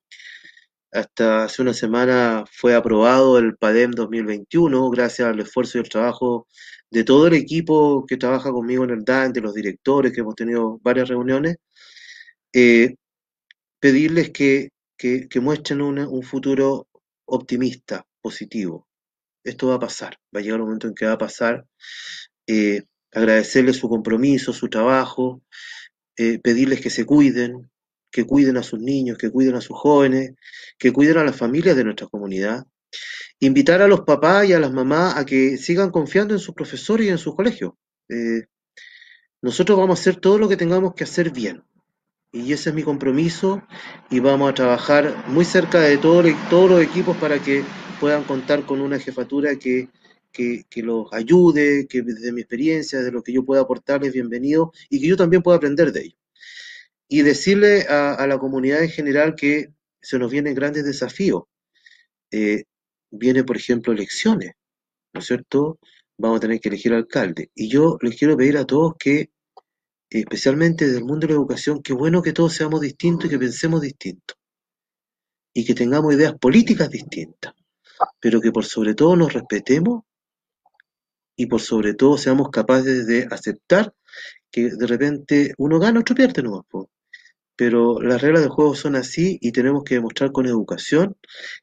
[0.93, 6.47] Hasta hace una semana fue aprobado el PADEM 2021, gracias al esfuerzo y el trabajo
[6.91, 10.35] de todo el equipo que trabaja conmigo en el DAEM, de los directores, que hemos
[10.35, 11.57] tenido varias reuniones.
[12.53, 12.95] Eh,
[13.81, 14.71] pedirles que,
[15.41, 16.89] muestren un futuro
[17.27, 18.89] optimista, positivo.
[19.45, 21.67] Esto va a pasar, va a llegar un momento en que va a pasar.
[22.47, 22.83] Eh,
[23.13, 25.43] agradecerles su compromiso, su trabajo,
[26.17, 27.71] eh, pedirles que se cuiden,
[28.11, 30.33] que cuiden a sus niños, que cuiden a sus jóvenes,
[30.79, 32.67] que cuiden a las familias de nuestra comunidad.
[33.41, 37.07] Invitar a los papás y a las mamás a que sigan confiando en sus profesores
[37.07, 37.73] y en sus colegios.
[38.09, 38.47] Eh,
[39.41, 41.63] nosotros vamos a hacer todo lo que tengamos que hacer bien.
[42.33, 43.63] Y ese es mi compromiso
[44.11, 47.65] y vamos a trabajar muy cerca de todos los equipos para que
[48.01, 49.89] puedan contar con una jefatura que
[50.33, 55.01] que, los ayude, que desde mi experiencia, de lo que yo pueda aportarles, bienvenido, y
[55.01, 56.19] que yo también pueda aprender de ellos.
[57.09, 61.45] Y decirle a, la comunidad en general que se nos vienen grandes desafíos.
[62.31, 62.65] Eh,
[63.11, 64.53] viene, por ejemplo, elecciones,
[65.15, 65.79] ¿no es cierto?
[66.19, 67.51] Vamos a tener que elegir alcalde.
[67.55, 69.31] Y yo les quiero pedir a todos que,
[70.11, 73.39] especialmente desde el mundo de la educación, que bueno que todos seamos distintos y que
[73.39, 74.37] pensemos distintos.
[75.55, 77.55] Y que tengamos ideas políticas distintas,
[78.21, 80.05] pero que por sobre todo nos respetemos
[81.39, 83.95] y por sobre todo seamos capaces de aceptar
[84.51, 86.67] que de repente uno gana, otro pierde, no
[87.57, 91.17] pero las reglas del juego son así y tenemos que demostrar con educación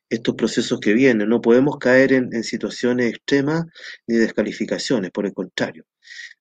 [0.09, 1.29] estos procesos que vienen.
[1.29, 3.63] No podemos caer en, situaciones extremas
[4.05, 5.85] ni descalificaciones, por el contrario.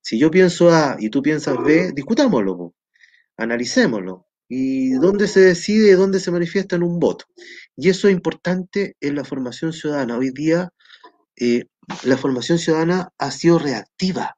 [0.01, 2.75] Si yo pienso A y tú piensas B, discutámoslo,
[3.37, 4.27] analicémoslo.
[4.49, 7.27] ¿Y dónde se decide, dónde se manifiesta en un voto?
[7.77, 10.19] Y eso es importante en la formación ciudadana.
[10.19, 10.69] Hoy día
[11.37, 11.65] eh,
[12.05, 14.37] la formación ciudadana ha sido reactiva.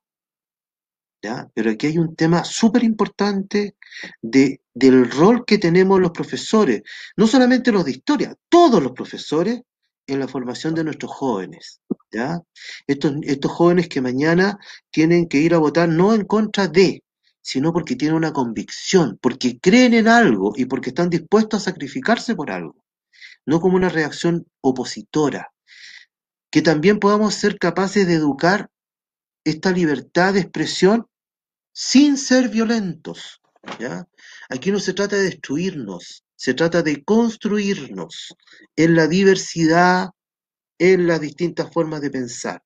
[1.54, 3.76] Pero aquí hay un tema súper importante
[4.22, 6.82] de, del rol que tenemos los profesores,
[7.16, 9.62] no solamente los de historia, todos los profesores
[10.06, 11.80] en la formación de nuestros jóvenes,
[12.12, 12.40] ¿ya?
[12.86, 14.58] Estos, estos jóvenes que mañana
[14.90, 17.02] tienen que ir a votar no en contra de,
[17.40, 22.36] sino porque tienen una convicción, porque creen en algo y porque están dispuestos a sacrificarse
[22.36, 22.76] por algo,
[23.46, 25.50] no como una reacción opositora.
[26.56, 28.70] Que también podamos ser capaces de educar
[29.44, 31.06] esta libertad de expresión
[31.74, 33.42] sin ser violentos.
[33.78, 34.08] ¿ya?
[34.48, 38.34] Aquí no se trata de destruirnos, se trata de construirnos
[38.74, 40.08] en la diversidad,
[40.78, 42.62] en las distintas formas de pensar.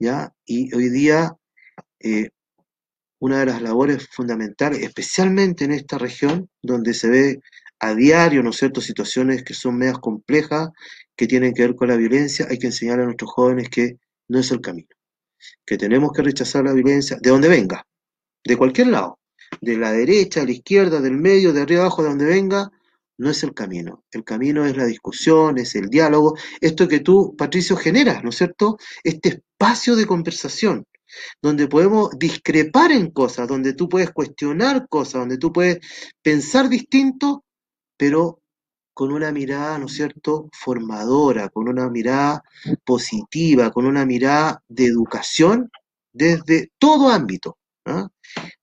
[0.00, 0.34] ¿ya?
[0.44, 1.32] Y hoy día
[2.00, 2.30] eh,
[3.20, 7.40] una de las labores fundamentales, especialmente en esta región, donde se ve
[7.78, 10.70] a diario, ¿no es situaciones que son medias complejas,
[11.22, 13.96] que tienen que ver con la violencia, hay que enseñar a nuestros jóvenes que
[14.26, 14.88] no es el camino,
[15.64, 17.86] que tenemos que rechazar la violencia de donde venga,
[18.42, 19.20] de cualquier lado,
[19.60, 22.72] de la derecha, de la izquierda, del medio, de arriba abajo, de donde venga,
[23.18, 24.02] no es el camino.
[24.10, 28.38] El camino es la discusión, es el diálogo, esto que tú, Patricio, generas, ¿no es
[28.38, 28.76] cierto?
[29.04, 30.88] Este espacio de conversación,
[31.40, 35.78] donde podemos discrepar en cosas, donde tú puedes cuestionar cosas, donde tú puedes
[36.20, 37.44] pensar distinto,
[37.96, 38.41] pero
[38.94, 42.42] con una mirada, ¿no es cierto?, formadora, con una mirada
[42.84, 45.70] positiva, con una mirada de educación
[46.12, 47.58] desde todo ámbito.
[47.86, 48.08] ¿ah?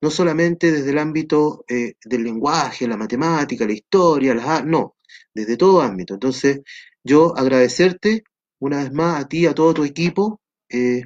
[0.02, 4.96] no solamente desde el ámbito eh, del lenguaje, la matemática, la historia, las no,
[5.34, 6.14] desde todo ámbito.
[6.14, 6.62] Entonces,
[7.04, 8.24] yo agradecerte
[8.60, 10.42] una vez más a ti, a todo tu equipo.
[10.70, 11.04] Eh,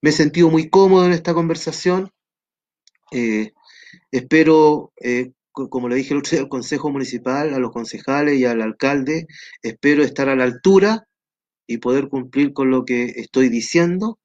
[0.00, 2.10] me he sentido muy cómodo en esta conversación.
[3.10, 3.52] Eh,
[4.10, 4.92] espero,
[5.68, 9.26] como le dije el otro día al Consejo Municipal, a los concejales y al alcalde,
[9.62, 11.04] espero estar a la altura
[11.66, 14.18] y poder cumplir con lo que estoy diciendo.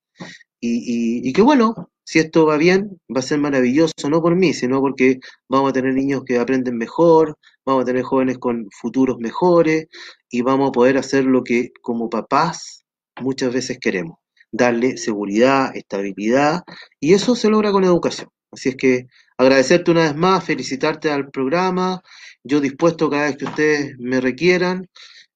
[0.60, 4.54] Y, y que bueno, si esto va bien, va a ser maravilloso, no por mí,
[4.54, 5.20] sino porque
[5.50, 9.88] vamos a tener niños que aprenden mejor, vamos a tener jóvenes con futuros mejores
[10.30, 12.86] y vamos a poder hacer lo que como papás
[13.22, 14.18] muchas veces queremos,
[14.52, 16.64] darle seguridad, estabilidad
[17.00, 18.30] y eso se logra con educación.
[18.54, 19.08] Así es que
[19.38, 22.02] agradecerte una vez más, felicitarte al programa,
[22.44, 24.88] yo dispuesto cada vez que ustedes me requieran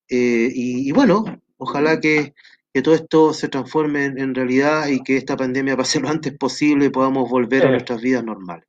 [0.09, 1.25] eh, y bueno,
[1.57, 2.33] ojalá que
[2.77, 6.85] que todo esto se transforme en, realidad y que esta pandemia pase lo antes posible
[6.85, 8.67] y podamos volver a nuestras vidas normales.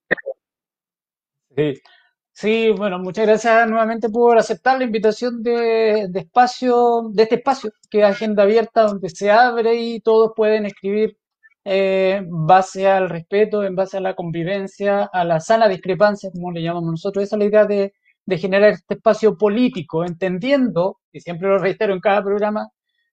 [2.33, 2.71] Sí.
[2.71, 8.05] bueno, muchas gracias nuevamente por aceptar la invitación de, espacio, de este espacio, que es
[8.07, 11.19] agenda abierta, donde se abre y todos pueden escribir
[11.71, 16.63] eh, base al respeto, en base a la convivencia, a la sana discrepancia, como le
[16.63, 17.25] llamamos nosotros.
[17.25, 17.93] Esa es la idea de,
[18.39, 22.69] generar este espacio político, entendiendo, y siempre lo reitero en cada programa,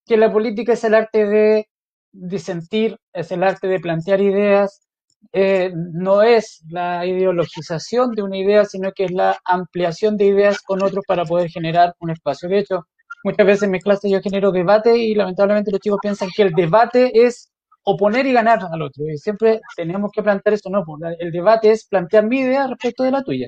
[0.06, 1.68] que la política es el arte de
[2.14, 4.88] disentir, es el arte de plantear ideas,
[5.34, 10.62] eh, no es la ideologización de una idea, sino que es la ampliación de ideas
[10.62, 12.48] con otros para poder generar un espacio.
[12.48, 12.86] De hecho,
[13.26, 16.54] muchas veces en mi clase yo genero debate y lamentablemente los chicos piensan que el
[16.54, 17.52] debate es
[17.86, 19.06] oponer y ganar al otro.
[19.10, 23.04] Y siempre tenemos que plantear eso, no, pues, el debate es plantear mi idea respecto
[23.04, 23.48] de la tuya.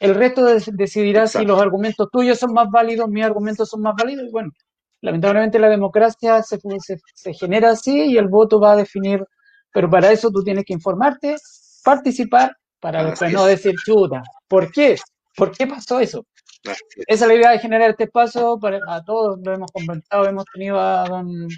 [0.00, 4.26] El resto decidirá si los argumentos tuyos son más válidos, mis argumentos son más válidos,
[4.26, 4.50] y bueno,
[5.02, 6.58] lamentablemente la democracia se,
[7.14, 9.22] se, genera así y el voto va a definir,
[9.72, 11.36] pero para eso tú tienes que informarte,
[11.84, 14.22] participar, para después no decir chuta.
[14.48, 14.96] ¿Por qué?
[15.36, 16.24] ¿Por qué pasó eso?
[17.06, 20.44] Esa es la idea de generar este espacio para a todos, lo hemos conversado, hemos
[20.52, 21.48] tenido a don,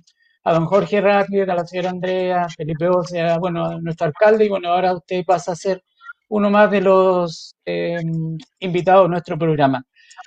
[0.44, 4.68] a don Jorge Rápido, a la señora Andrea, Felipe Ocea, bueno, nuestro alcalde, y bueno,
[4.68, 5.82] ahora usted pasa a ser
[6.28, 7.96] uno más de los eh,
[8.60, 9.82] invitados a nuestro programa.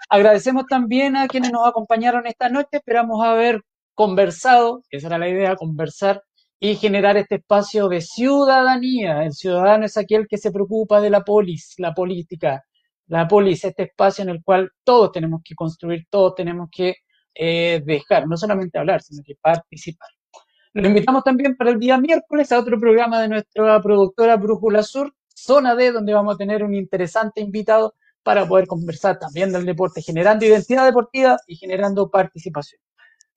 [0.10, 2.70] Agradecemos también a quienes nos acompañaron esta noche.
[2.74, 3.62] Esperamos haber
[3.94, 6.24] conversado, esa era la idea, conversar
[6.60, 9.24] y generar este espacio de ciudadanía.
[9.24, 12.64] El ciudadano es aquel que se preocupa de la polis, la política,
[13.08, 16.96] la polis, este espacio en el cual todos tenemos que construir, todos tenemos que
[17.38, 20.10] eh, dejar, no solamente hablar, sino que participar.
[20.74, 25.14] Lo invitamos también para el día miércoles a otro programa de nuestra productora Brújula Sur,
[25.34, 30.02] Zona D, donde vamos a tener un interesante invitado para poder conversar también del deporte,
[30.02, 32.82] generando identidad deportiva y generando participación.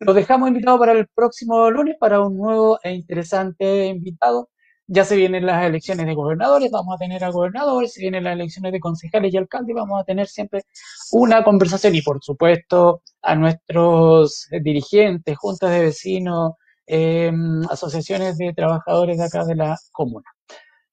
[0.00, 4.48] Los dejamos invitados para el próximo lunes para un nuevo e interesante invitado.
[4.92, 8.32] Ya se vienen las elecciones de gobernadores, vamos a tener a gobernadores, se vienen las
[8.32, 10.64] elecciones de concejales y alcaldes, vamos a tener siempre
[11.12, 16.54] una conversación y por supuesto a nuestros dirigentes, juntas de vecinos,
[16.86, 20.26] em, asociaciones de trabajadores de acá de la comuna.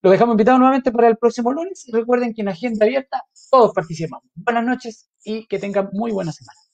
[0.03, 3.73] Los dejamos invitados nuevamente para el próximo lunes y recuerden que en Agenda Abierta todos
[3.73, 4.29] participamos.
[4.35, 6.66] Buenas noches y que tengan muy buena semana.